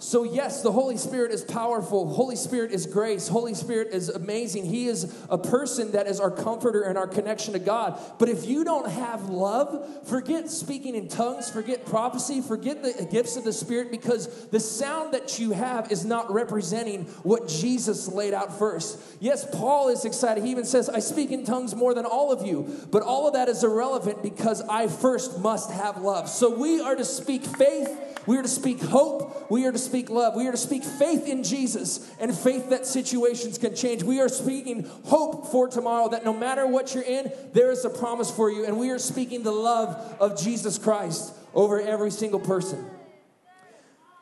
So, 0.00 0.22
yes, 0.24 0.62
the 0.62 0.72
Holy 0.72 0.96
Spirit 0.96 1.30
is 1.30 1.44
powerful. 1.44 2.08
Holy 2.08 2.34
Spirit 2.34 2.72
is 2.72 2.86
grace. 2.86 3.28
Holy 3.28 3.52
Spirit 3.52 3.88
is 3.88 4.08
amazing. 4.08 4.64
He 4.64 4.86
is 4.86 5.14
a 5.28 5.36
person 5.36 5.92
that 5.92 6.06
is 6.06 6.18
our 6.20 6.30
comforter 6.30 6.84
and 6.84 6.96
our 6.96 7.06
connection 7.06 7.52
to 7.52 7.58
God. 7.58 8.00
But 8.18 8.30
if 8.30 8.46
you 8.46 8.64
don't 8.64 8.90
have 8.90 9.28
love, 9.28 10.08
forget 10.08 10.50
speaking 10.50 10.94
in 10.94 11.08
tongues, 11.08 11.50
forget 11.50 11.84
prophecy, 11.84 12.40
forget 12.40 12.82
the 12.82 13.06
gifts 13.10 13.36
of 13.36 13.44
the 13.44 13.52
Spirit 13.52 13.90
because 13.90 14.46
the 14.46 14.58
sound 14.58 15.12
that 15.12 15.38
you 15.38 15.50
have 15.50 15.92
is 15.92 16.02
not 16.02 16.32
representing 16.32 17.04
what 17.22 17.46
Jesus 17.46 18.08
laid 18.08 18.32
out 18.32 18.58
first. 18.58 18.98
Yes, 19.20 19.46
Paul 19.54 19.90
is 19.90 20.06
excited. 20.06 20.42
He 20.42 20.50
even 20.50 20.64
says, 20.64 20.88
I 20.88 21.00
speak 21.00 21.30
in 21.30 21.44
tongues 21.44 21.74
more 21.74 21.92
than 21.92 22.06
all 22.06 22.32
of 22.32 22.46
you. 22.46 22.88
But 22.90 23.02
all 23.02 23.26
of 23.26 23.34
that 23.34 23.50
is 23.50 23.62
irrelevant 23.62 24.22
because 24.22 24.62
I 24.62 24.86
first 24.86 25.40
must 25.40 25.70
have 25.70 25.98
love. 25.98 26.30
So, 26.30 26.58
we 26.58 26.80
are 26.80 26.96
to 26.96 27.04
speak 27.04 27.44
faith 27.44 28.06
we 28.26 28.36
are 28.36 28.42
to 28.42 28.48
speak 28.48 28.80
hope. 28.80 29.50
We 29.50 29.66
are 29.66 29.72
to 29.72 29.78
speak 29.90 30.08
love. 30.08 30.36
We 30.36 30.46
are 30.46 30.52
to 30.52 30.56
speak 30.56 30.84
faith 30.84 31.26
in 31.26 31.42
Jesus 31.42 32.08
and 32.20 32.36
faith 32.36 32.70
that 32.70 32.86
situations 32.86 33.58
can 33.58 33.74
change. 33.74 34.04
We 34.04 34.20
are 34.20 34.28
speaking 34.28 34.88
hope 35.06 35.48
for 35.48 35.66
tomorrow 35.66 36.08
that 36.10 36.24
no 36.24 36.32
matter 36.32 36.64
what 36.64 36.94
you're 36.94 37.02
in, 37.02 37.32
there 37.52 37.72
is 37.72 37.84
a 37.84 37.90
promise 37.90 38.30
for 38.30 38.50
you. 38.50 38.64
And 38.64 38.78
we 38.78 38.90
are 38.90 39.00
speaking 39.00 39.42
the 39.42 39.50
love 39.50 40.16
of 40.20 40.40
Jesus 40.40 40.78
Christ 40.78 41.34
over 41.54 41.80
every 41.80 42.12
single 42.12 42.38
person. 42.38 42.84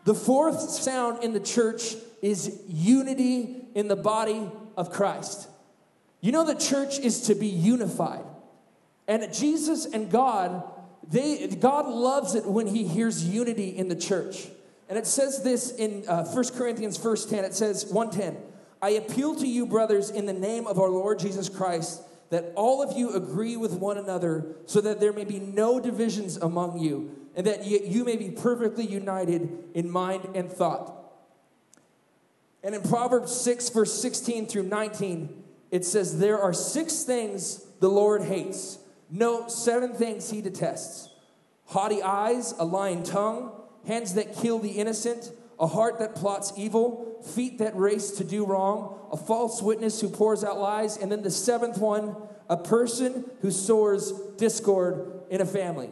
The 0.05 0.15
fourth 0.15 0.59
sound 0.59 1.23
in 1.23 1.35
the 1.35 1.41
church 1.41 1.95
is 2.23 2.63
unity 2.67 3.57
in 3.75 3.89
the 3.89 3.97
body 3.97 4.51
of 4.75 4.91
Christ. 4.91 5.49
You 6.23 6.33
know, 6.33 6.47
the 6.47 6.55
church 6.55 6.99
is 6.99 7.23
to 7.23 7.35
be 7.35 7.47
unified. 7.47 8.25
And 9.07 9.33
Jesus 9.35 9.85
and 9.85 10.11
God 10.11 10.63
they, 11.11 11.47
God 11.49 11.89
loves 11.89 12.35
it 12.35 12.45
when 12.45 12.67
he 12.67 12.87
hears 12.87 13.25
unity 13.25 13.69
in 13.69 13.89
the 13.89 13.97
church. 13.97 14.49
And 14.89 14.97
it 14.97 15.07
says 15.07 15.43
this 15.43 15.71
in 15.71 16.05
uh, 16.09 16.25
1 16.25 16.45
Corinthians 16.57 16.97
verse 16.97 17.27
10. 17.27 17.45
It 17.45 17.55
says, 17.55 17.87
110, 17.87 18.43
I 18.81 18.91
appeal 18.91 19.35
to 19.37 19.47
you, 19.47 19.67
brothers, 19.67 20.11
in 20.11 20.27
the 20.27 20.33
name 20.33 20.67
of 20.67 20.79
our 20.79 20.89
Lord 20.89 21.19
Jesus 21.19 21.49
Christ, 21.49 22.03
that 22.31 22.53
all 22.55 22.83
of 22.83 22.97
you 22.97 23.15
agree 23.15 23.57
with 23.57 23.73
one 23.73 23.99
another 23.99 24.57
so 24.67 24.81
that 24.81 25.01
there 25.01 25.13
may 25.13 25.25
be 25.25 25.41
no 25.41 25.81
divisions 25.81 26.37
among 26.37 26.79
you, 26.79 27.17
and 27.35 27.47
that 27.47 27.65
you, 27.65 27.81
you 27.85 28.05
may 28.05 28.17
be 28.17 28.31
perfectly 28.31 28.87
united 28.87 29.49
in 29.75 29.91
mind 29.91 30.29
and 30.35 30.51
thought. 30.51 30.95
And 32.63 32.75
in 32.75 32.83
Proverbs 32.83 33.35
6, 33.41 33.69
verse 33.71 34.01
16 34.01 34.47
through 34.47 34.65
19, 34.65 35.43
it 35.71 35.85
says, 35.85 36.19
There 36.19 36.39
are 36.39 36.53
six 36.53 37.03
things 37.03 37.65
the 37.81 37.89
Lord 37.89 38.23
hates. 38.23 38.79
No, 39.11 39.49
seven 39.49 39.95
things 39.95 40.31
he 40.31 40.41
detests 40.41 41.09
haughty 41.69 42.03
eyes, 42.03 42.55
a 42.59 42.65
lying 42.65 43.03
tongue, 43.03 43.53
hands 43.87 44.15
that 44.15 44.35
kill 44.35 44.59
the 44.59 44.71
innocent, 44.71 45.31
a 45.59 45.67
heart 45.67 45.99
that 45.99 46.15
plots 46.15 46.53
evil, 46.57 47.23
feet 47.35 47.59
that 47.59 47.77
race 47.77 48.13
to 48.13 48.25
do 48.25 48.45
wrong, 48.45 48.99
a 49.13 49.17
false 49.17 49.61
witness 49.61 50.01
who 50.01 50.09
pours 50.09 50.45
out 50.45 50.59
lies, 50.59 50.97
and 50.97 51.11
then 51.11 51.23
the 51.23 51.31
seventh 51.31 51.79
one, 51.79 52.15
a 52.49 52.57
person 52.57 53.25
who 53.43 53.51
sows 53.51 54.13
discord 54.37 55.23
in 55.31 55.41
a 55.41 55.47
family. 55.47 55.91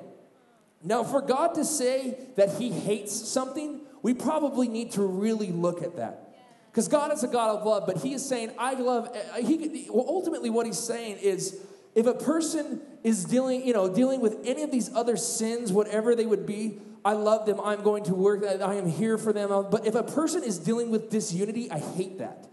Now, 0.82 1.02
for 1.02 1.20
God 1.20 1.54
to 1.54 1.64
say 1.64 2.18
that 2.36 2.58
he 2.58 2.70
hates 2.70 3.12
something, 3.12 3.80
we 4.02 4.14
probably 4.14 4.68
need 4.68 4.92
to 4.92 5.02
really 5.02 5.48
look 5.48 5.82
at 5.82 5.96
that. 5.96 6.22
Because 6.70 6.88
God 6.88 7.10
is 7.12 7.24
a 7.24 7.28
God 7.28 7.56
of 7.56 7.66
love, 7.66 7.84
but 7.86 7.98
he 8.02 8.12
is 8.12 8.24
saying, 8.24 8.52
I 8.58 8.74
love, 8.74 9.08
uh, 9.08 9.38
he, 9.38 9.86
well, 9.90 10.04
ultimately 10.06 10.50
what 10.50 10.66
he's 10.66 10.78
saying 10.78 11.16
is, 11.18 11.58
if 11.94 12.06
a 12.06 12.12
person 12.12 12.82
is 13.02 13.24
dealing, 13.24 13.66
you 13.66 13.72
know, 13.72 13.88
dealing 13.88 14.20
with 14.20 14.36
any 14.44 14.62
of 14.62 14.70
these 14.70 14.94
other 14.94 15.16
sins, 15.16 15.72
whatever 15.72 16.14
they 16.14 16.26
would 16.26 16.44
be, 16.44 16.78
I 17.06 17.12
love 17.12 17.46
them. 17.46 17.60
I'm 17.60 17.84
going 17.84 18.02
to 18.04 18.14
work. 18.14 18.42
I 18.44 18.74
am 18.74 18.88
here 18.88 19.16
for 19.16 19.32
them. 19.32 19.48
But 19.70 19.86
if 19.86 19.94
a 19.94 20.02
person 20.02 20.42
is 20.42 20.58
dealing 20.58 20.90
with 20.90 21.08
disunity, 21.08 21.70
I 21.70 21.78
hate 21.78 22.18
that. 22.18 22.48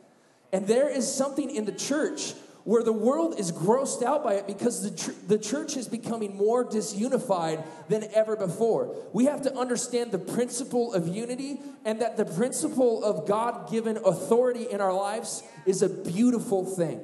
And 0.51 0.67
there 0.67 0.87
is 0.87 1.11
something 1.11 1.49
in 1.49 1.65
the 1.65 1.71
church 1.71 2.33
where 2.63 2.83
the 2.83 2.93
world 2.93 3.39
is 3.39 3.51
grossed 3.51 4.03
out 4.03 4.23
by 4.23 4.35
it 4.35 4.45
because 4.45 4.83
the, 4.83 4.95
tr- 4.95 5.17
the 5.27 5.39
church 5.39 5.75
is 5.75 5.87
becoming 5.87 6.37
more 6.37 6.63
disunified 6.63 7.65
than 7.89 8.03
ever 8.13 8.35
before. 8.35 8.95
We 9.11 9.25
have 9.25 9.41
to 9.41 9.57
understand 9.57 10.11
the 10.11 10.19
principle 10.19 10.93
of 10.93 11.07
unity 11.07 11.59
and 11.83 11.99
that 12.01 12.15
the 12.15 12.25
principle 12.25 13.03
of 13.03 13.27
God 13.27 13.71
given 13.71 13.97
authority 13.97 14.67
in 14.69 14.81
our 14.81 14.93
lives 14.93 15.41
is 15.65 15.81
a 15.81 15.89
beautiful 15.89 16.63
thing. 16.63 17.01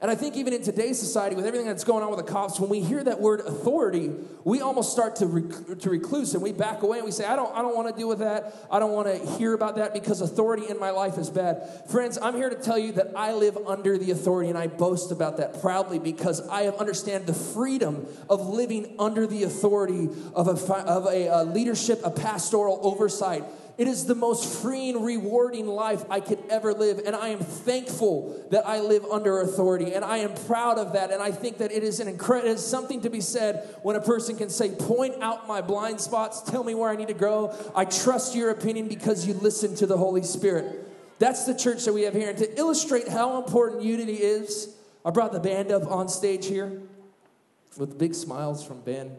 And 0.00 0.12
I 0.12 0.14
think 0.14 0.36
even 0.36 0.52
in 0.52 0.62
today's 0.62 0.96
society, 0.96 1.34
with 1.34 1.44
everything 1.44 1.66
that's 1.66 1.82
going 1.82 2.04
on 2.04 2.10
with 2.10 2.24
the 2.24 2.32
cops, 2.32 2.60
when 2.60 2.70
we 2.70 2.80
hear 2.80 3.02
that 3.02 3.20
word 3.20 3.40
authority, 3.40 4.12
we 4.44 4.60
almost 4.60 4.92
start 4.92 5.16
to, 5.16 5.26
rec- 5.26 5.80
to 5.80 5.90
recluse 5.90 6.34
and 6.34 6.42
we 6.42 6.52
back 6.52 6.82
away 6.82 6.98
and 6.98 7.04
we 7.04 7.10
say, 7.10 7.24
I 7.24 7.34
don't, 7.34 7.52
I 7.52 7.62
don't 7.62 7.74
want 7.74 7.88
to 7.88 7.94
deal 7.98 8.08
with 8.08 8.20
that. 8.20 8.54
I 8.70 8.78
don't 8.78 8.92
want 8.92 9.08
to 9.08 9.18
hear 9.36 9.54
about 9.54 9.74
that 9.74 9.92
because 9.92 10.20
authority 10.20 10.68
in 10.68 10.78
my 10.78 10.90
life 10.90 11.18
is 11.18 11.30
bad. 11.30 11.90
Friends, 11.90 12.16
I'm 12.16 12.36
here 12.36 12.48
to 12.48 12.54
tell 12.54 12.78
you 12.78 12.92
that 12.92 13.10
I 13.16 13.32
live 13.32 13.56
under 13.66 13.98
the 13.98 14.12
authority 14.12 14.50
and 14.50 14.56
I 14.56 14.68
boast 14.68 15.10
about 15.10 15.38
that 15.38 15.60
proudly 15.60 15.98
because 15.98 16.46
I 16.48 16.68
understand 16.68 17.26
the 17.26 17.34
freedom 17.34 18.06
of 18.30 18.46
living 18.46 18.94
under 19.00 19.26
the 19.26 19.42
authority 19.42 20.08
of 20.32 20.46
a, 20.46 20.74
of 20.74 21.06
a, 21.06 21.26
a 21.26 21.42
leadership, 21.42 22.02
a 22.04 22.10
pastoral 22.12 22.78
oversight 22.84 23.42
it 23.78 23.86
is 23.86 24.06
the 24.06 24.16
most 24.16 24.60
freeing, 24.60 25.04
rewarding 25.04 25.68
life 25.68 26.04
I 26.10 26.18
could 26.18 26.40
ever 26.50 26.74
live. 26.74 26.98
And 27.06 27.14
I 27.14 27.28
am 27.28 27.38
thankful 27.38 28.44
that 28.50 28.66
I 28.66 28.80
live 28.80 29.04
under 29.04 29.40
authority. 29.40 29.94
And 29.94 30.04
I 30.04 30.18
am 30.18 30.34
proud 30.34 30.78
of 30.78 30.94
that. 30.94 31.12
And 31.12 31.22
I 31.22 31.30
think 31.30 31.58
that 31.58 31.70
it 31.70 31.84
is, 31.84 32.00
an 32.00 32.08
incredible, 32.08 32.56
something 32.56 33.02
to 33.02 33.08
be 33.08 33.20
said 33.20 33.76
when 33.84 33.94
a 33.94 34.00
person 34.00 34.36
can 34.36 34.50
say, 34.50 34.70
Point 34.70 35.22
out 35.22 35.46
my 35.46 35.60
blind 35.60 36.00
spots, 36.00 36.42
tell 36.42 36.64
me 36.64 36.74
where 36.74 36.90
I 36.90 36.96
need 36.96 37.06
to 37.06 37.14
grow. 37.14 37.54
I 37.72 37.84
trust 37.84 38.34
your 38.34 38.50
opinion 38.50 38.88
because 38.88 39.28
you 39.28 39.34
listen 39.34 39.76
to 39.76 39.86
the 39.86 39.96
Holy 39.96 40.24
Spirit. 40.24 40.84
That's 41.20 41.44
the 41.44 41.54
church 41.54 41.84
that 41.84 41.92
we 41.92 42.02
have 42.02 42.14
here. 42.14 42.30
And 42.30 42.38
to 42.38 42.58
illustrate 42.58 43.06
how 43.06 43.40
important 43.40 43.82
unity 43.84 44.14
is, 44.14 44.74
I 45.04 45.10
brought 45.10 45.32
the 45.32 45.40
band 45.40 45.70
up 45.70 45.88
on 45.88 46.08
stage 46.08 46.46
here 46.46 46.82
with 47.76 47.96
big 47.96 48.16
smiles 48.16 48.66
from 48.66 48.80
Ben. 48.80 49.16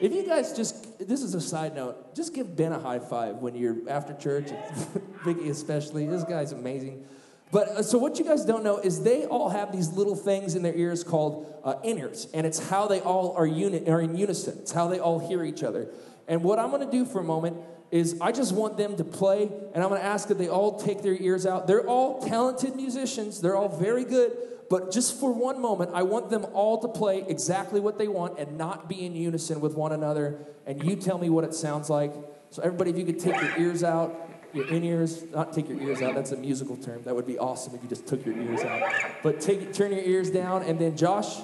If 0.00 0.12
you 0.12 0.24
guys 0.24 0.52
just, 0.52 0.98
this 0.98 1.22
is 1.22 1.34
a 1.34 1.40
side 1.40 1.74
note, 1.74 2.14
just 2.14 2.32
give 2.32 2.54
Ben 2.54 2.72
a 2.72 2.78
high 2.78 3.00
five 3.00 3.36
when 3.36 3.56
you're 3.56 3.76
after 3.88 4.14
church, 4.14 4.50
Vicky 5.24 5.50
especially. 5.50 6.06
This 6.06 6.22
guy's 6.22 6.52
amazing. 6.52 7.04
But 7.50 7.68
uh, 7.68 7.82
so 7.82 7.98
what 7.98 8.18
you 8.18 8.24
guys 8.24 8.44
don't 8.44 8.62
know 8.62 8.78
is 8.78 9.02
they 9.02 9.24
all 9.24 9.48
have 9.48 9.72
these 9.72 9.88
little 9.88 10.14
things 10.14 10.54
in 10.54 10.62
their 10.62 10.74
ears 10.74 11.02
called 11.02 11.60
uh, 11.64 11.76
in-ears, 11.82 12.28
and 12.32 12.46
it's 12.46 12.68
how 12.68 12.86
they 12.86 13.00
all 13.00 13.34
are, 13.36 13.46
uni- 13.46 13.88
are 13.88 14.00
in 14.00 14.16
unison. 14.16 14.58
It's 14.60 14.72
how 14.72 14.86
they 14.86 15.00
all 15.00 15.18
hear 15.18 15.42
each 15.42 15.62
other. 15.62 15.88
And 16.28 16.44
what 16.44 16.58
I'm 16.58 16.70
going 16.70 16.84
to 16.84 16.92
do 16.92 17.04
for 17.04 17.20
a 17.20 17.24
moment 17.24 17.56
is 17.90 18.20
I 18.20 18.32
just 18.32 18.52
want 18.52 18.76
them 18.76 18.96
to 18.96 19.04
play, 19.04 19.50
and 19.74 19.82
I'm 19.82 19.88
going 19.88 20.00
to 20.00 20.06
ask 20.06 20.28
that 20.28 20.38
they 20.38 20.48
all 20.48 20.78
take 20.78 21.02
their 21.02 21.16
ears 21.18 21.46
out. 21.46 21.66
They're 21.66 21.86
all 21.86 22.20
talented 22.20 22.76
musicians. 22.76 23.40
They're 23.40 23.56
all 23.56 23.68
very 23.68 24.04
good, 24.04 24.36
but 24.70 24.92
just 24.92 25.18
for 25.18 25.32
one 25.32 25.60
moment, 25.60 25.92
I 25.94 26.02
want 26.02 26.28
them 26.30 26.44
all 26.52 26.78
to 26.80 26.88
play 26.88 27.24
exactly 27.26 27.80
what 27.80 27.98
they 27.98 28.08
want 28.08 28.38
and 28.38 28.58
not 28.58 28.88
be 28.88 29.06
in 29.06 29.14
unison 29.14 29.60
with 29.60 29.74
one 29.74 29.92
another. 29.92 30.38
And 30.66 30.82
you 30.84 30.96
tell 30.96 31.16
me 31.18 31.30
what 31.30 31.44
it 31.44 31.54
sounds 31.54 31.88
like. 31.88 32.12
So, 32.50 32.62
everybody, 32.62 32.90
if 32.90 32.98
you 32.98 33.04
could 33.04 33.18
take 33.18 33.40
your 33.40 33.58
ears 33.58 33.82
out, 33.82 34.28
your 34.52 34.66
in 34.68 34.84
ears, 34.84 35.24
not 35.30 35.52
take 35.52 35.68
your 35.68 35.80
ears 35.80 36.02
out, 36.02 36.14
that's 36.14 36.32
a 36.32 36.36
musical 36.36 36.76
term. 36.76 37.02
That 37.04 37.14
would 37.14 37.26
be 37.26 37.38
awesome 37.38 37.74
if 37.74 37.82
you 37.82 37.88
just 37.88 38.06
took 38.06 38.24
your 38.24 38.36
ears 38.36 38.60
out. 38.60 38.92
But 39.22 39.40
take, 39.40 39.72
turn 39.72 39.92
your 39.92 40.02
ears 40.02 40.30
down, 40.30 40.62
and 40.62 40.78
then 40.78 40.96
Josh, 40.96 41.38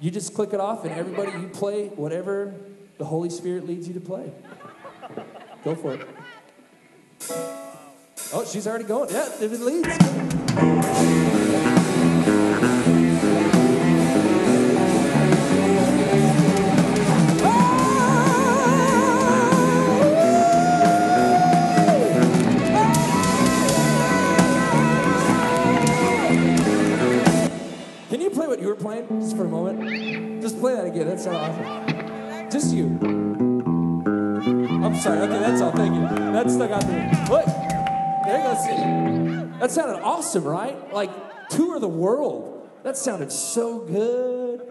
you 0.00 0.10
just 0.10 0.34
click 0.34 0.52
it 0.52 0.60
off, 0.60 0.84
and 0.84 0.92
everybody, 0.92 1.32
you 1.32 1.48
play 1.48 1.88
whatever 1.88 2.54
the 2.98 3.04
Holy 3.04 3.30
Spirit 3.30 3.66
leads 3.66 3.86
you 3.88 3.94
to 3.94 4.00
play. 4.00 4.32
Go 5.64 5.74
for 5.74 5.94
it. 5.94 6.08
Oh, 8.32 8.44
she's 8.44 8.66
already 8.66 8.84
going. 8.84 9.10
Yeah, 9.10 9.28
if 9.40 9.52
it 9.52 9.60
leads. 9.60 11.01
Were 28.72 28.80
playing 28.80 29.20
just 29.20 29.36
for 29.36 29.44
a 29.44 29.48
moment? 29.48 30.40
Just 30.40 30.58
play 30.58 30.74
that 30.74 30.86
again. 30.86 31.06
That 31.06 31.20
sounded 31.20 31.66
awesome. 31.66 32.50
Just 32.50 32.74
you. 32.74 32.86
I'm 34.84 34.96
sorry. 34.96 35.20
Okay, 35.20 35.38
that's 35.38 35.60
all. 35.60 35.72
Thank 35.72 35.94
you. 35.94 36.00
That 36.32 36.50
stuck 36.50 36.70
out 36.70 36.86
there. 36.86 37.08
What? 37.28 37.46
There 38.24 38.38
you 38.38 38.44
go. 38.44 39.58
That 39.60 39.70
sounded 39.70 40.00
awesome, 40.02 40.44
right? 40.44 40.92
Like 40.92 41.10
tour 41.50 41.78
the 41.78 41.88
world. 41.88 42.70
That 42.82 42.96
sounded 42.96 43.30
so 43.30 43.80
good. 43.80 44.62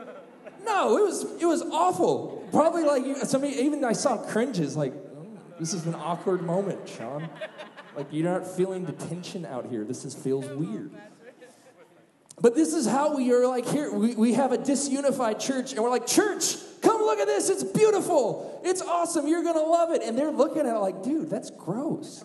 No, 0.65 0.97
it 0.97 1.03
was 1.03 1.23
it 1.39 1.45
was 1.45 1.61
awful. 1.61 2.47
Probably 2.51 2.83
like 2.83 3.15
somebody 3.27 3.53
even 3.53 3.83
I 3.85 3.93
saw 3.93 4.17
cringes 4.17 4.75
like 4.75 4.93
oh, 4.93 5.27
this 5.59 5.73
is 5.73 5.85
an 5.85 5.95
awkward 5.95 6.41
moment, 6.41 6.89
Sean. 6.89 7.29
Like 7.95 8.07
you're 8.11 8.29
not 8.29 8.47
feeling 8.47 8.85
the 8.85 8.93
tension 8.93 9.45
out 9.45 9.67
here. 9.67 9.83
This 9.83 10.05
is 10.05 10.15
feels 10.15 10.47
weird. 10.49 10.91
But 12.41 12.55
this 12.55 12.73
is 12.73 12.87
how 12.87 13.15
we 13.15 13.31
are 13.31 13.47
like 13.47 13.67
here. 13.67 13.93
We, 13.93 14.15
we 14.15 14.33
have 14.33 14.51
a 14.51 14.57
disunified 14.57 15.39
church, 15.39 15.73
and 15.73 15.83
we're 15.83 15.91
like, 15.91 16.07
Church, 16.07 16.55
come 16.81 17.01
look 17.01 17.19
at 17.19 17.27
this. 17.27 17.49
It's 17.49 17.63
beautiful. 17.63 18.59
It's 18.65 18.81
awesome. 18.81 19.27
You're 19.27 19.43
going 19.43 19.55
to 19.55 19.61
love 19.61 19.91
it. 19.91 20.01
And 20.01 20.17
they're 20.17 20.31
looking 20.31 20.61
at 20.61 20.75
it 20.75 20.79
like, 20.79 21.03
Dude, 21.03 21.29
that's 21.29 21.51
gross. 21.51 22.23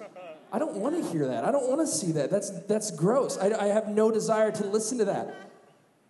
I 0.51 0.59
don't 0.59 0.77
want 0.77 0.97
to 0.97 1.11
hear 1.11 1.27
that. 1.29 1.45
I 1.45 1.53
don't 1.53 1.69
want 1.69 1.81
to 1.83 1.87
see 1.87 2.13
that. 2.13 2.31
That's, 2.31 2.51
that's 2.63 2.91
gross. 2.93 3.37
I, 3.37 3.53
I 3.53 3.67
have 3.67 3.89
no 3.89 4.11
desire 4.11 4.51
to 4.53 4.67
listen 4.67 4.99
to 4.99 5.05
that. 5.07 5.35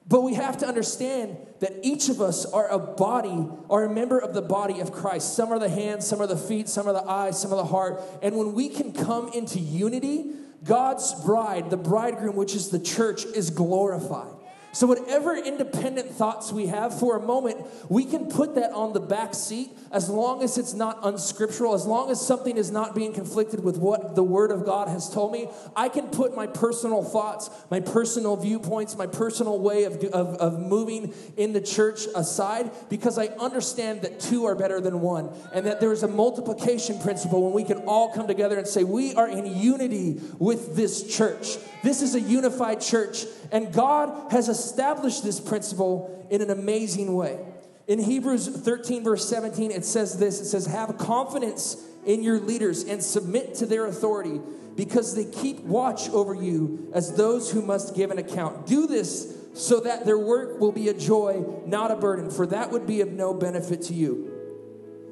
But 0.09 0.21
we 0.21 0.35
have 0.35 0.59
to 0.59 0.69
understand 0.69 1.37
that 1.59 1.73
each 1.83 2.09
of 2.09 2.21
us 2.21 2.47
are 2.47 2.69
a 2.69 2.79
body, 2.79 3.49
are 3.69 3.85
a 3.85 3.93
member 3.93 4.21
of 4.21 4.35
the 4.35 4.43
body 4.43 4.79
of 4.79 4.93
Christ. 4.93 5.35
Some 5.35 5.51
are 5.53 5.59
the 5.59 5.69
hands, 5.69 6.07
some 6.07 6.23
are 6.23 6.29
the 6.29 6.37
feet, 6.37 6.69
some 6.69 6.87
are 6.87 6.93
the 6.93 7.03
eyes, 7.03 7.41
some 7.41 7.53
are 7.53 7.57
the 7.57 7.65
heart. 7.65 8.01
And 8.23 8.37
when 8.37 8.53
we 8.53 8.69
can 8.69 8.93
come 8.93 9.33
into 9.33 9.59
unity, 9.59 10.31
God's 10.67 11.15
bride, 11.25 11.71
the 11.71 11.77
bridegroom, 11.77 12.37
which 12.37 12.55
is 12.55 12.71
the 12.71 12.79
church, 12.79 13.25
is 13.25 13.51
glorified. 13.51 14.36
So, 14.77 14.87
whatever 14.87 15.35
independent 15.35 16.11
thoughts 16.11 16.53
we 16.53 16.67
have 16.67 17.01
for 17.01 17.17
a 17.17 17.23
moment, 17.23 17.67
we 17.89 18.05
can 18.05 18.27
put 18.29 18.57
that 18.57 18.73
on 18.73 18.93
the 18.93 19.01
back 19.01 19.33
seat 19.33 19.71
as 19.91 20.11
long 20.11 20.43
as 20.43 20.59
it's 20.59 20.75
not 20.75 20.99
unscriptural, 21.03 21.73
as 21.73 21.87
long 21.87 22.11
as 22.11 22.21
something 22.21 22.59
is 22.59 22.71
not 22.71 22.95
being 22.95 23.15
conflicted 23.15 23.65
with 23.65 23.79
what 23.79 24.15
the 24.15 24.23
Word 24.23 24.51
of 24.51 24.67
God 24.67 24.89
has 24.89 25.09
told 25.09 25.33
me. 25.33 25.49
I 25.75 25.89
can 25.89 26.09
put 26.09 26.37
my 26.37 26.47
personal 26.47 27.03
thoughts, 27.03 27.49
my 27.71 27.81
personal 27.81 28.37
viewpoints, 28.37 28.99
my 28.99 29.07
personal 29.07 29.59
way 29.59 29.85
of, 29.85 29.95
of, 30.13 30.35
of 30.37 30.61
moving 30.61 31.15
in 31.39 31.55
the 31.55 31.63
church 31.63 32.05
aside 32.15 32.71
because 32.91 33.17
I 33.17 33.29
understand 33.29 34.03
that 34.03 34.21
two 34.21 34.45
are 34.45 34.55
better 34.55 34.83
than 34.83 35.01
one 35.01 35.31
and 35.55 35.65
that 35.65 35.81
there 35.81 35.93
is 35.93 36.03
a 36.03 36.09
multiplication 36.09 37.01
principle 37.01 37.45
when 37.45 37.55
we 37.55 37.65
can 37.65 37.79
all 37.87 38.13
come 38.13 38.27
together 38.27 38.59
and 38.59 38.69
say, 38.69 38.85
We 38.85 39.15
are 39.15 39.27
in 39.27 39.47
unity 39.47 40.21
with 40.39 40.77
this 40.77 41.17
church. 41.17 41.57
This 41.83 42.03
is 42.03 42.15
a 42.15 42.21
unified 42.21 42.81
church, 42.81 43.25
and 43.53 43.73
God 43.73 44.33
has 44.33 44.49
established 44.49 44.66
this 44.73 45.41
principle 45.41 46.27
in 46.31 46.43
an 46.43 46.51
amazing 46.51 47.15
way. 47.15 47.39
In 47.87 48.01
Hebrews 48.01 48.49
13, 48.49 49.05
verse 49.05 49.29
17, 49.29 49.71
it 49.71 49.85
says 49.85 50.19
this 50.19 50.41
it 50.41 50.47
says, 50.47 50.67
Have 50.67 50.99
confidence 50.99 51.77
in 52.05 52.23
your 52.23 52.41
leaders 52.41 52.85
and 52.85 53.03
submit 53.03 53.55
to 53.57 53.67
their 53.67 53.87
authority 53.87 54.41
because 54.77 55.15
they 55.15 55.25
keep 55.25 55.61
watch 55.61 56.09
over 56.11 56.35
you 56.35 56.91
as 56.95 57.15
those 57.15 57.51
who 57.51 57.63
must 57.63 57.95
give 57.95 58.11
an 58.11 58.19
account. 58.19 58.67
Do 58.67 58.87
this 58.87 59.35
so 59.55 59.81
that 59.81 60.05
their 60.05 60.19
work 60.19 60.61
will 60.61 60.73
be 60.73 60.89
a 60.89 60.95
joy, 60.95 61.45
not 61.65 61.91
a 61.91 61.97
burden, 61.97 62.31
for 62.31 62.47
that 62.49 62.71
would 62.71 62.87
be 62.87 63.01
of 63.01 63.11
no 63.11 63.33
benefit 63.33 63.83
to 63.83 63.95
you. 63.95 64.33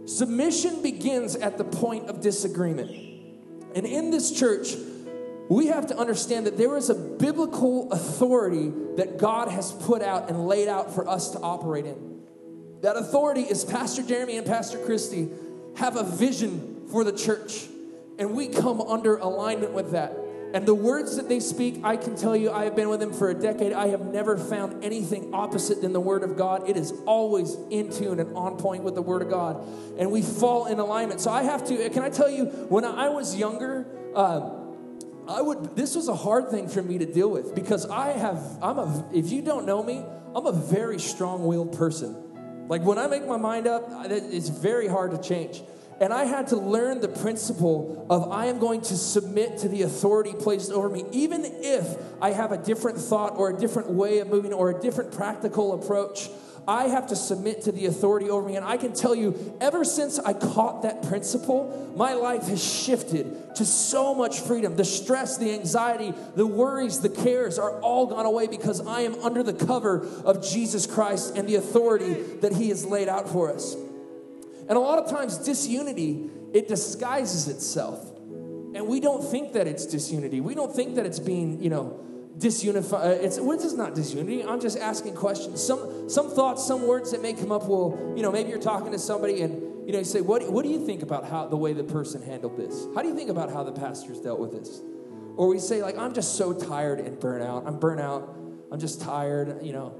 Submission 0.06 0.82
begins 0.82 1.34
at 1.34 1.56
the 1.56 1.64
point 1.64 2.08
of 2.08 2.20
disagreement. 2.20 2.90
And 3.74 3.86
in 3.86 4.10
this 4.10 4.30
church, 4.30 4.74
we 5.48 5.66
have 5.66 5.88
to 5.88 5.96
understand 5.96 6.46
that 6.46 6.56
there 6.56 6.76
is 6.76 6.90
a 6.90 6.94
biblical 6.94 7.92
authority 7.92 8.72
that 8.96 9.18
God 9.18 9.48
has 9.48 9.72
put 9.72 10.02
out 10.02 10.30
and 10.30 10.46
laid 10.46 10.68
out 10.68 10.94
for 10.94 11.08
us 11.08 11.30
to 11.30 11.40
operate 11.40 11.84
in. 11.84 12.22
That 12.80 12.96
authority 12.96 13.42
is 13.42 13.64
Pastor 13.64 14.02
Jeremy 14.02 14.36
and 14.36 14.46
Pastor 14.46 14.78
Christy 14.78 15.28
have 15.76 15.96
a 15.96 16.04
vision 16.04 16.86
for 16.90 17.04
the 17.04 17.12
church, 17.12 17.66
and 18.18 18.34
we 18.34 18.48
come 18.48 18.80
under 18.80 19.16
alignment 19.16 19.72
with 19.72 19.92
that. 19.92 20.16
And 20.54 20.64
the 20.66 20.74
words 20.74 21.16
that 21.16 21.28
they 21.28 21.40
speak, 21.40 21.80
I 21.82 21.96
can 21.96 22.14
tell 22.14 22.36
you, 22.36 22.52
I 22.52 22.62
have 22.62 22.76
been 22.76 22.88
with 22.88 23.00
them 23.00 23.12
for 23.12 23.28
a 23.28 23.34
decade. 23.34 23.72
I 23.72 23.88
have 23.88 24.02
never 24.02 24.36
found 24.36 24.84
anything 24.84 25.34
opposite 25.34 25.82
than 25.82 25.92
the 25.92 26.00
Word 26.00 26.22
of 26.22 26.36
God. 26.36 26.68
It 26.70 26.76
is 26.76 26.92
always 27.06 27.56
in 27.70 27.90
tune 27.90 28.20
and 28.20 28.36
on 28.36 28.56
point 28.56 28.84
with 28.84 28.94
the 28.94 29.02
Word 29.02 29.22
of 29.22 29.30
God. 29.30 29.66
And 29.98 30.12
we 30.12 30.22
fall 30.22 30.66
in 30.66 30.78
alignment. 30.78 31.20
So 31.20 31.32
I 31.32 31.42
have 31.42 31.64
to, 31.64 31.90
can 31.90 32.04
I 32.04 32.08
tell 32.08 32.30
you, 32.30 32.44
when 32.44 32.84
I 32.84 33.08
was 33.08 33.34
younger, 33.34 33.84
uh, 34.14 34.63
I 35.28 35.40
would, 35.40 35.76
this 35.76 35.96
was 35.96 36.08
a 36.08 36.14
hard 36.14 36.50
thing 36.50 36.68
for 36.68 36.82
me 36.82 36.98
to 36.98 37.06
deal 37.06 37.30
with 37.30 37.54
because 37.54 37.86
I 37.86 38.12
have, 38.12 38.42
I'm 38.62 38.78
a, 38.78 39.08
if 39.12 39.30
you 39.30 39.42
don't 39.42 39.66
know 39.66 39.82
me, 39.82 40.04
I'm 40.34 40.46
a 40.46 40.52
very 40.52 40.98
strong 40.98 41.44
willed 41.44 41.76
person. 41.76 42.66
Like 42.68 42.82
when 42.82 42.98
I 42.98 43.06
make 43.06 43.26
my 43.26 43.36
mind 43.36 43.66
up, 43.66 43.88
it's 44.06 44.48
very 44.48 44.88
hard 44.88 45.12
to 45.12 45.18
change. 45.18 45.62
And 46.00 46.12
I 46.12 46.24
had 46.24 46.48
to 46.48 46.56
learn 46.56 47.00
the 47.00 47.08
principle 47.08 48.06
of 48.10 48.32
I 48.32 48.46
am 48.46 48.58
going 48.58 48.80
to 48.82 48.96
submit 48.96 49.58
to 49.58 49.68
the 49.68 49.82
authority 49.82 50.32
placed 50.32 50.72
over 50.72 50.88
me, 50.88 51.04
even 51.12 51.44
if 51.44 51.96
I 52.20 52.32
have 52.32 52.50
a 52.52 52.58
different 52.58 52.98
thought 52.98 53.36
or 53.36 53.50
a 53.50 53.56
different 53.56 53.90
way 53.90 54.18
of 54.18 54.28
moving 54.28 54.52
or 54.52 54.70
a 54.70 54.80
different 54.80 55.12
practical 55.12 55.72
approach. 55.74 56.28
I 56.66 56.84
have 56.88 57.08
to 57.08 57.16
submit 57.16 57.62
to 57.62 57.72
the 57.72 57.86
authority 57.86 58.30
over 58.30 58.48
me. 58.48 58.56
And 58.56 58.64
I 58.64 58.76
can 58.76 58.92
tell 58.92 59.14
you, 59.14 59.56
ever 59.60 59.84
since 59.84 60.18
I 60.18 60.32
caught 60.32 60.82
that 60.82 61.02
principle, 61.02 61.92
my 61.96 62.14
life 62.14 62.44
has 62.48 62.62
shifted 62.62 63.54
to 63.56 63.64
so 63.64 64.14
much 64.14 64.40
freedom. 64.40 64.76
The 64.76 64.84
stress, 64.84 65.36
the 65.36 65.52
anxiety, 65.52 66.14
the 66.34 66.46
worries, 66.46 67.00
the 67.00 67.10
cares 67.10 67.58
are 67.58 67.80
all 67.80 68.06
gone 68.06 68.26
away 68.26 68.46
because 68.46 68.86
I 68.86 69.02
am 69.02 69.14
under 69.16 69.42
the 69.42 69.52
cover 69.52 70.06
of 70.24 70.42
Jesus 70.42 70.86
Christ 70.86 71.36
and 71.36 71.48
the 71.48 71.56
authority 71.56 72.14
that 72.40 72.52
He 72.52 72.70
has 72.70 72.86
laid 72.86 73.08
out 73.08 73.28
for 73.28 73.52
us. 73.52 73.74
And 74.66 74.78
a 74.78 74.80
lot 74.80 74.98
of 74.98 75.10
times, 75.10 75.36
disunity, 75.38 76.30
it 76.54 76.68
disguises 76.68 77.48
itself. 77.48 78.10
And 78.74 78.88
we 78.88 78.98
don't 79.00 79.22
think 79.22 79.52
that 79.52 79.66
it's 79.66 79.86
disunity. 79.86 80.40
We 80.40 80.54
don't 80.54 80.74
think 80.74 80.94
that 80.96 81.04
it's 81.04 81.20
being, 81.20 81.62
you 81.62 81.70
know, 81.70 82.00
disunified. 82.38 83.04
Uh, 83.04 83.24
it's 83.24 83.38
what 83.38 83.60
is 83.60 83.74
not 83.74 83.94
disunity. 83.94 84.44
I'm 84.44 84.60
just 84.60 84.78
asking 84.78 85.14
questions. 85.14 85.62
Some 85.62 86.08
some 86.08 86.30
thoughts, 86.30 86.66
some 86.66 86.86
words 86.86 87.12
that 87.12 87.22
may 87.22 87.32
come 87.32 87.52
up 87.52 87.68
will, 87.68 88.14
you 88.16 88.22
know, 88.22 88.32
maybe 88.32 88.50
you're 88.50 88.58
talking 88.58 88.92
to 88.92 88.98
somebody 88.98 89.42
and 89.42 89.74
you 89.86 89.92
know, 89.92 89.98
you 89.98 90.04
say, 90.04 90.22
what, 90.22 90.50
what 90.50 90.64
do 90.64 90.70
you 90.70 90.84
think 90.84 91.02
about 91.02 91.28
how 91.28 91.46
the 91.46 91.56
way 91.56 91.74
the 91.74 91.84
person 91.84 92.22
handled 92.22 92.56
this? 92.56 92.86
How 92.94 93.02
do 93.02 93.08
you 93.08 93.14
think 93.14 93.28
about 93.28 93.52
how 93.52 93.62
the 93.62 93.72
pastors 93.72 94.18
dealt 94.18 94.40
with 94.40 94.52
this? 94.52 94.80
Or 95.36 95.48
we 95.48 95.58
say, 95.58 95.82
like, 95.82 95.98
I'm 95.98 96.14
just 96.14 96.36
so 96.36 96.54
tired 96.54 97.00
and 97.00 97.18
burnt 97.20 97.42
out. 97.42 97.64
I'm 97.66 97.78
burnt 97.78 98.00
out. 98.00 98.34
I'm 98.72 98.80
just 98.80 99.02
tired, 99.02 99.62
you 99.62 99.72
know. 99.72 99.94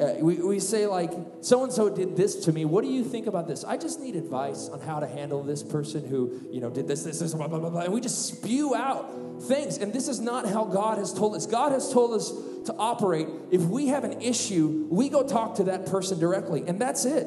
Uh, 0.00 0.14
we, 0.18 0.36
we 0.36 0.58
say, 0.58 0.86
like, 0.86 1.10
so 1.42 1.62
and 1.62 1.70
so 1.70 1.90
did 1.94 2.16
this 2.16 2.44
to 2.46 2.52
me. 2.52 2.64
What 2.64 2.82
do 2.82 2.90
you 2.90 3.04
think 3.04 3.26
about 3.26 3.46
this? 3.46 3.64
I 3.64 3.76
just 3.76 4.00
need 4.00 4.16
advice 4.16 4.68
on 4.70 4.80
how 4.80 4.98
to 4.98 5.06
handle 5.06 5.42
this 5.42 5.62
person 5.62 6.06
who, 6.06 6.40
you 6.50 6.60
know, 6.60 6.70
did 6.70 6.88
this, 6.88 7.02
this, 7.02 7.18
this, 7.18 7.34
blah, 7.34 7.48
blah, 7.48 7.58
blah, 7.58 7.68
blah. 7.68 7.82
And 7.82 7.92
we 7.92 8.00
just 8.00 8.26
spew 8.26 8.74
out 8.74 9.42
things. 9.42 9.76
And 9.76 9.92
this 9.92 10.08
is 10.08 10.18
not 10.18 10.48
how 10.48 10.64
God 10.64 10.96
has 10.96 11.12
told 11.12 11.34
us. 11.34 11.44
God 11.44 11.72
has 11.72 11.92
told 11.92 12.14
us 12.14 12.30
to 12.64 12.74
operate. 12.78 13.28
If 13.50 13.62
we 13.62 13.88
have 13.88 14.04
an 14.04 14.22
issue, 14.22 14.86
we 14.90 15.10
go 15.10 15.22
talk 15.22 15.56
to 15.56 15.64
that 15.64 15.84
person 15.84 16.18
directly. 16.18 16.64
And 16.66 16.80
that's 16.80 17.04
it. 17.04 17.26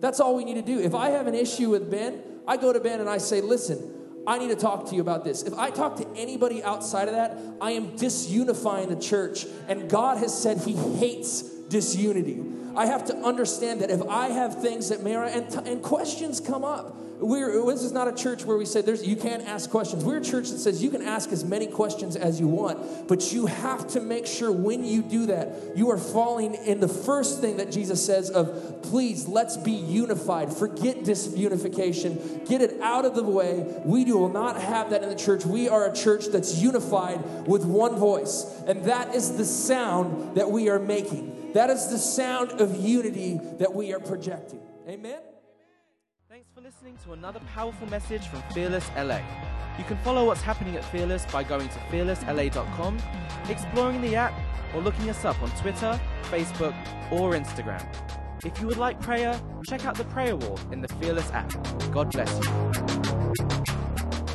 That's 0.00 0.18
all 0.18 0.34
we 0.34 0.44
need 0.44 0.54
to 0.54 0.62
do. 0.62 0.80
If 0.80 0.94
I 0.94 1.10
have 1.10 1.28
an 1.28 1.34
issue 1.36 1.70
with 1.70 1.90
Ben, 1.90 2.22
I 2.46 2.56
go 2.56 2.72
to 2.72 2.80
Ben 2.80 2.98
and 3.00 3.08
I 3.08 3.18
say, 3.18 3.40
listen, 3.40 4.00
I 4.26 4.38
need 4.38 4.48
to 4.48 4.56
talk 4.56 4.88
to 4.88 4.94
you 4.94 5.00
about 5.00 5.24
this. 5.24 5.44
If 5.44 5.54
I 5.54 5.70
talk 5.70 5.96
to 5.96 6.06
anybody 6.16 6.62
outside 6.62 7.08
of 7.08 7.14
that, 7.14 7.38
I 7.60 7.72
am 7.72 7.96
disunifying 7.96 8.88
the 8.88 9.00
church. 9.00 9.46
And 9.68 9.88
God 9.88 10.18
has 10.18 10.36
said 10.36 10.58
He 10.58 10.72
hates 10.72 11.44
disunity. 11.70 12.42
I 12.76 12.86
have 12.86 13.06
to 13.06 13.16
understand 13.16 13.80
that 13.80 13.90
if 13.90 14.02
I 14.02 14.28
have 14.28 14.60
things 14.60 14.90
that 14.90 15.02
may 15.02 15.14
and, 15.14 15.54
and 15.66 15.82
questions 15.82 16.40
come 16.40 16.64
up. 16.64 16.96
We're, 17.18 17.66
this 17.66 17.82
is 17.82 17.92
not 17.92 18.08
a 18.08 18.14
church 18.14 18.46
where 18.46 18.56
we 18.56 18.64
say 18.64 18.80
there's 18.80 19.06
you 19.06 19.14
can't 19.14 19.46
ask 19.46 19.68
questions. 19.68 20.02
We're 20.02 20.18
a 20.18 20.24
church 20.24 20.48
that 20.48 20.58
says 20.58 20.82
you 20.82 20.88
can 20.88 21.02
ask 21.02 21.30
as 21.32 21.44
many 21.44 21.66
questions 21.66 22.16
as 22.16 22.40
you 22.40 22.48
want, 22.48 23.08
but 23.08 23.30
you 23.30 23.44
have 23.44 23.86
to 23.88 24.00
make 24.00 24.26
sure 24.26 24.50
when 24.50 24.84
you 24.84 25.02
do 25.02 25.26
that, 25.26 25.76
you 25.76 25.90
are 25.90 25.98
falling 25.98 26.54
in 26.54 26.80
the 26.80 26.88
first 26.88 27.42
thing 27.42 27.58
that 27.58 27.70
Jesus 27.70 28.04
says 28.04 28.30
of 28.30 28.82
please 28.84 29.28
let's 29.28 29.58
be 29.58 29.72
unified. 29.72 30.50
Forget 30.50 31.00
disunification. 31.00 32.48
Get 32.48 32.62
it 32.62 32.80
out 32.80 33.04
of 33.04 33.14
the 33.14 33.22
way. 33.22 33.66
We 33.84 34.06
do 34.06 34.30
not 34.30 34.58
have 34.58 34.88
that 34.88 35.02
in 35.02 35.10
the 35.10 35.14
church. 35.14 35.44
We 35.44 35.68
are 35.68 35.90
a 35.90 35.94
church 35.94 36.28
that's 36.28 36.56
unified 36.56 37.46
with 37.46 37.66
one 37.66 37.96
voice, 37.96 38.46
and 38.66 38.84
that 38.84 39.14
is 39.14 39.36
the 39.36 39.44
sound 39.44 40.36
that 40.36 40.50
we 40.50 40.70
are 40.70 40.78
making. 40.78 41.39
That 41.52 41.68
is 41.68 41.88
the 41.88 41.98
sound 41.98 42.60
of 42.60 42.76
unity 42.76 43.40
that 43.58 43.74
we 43.74 43.92
are 43.92 43.98
projecting. 43.98 44.60
Amen. 44.88 45.20
Thanks 46.28 46.48
for 46.54 46.60
listening 46.60 46.96
to 47.04 47.12
another 47.12 47.40
powerful 47.52 47.88
message 47.88 48.28
from 48.28 48.40
Fearless 48.54 48.88
LA. 48.96 49.20
You 49.76 49.84
can 49.84 49.96
follow 49.98 50.26
what's 50.26 50.42
happening 50.42 50.76
at 50.76 50.84
Fearless 50.84 51.26
by 51.26 51.42
going 51.42 51.68
to 51.68 51.78
fearlessla.com, 51.90 52.98
exploring 53.48 54.00
the 54.00 54.14
app, 54.14 54.32
or 54.74 54.80
looking 54.80 55.10
us 55.10 55.24
up 55.24 55.42
on 55.42 55.50
Twitter, 55.56 56.00
Facebook, 56.24 56.74
or 57.10 57.32
Instagram. 57.32 57.84
If 58.44 58.60
you 58.60 58.68
would 58.68 58.78
like 58.78 59.00
prayer, 59.00 59.38
check 59.66 59.84
out 59.86 59.96
the 59.96 60.04
prayer 60.04 60.36
wall 60.36 60.58
in 60.70 60.80
the 60.80 60.88
Fearless 61.00 61.32
app. 61.32 61.52
God 61.90 62.12
bless 62.12 62.32
you. 62.38 64.29